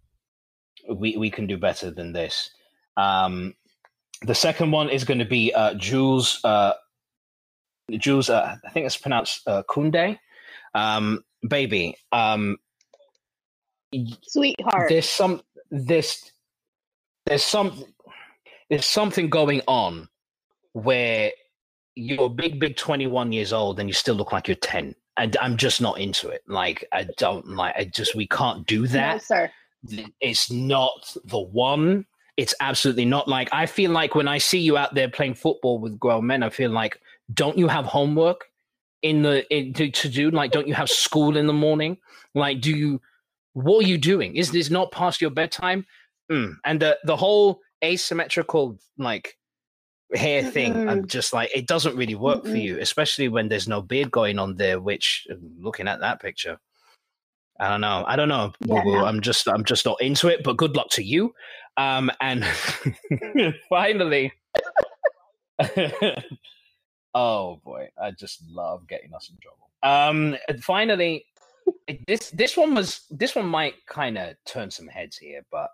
we 0.88 1.16
we 1.16 1.30
can 1.30 1.46
do 1.46 1.56
better 1.56 1.90
than 1.90 2.12
this. 2.12 2.50
Um, 2.96 3.54
the 4.22 4.34
second 4.34 4.70
one 4.70 4.88
is 4.88 5.04
going 5.04 5.18
to 5.18 5.24
be 5.24 5.52
uh, 5.52 5.74
Jules. 5.74 6.40
Uh, 6.44 6.74
Jules, 7.90 8.30
uh, 8.30 8.56
I 8.64 8.70
think 8.70 8.86
it's 8.86 8.96
pronounced 8.96 9.46
uh, 9.46 9.62
Koundé. 9.68 10.18
Um, 10.74 11.24
baby, 11.48 11.96
um, 12.12 12.56
Sweetheart. 14.22 14.88
there's 14.88 15.08
some 15.08 15.42
this 15.70 16.32
there's 17.26 17.42
some 17.44 17.84
there's 18.70 18.86
something 18.86 19.28
going 19.28 19.62
on 19.66 20.08
where 20.72 21.30
you're 21.96 22.26
a 22.26 22.28
big 22.28 22.60
big 22.60 22.76
21 22.76 23.32
years 23.32 23.52
old 23.52 23.80
and 23.80 23.88
you 23.88 23.92
still 23.92 24.14
look 24.14 24.30
like 24.30 24.46
you're 24.46 24.54
10 24.54 24.94
and 25.16 25.36
i'm 25.40 25.56
just 25.56 25.80
not 25.80 25.98
into 25.98 26.28
it 26.28 26.42
like 26.46 26.84
i 26.92 27.06
don't 27.16 27.48
like 27.48 27.74
i 27.76 27.84
just 27.84 28.14
we 28.14 28.26
can't 28.28 28.66
do 28.66 28.82
no, 28.82 28.88
that 28.88 29.22
sir. 29.22 29.50
it's 30.20 30.50
not 30.50 31.16
the 31.24 31.40
one. 31.40 32.06
It's 32.36 32.54
absolutely 32.60 33.04
not 33.04 33.28
like 33.28 33.48
I 33.52 33.66
feel 33.66 33.90
like 33.90 34.14
when 34.14 34.28
I 34.28 34.38
see 34.38 34.58
you 34.58 34.76
out 34.76 34.94
there 34.94 35.08
playing 35.08 35.34
football 35.34 35.78
with 35.78 35.98
grown 35.98 36.26
men, 36.26 36.42
I 36.42 36.50
feel 36.50 36.70
like 36.70 37.00
don't 37.32 37.56
you 37.56 37.68
have 37.68 37.86
homework 37.86 38.44
in 39.02 39.22
the 39.22 39.46
in, 39.54 39.72
to, 39.74 39.90
to 39.90 40.08
do? 40.08 40.30
Like, 40.30 40.52
don't 40.52 40.68
you 40.68 40.74
have 40.74 40.90
school 40.90 41.36
in 41.36 41.46
the 41.46 41.52
morning? 41.52 41.96
Like, 42.34 42.60
do 42.60 42.70
you? 42.70 43.00
What 43.54 43.84
are 43.84 43.88
you 43.88 43.96
doing? 43.96 44.36
Is 44.36 44.50
this 44.50 44.68
not 44.68 44.92
past 44.92 45.20
your 45.20 45.30
bedtime? 45.30 45.86
Mm. 46.30 46.56
And 46.64 46.80
the 46.80 46.98
the 47.04 47.16
whole 47.16 47.60
asymmetrical 47.82 48.78
like 48.98 49.38
hair 50.14 50.42
thing, 50.44 50.88
I'm 50.88 51.06
just 51.06 51.32
like 51.32 51.50
it 51.54 51.66
doesn't 51.66 51.96
really 51.96 52.14
work 52.14 52.42
for 52.42 52.50
Mm-mm. 52.50 52.62
you, 52.62 52.80
especially 52.80 53.28
when 53.28 53.48
there's 53.48 53.68
no 53.68 53.82
beard 53.82 54.10
going 54.10 54.38
on 54.38 54.56
there. 54.56 54.80
Which 54.80 55.26
looking 55.58 55.88
at 55.88 56.00
that 56.00 56.20
picture. 56.20 56.58
I 57.58 57.68
don't 57.70 57.80
know. 57.80 58.04
I 58.06 58.16
don't 58.16 58.28
know. 58.28 58.52
Yeah, 58.66 58.82
no. 58.84 59.04
I'm 59.04 59.20
just 59.20 59.48
I'm 59.48 59.64
just 59.64 59.86
not 59.86 60.00
into 60.00 60.28
it, 60.28 60.42
but 60.44 60.56
good 60.56 60.76
luck 60.76 60.88
to 60.90 61.02
you. 61.02 61.34
Um 61.76 62.10
and 62.20 62.44
finally 63.68 64.32
Oh 67.14 67.60
boy, 67.64 67.88
I 68.00 68.10
just 68.10 68.42
love 68.50 68.86
getting 68.86 69.14
us 69.14 69.30
in 69.30 69.38
trouble. 69.40 69.70
Um 69.82 70.36
and 70.48 70.62
finally 70.62 71.24
this 72.06 72.30
this 72.30 72.56
one 72.56 72.74
was 72.74 73.06
this 73.10 73.34
one 73.34 73.46
might 73.46 73.74
kind 73.86 74.18
of 74.18 74.36
turn 74.44 74.70
some 74.70 74.86
heads 74.86 75.16
here, 75.16 75.42
but 75.50 75.70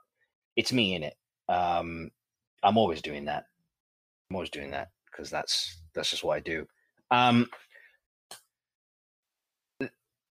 it's 0.57 0.73
me 0.73 0.95
in 0.95 1.03
it. 1.03 1.15
Um 1.49 2.11
I'm 2.63 2.79
always 2.79 3.03
doing 3.03 3.25
that. 3.25 3.47
I'm 4.33 4.37
always 4.37 4.49
doing 4.49 4.71
that 4.71 4.89
because 5.11 5.29
that's 5.29 5.83
that's 5.95 6.11
just 6.11 6.25
what 6.25 6.37
I 6.37 6.41
do. 6.41 6.67
Um 7.11 7.49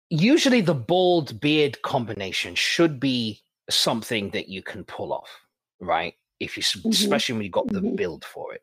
usually 0.08 0.60
the 0.60 0.74
bald 0.74 1.40
beard 1.40 1.82
combination 1.82 2.54
should 2.54 3.00
be 3.00 3.42
something 3.68 4.30
that 4.30 4.48
you 4.48 4.62
can 4.62 4.84
pull 4.84 5.12
off, 5.12 5.28
right? 5.80 6.14
If 6.38 6.56
you, 6.56 6.62
s 6.62 6.76
Mhm. 6.76 6.90
especially 6.92 7.34
when 7.34 7.42
you 7.44 7.50
got 7.50 7.66
the 7.66 7.80
Mhm. 7.80 7.96
build 7.96 8.24
for 8.24 8.54
it. 8.54 8.62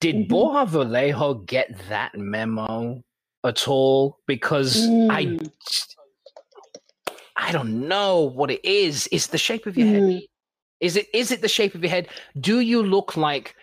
Did 0.00 0.16
Mhm. 0.16 0.28
Borja 0.28 0.66
Valero 0.70 1.32
get 1.34 1.68
that 1.88 2.14
memo 2.14 3.02
at 3.44 3.66
all? 3.66 4.20
Because 4.26 4.86
I, 5.18 5.24
Mm. 5.24 5.50
just- 5.66 5.96
I 7.34 7.50
don't 7.50 7.88
know 7.88 8.20
what 8.20 8.50
it 8.50 8.62
is. 8.62 9.06
Is 9.06 9.28
the 9.28 9.38
shape 9.38 9.64
of 9.66 9.76
your 9.78 9.88
head? 9.88 10.02
Mm. 10.02 10.26
Is 10.80 10.96
it 10.96 11.08
is 11.14 11.30
it 11.30 11.40
the 11.40 11.48
shape 11.48 11.74
of 11.74 11.82
your 11.82 11.90
head? 11.96 12.08
Do 12.38 12.60
you 12.60 12.82
look 12.82 13.16
like 13.16 13.56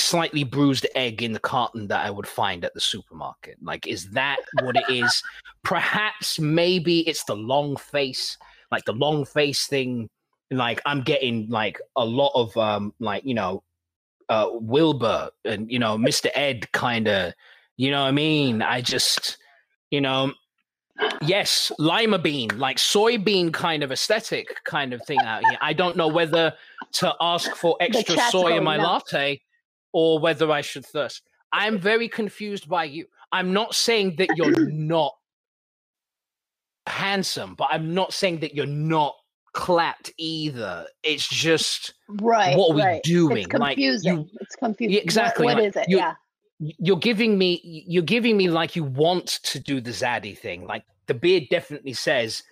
slightly 0.00 0.44
bruised 0.44 0.86
egg 0.94 1.22
in 1.22 1.32
the 1.32 1.40
carton 1.40 1.88
that 1.88 2.04
I 2.04 2.10
would 2.10 2.26
find 2.26 2.64
at 2.64 2.74
the 2.74 2.80
supermarket? 2.80 3.56
Like, 3.62 3.86
is 3.86 4.10
that 4.10 4.38
what 4.62 4.76
it 4.76 4.88
is? 4.88 5.22
Perhaps 5.62 6.38
maybe 6.38 7.00
it's 7.08 7.24
the 7.24 7.36
long 7.36 7.76
face, 7.76 8.36
like 8.70 8.84
the 8.84 8.92
long 8.92 9.24
face 9.24 9.66
thing. 9.66 10.08
Like 10.50 10.80
I'm 10.86 11.02
getting 11.02 11.48
like 11.50 11.78
a 11.96 12.04
lot 12.04 12.32
of 12.34 12.56
um 12.56 12.94
like 13.00 13.22
you 13.24 13.34
know 13.34 13.62
uh 14.30 14.48
Wilbur 14.50 15.30
and 15.44 15.70
you 15.70 15.78
know 15.78 15.98
Mr. 15.98 16.28
Ed 16.34 16.72
kind 16.72 17.06
of 17.06 17.34
you 17.76 17.90
know 17.90 18.02
what 18.02 18.08
I 18.08 18.12
mean? 18.12 18.62
I 18.62 18.80
just 18.80 19.36
you 19.90 20.00
know 20.00 20.32
yes, 21.22 21.70
lima 21.78 22.18
bean, 22.18 22.50
like 22.56 22.76
soybean 22.76 23.52
kind 23.52 23.82
of 23.82 23.92
aesthetic 23.92 24.56
kind 24.64 24.92
of 24.92 25.04
thing 25.06 25.20
out 25.20 25.44
here. 25.48 25.58
I 25.60 25.72
don't 25.72 25.96
know 25.96 26.08
whether 26.08 26.54
to 26.92 27.14
ask 27.20 27.54
for 27.54 27.76
extra 27.80 28.18
soy 28.30 28.56
in 28.56 28.64
my 28.64 28.76
latte 28.76 29.40
or 29.92 30.18
whether 30.18 30.50
I 30.50 30.60
should 30.60 30.84
thirst. 30.86 31.22
I'm 31.52 31.78
very 31.78 32.08
confused 32.08 32.68
by 32.68 32.84
you. 32.84 33.06
I'm 33.32 33.52
not 33.52 33.74
saying 33.74 34.16
that 34.18 34.28
you're 34.36 34.68
not 34.70 35.12
handsome, 36.86 37.54
but 37.54 37.68
I'm 37.70 37.94
not 37.94 38.12
saying 38.12 38.40
that 38.40 38.54
you're 38.54 38.66
not 38.66 39.14
clapped 39.52 40.12
either. 40.18 40.86
It's 41.02 41.26
just 41.28 41.94
Right. 42.08 42.56
what 42.56 42.70
are 42.72 42.74
we 42.76 42.82
right. 42.82 43.02
doing? 43.02 43.44
It's 43.44 43.52
Like, 43.54 43.78
you- 43.78 43.92
confusing. 43.92 44.30
it's 44.40 44.56
confusing. 44.56 45.02
Exactly, 45.02 45.46
What, 45.46 45.56
what 45.56 45.62
like, 45.64 45.68
is 45.70 45.76
it? 45.76 45.88
you- 45.88 45.98
yeah. 45.98 46.14
you're 46.60 46.98
giving 46.98 47.38
me 47.38 47.60
you're 47.86 48.02
giving 48.02 48.36
me 48.36 48.48
like 48.48 48.74
you 48.74 48.82
want 48.84 49.26
to 49.44 49.60
do 49.60 49.80
the 49.80 49.92
zaddy 49.92 50.36
thing 50.36 50.66
like 50.66 50.82
the 51.06 51.14
beard 51.14 51.44
definitely 51.50 51.92
says 51.92 52.42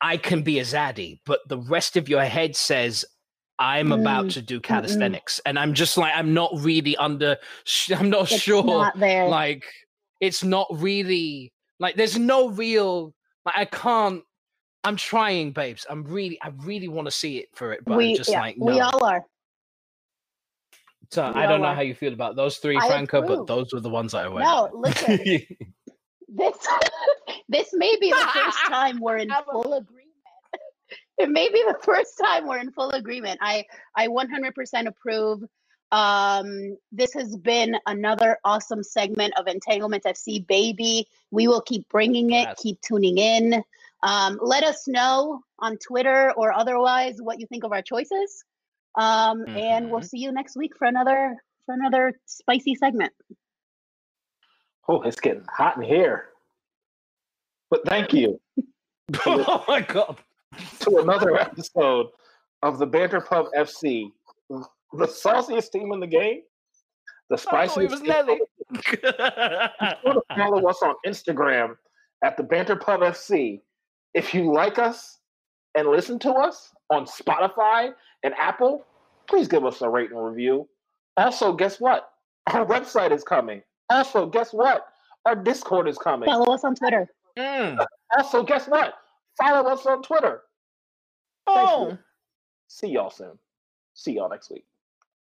i 0.00 0.16
can 0.16 0.42
be 0.42 0.58
a 0.58 0.62
zaddy 0.64 1.20
but 1.24 1.38
the 1.48 1.58
rest 1.58 1.96
of 1.96 2.08
your 2.08 2.24
head 2.24 2.56
says 2.56 3.04
i'm 3.58 3.92
about 3.92 4.26
Mm, 4.26 4.32
to 4.32 4.42
do 4.42 4.60
calisthenics 4.60 5.40
and 5.46 5.58
i'm 5.58 5.74
just 5.74 5.96
like 5.96 6.12
i'm 6.14 6.34
not 6.34 6.50
really 6.58 6.96
under 6.96 7.36
i'm 7.96 8.10
not 8.10 8.30
It's 8.32 8.42
sure 8.42 8.64
not 8.64 8.98
like 8.98 9.64
it's 10.20 10.42
not 10.42 10.66
really 10.70 11.52
like 11.78 11.94
there's 11.96 12.18
no 12.18 12.48
real 12.50 13.14
like 13.46 13.56
i 13.56 13.64
can't 13.64 14.22
i'm 14.82 14.96
trying 14.96 15.52
babes 15.52 15.86
i'm 15.88 16.02
really 16.04 16.38
i 16.42 16.48
really 16.62 16.88
want 16.88 17.06
to 17.06 17.12
see 17.12 17.38
it 17.38 17.48
for 17.54 17.72
it 17.72 17.80
but 17.84 17.96
we 17.96 18.10
i'm 18.10 18.16
just 18.16 18.30
yeah, 18.30 18.40
like 18.40 18.56
we 18.58 18.80
all 18.80 19.04
are. 19.04 19.24
so 21.10 21.28
we 21.34 21.40
i 21.40 21.46
don't 21.46 21.60
know 21.60 21.68
are. 21.68 21.74
how 21.74 21.80
you 21.82 21.94
feel 21.94 22.12
about 22.12 22.34
those 22.36 22.56
three 22.58 22.76
I 22.76 22.88
Franca 22.88 23.18
approve. 23.18 23.38
but 23.38 23.46
those 23.46 23.72
were 23.72 23.80
the 23.80 23.90
ones 23.90 24.12
that 24.12 24.24
i 24.24 24.28
went 24.28 24.46
No, 24.46 24.68
listen. 24.74 25.18
this 26.28 26.56
this 27.48 27.68
may 27.72 27.96
be 28.00 28.10
the 28.10 28.28
first 28.34 28.58
time 28.66 28.98
we're 29.00 29.18
in 29.18 29.30
full 29.50 29.74
agreement. 29.74 30.03
It 31.18 31.30
may 31.30 31.48
be 31.48 31.62
the 31.66 31.78
first 31.82 32.20
time 32.22 32.46
we're 32.46 32.58
in 32.58 32.72
full 32.72 32.90
agreement. 32.90 33.38
I 33.42 33.64
I 33.96 34.08
100% 34.08 34.86
approve. 34.86 35.42
Um, 35.92 36.76
this 36.90 37.12
has 37.14 37.36
been 37.36 37.76
another 37.86 38.38
awesome 38.44 38.82
segment 38.82 39.34
of 39.38 39.46
Entanglement 39.46 40.02
FC, 40.04 40.44
baby. 40.44 41.06
We 41.30 41.46
will 41.46 41.60
keep 41.60 41.88
bringing 41.88 42.30
it. 42.32 42.48
Yes. 42.48 42.60
Keep 42.60 42.80
tuning 42.80 43.18
in. 43.18 43.62
Um, 44.02 44.38
let 44.42 44.64
us 44.64 44.88
know 44.88 45.42
on 45.60 45.76
Twitter 45.78 46.32
or 46.36 46.52
otherwise 46.52 47.16
what 47.22 47.38
you 47.38 47.46
think 47.46 47.62
of 47.64 47.72
our 47.72 47.82
choices. 47.82 48.44
Um, 48.96 49.44
and 49.56 49.88
we'll 49.88 50.00
Mhm. 50.00 50.08
see 50.08 50.18
you 50.18 50.32
next 50.32 50.56
week 50.56 50.76
for 50.76 50.86
another 50.86 51.36
for 51.66 51.74
another 51.74 52.18
spicy 52.26 52.74
segment. 52.74 53.12
Oh, 54.88 55.00
it's 55.02 55.20
getting 55.20 55.44
hot 55.48 55.76
in 55.76 55.82
here. 55.82 56.28
But 57.70 57.86
thank 57.86 58.12
you 58.12 58.40
oh 59.26 59.64
my 59.66 59.80
god 59.80 60.16
to 60.84 60.98
another 60.98 61.36
episode 61.40 62.06
of 62.62 62.78
the 62.78 62.86
Banter 62.86 63.20
Pub 63.20 63.46
FC, 63.56 64.10
the 64.92 65.06
sauciest 65.06 65.72
team 65.72 65.92
in 65.92 66.00
the 66.00 66.06
game, 66.06 66.42
the 67.30 67.34
Oh, 67.34 67.36
spiciest. 67.36 67.78
it 67.78 67.90
was 67.90 68.00
team- 68.00 68.08
Nelly. 68.10 68.40
sure 68.84 70.14
to 70.14 70.22
follow 70.36 70.68
us 70.68 70.82
on 70.82 70.94
Instagram 71.06 71.76
at 72.22 72.36
the 72.36 72.42
Banter 72.42 72.76
Pub 72.76 73.00
FC. 73.00 73.60
If 74.14 74.32
you 74.34 74.52
like 74.52 74.78
us 74.78 75.18
and 75.74 75.88
listen 75.88 76.18
to 76.20 76.32
us 76.32 76.72
on 76.90 77.04
Spotify 77.06 77.90
and 78.22 78.34
Apple, 78.38 78.84
please 79.26 79.48
give 79.48 79.64
us 79.64 79.80
a 79.82 79.88
rate 79.88 80.10
and 80.10 80.24
review. 80.24 80.68
Also, 81.16 81.52
guess 81.52 81.80
what? 81.80 82.10
Our 82.48 82.64
website 82.66 83.10
is 83.12 83.24
coming. 83.24 83.62
Also, 83.90 84.26
guess 84.26 84.52
what? 84.52 84.86
Our 85.26 85.34
Discord 85.34 85.88
is 85.88 85.96
coming. 85.98 86.26
Follow 86.28 86.52
us 86.54 86.64
on 86.64 86.74
Twitter. 86.74 87.06
Mm. 87.38 87.84
Also, 88.16 88.42
guess 88.42 88.66
what? 88.68 88.94
Follow 89.38 89.68
us 89.70 89.84
on 89.86 90.02
Twitter. 90.02 90.42
Thanks, 91.52 91.72
Oh. 91.72 91.98
See 92.68 92.88
y'all 92.88 93.10
soon. 93.10 93.38
See 93.94 94.12
y'all 94.12 94.28
next 94.28 94.50
week. 94.50 94.64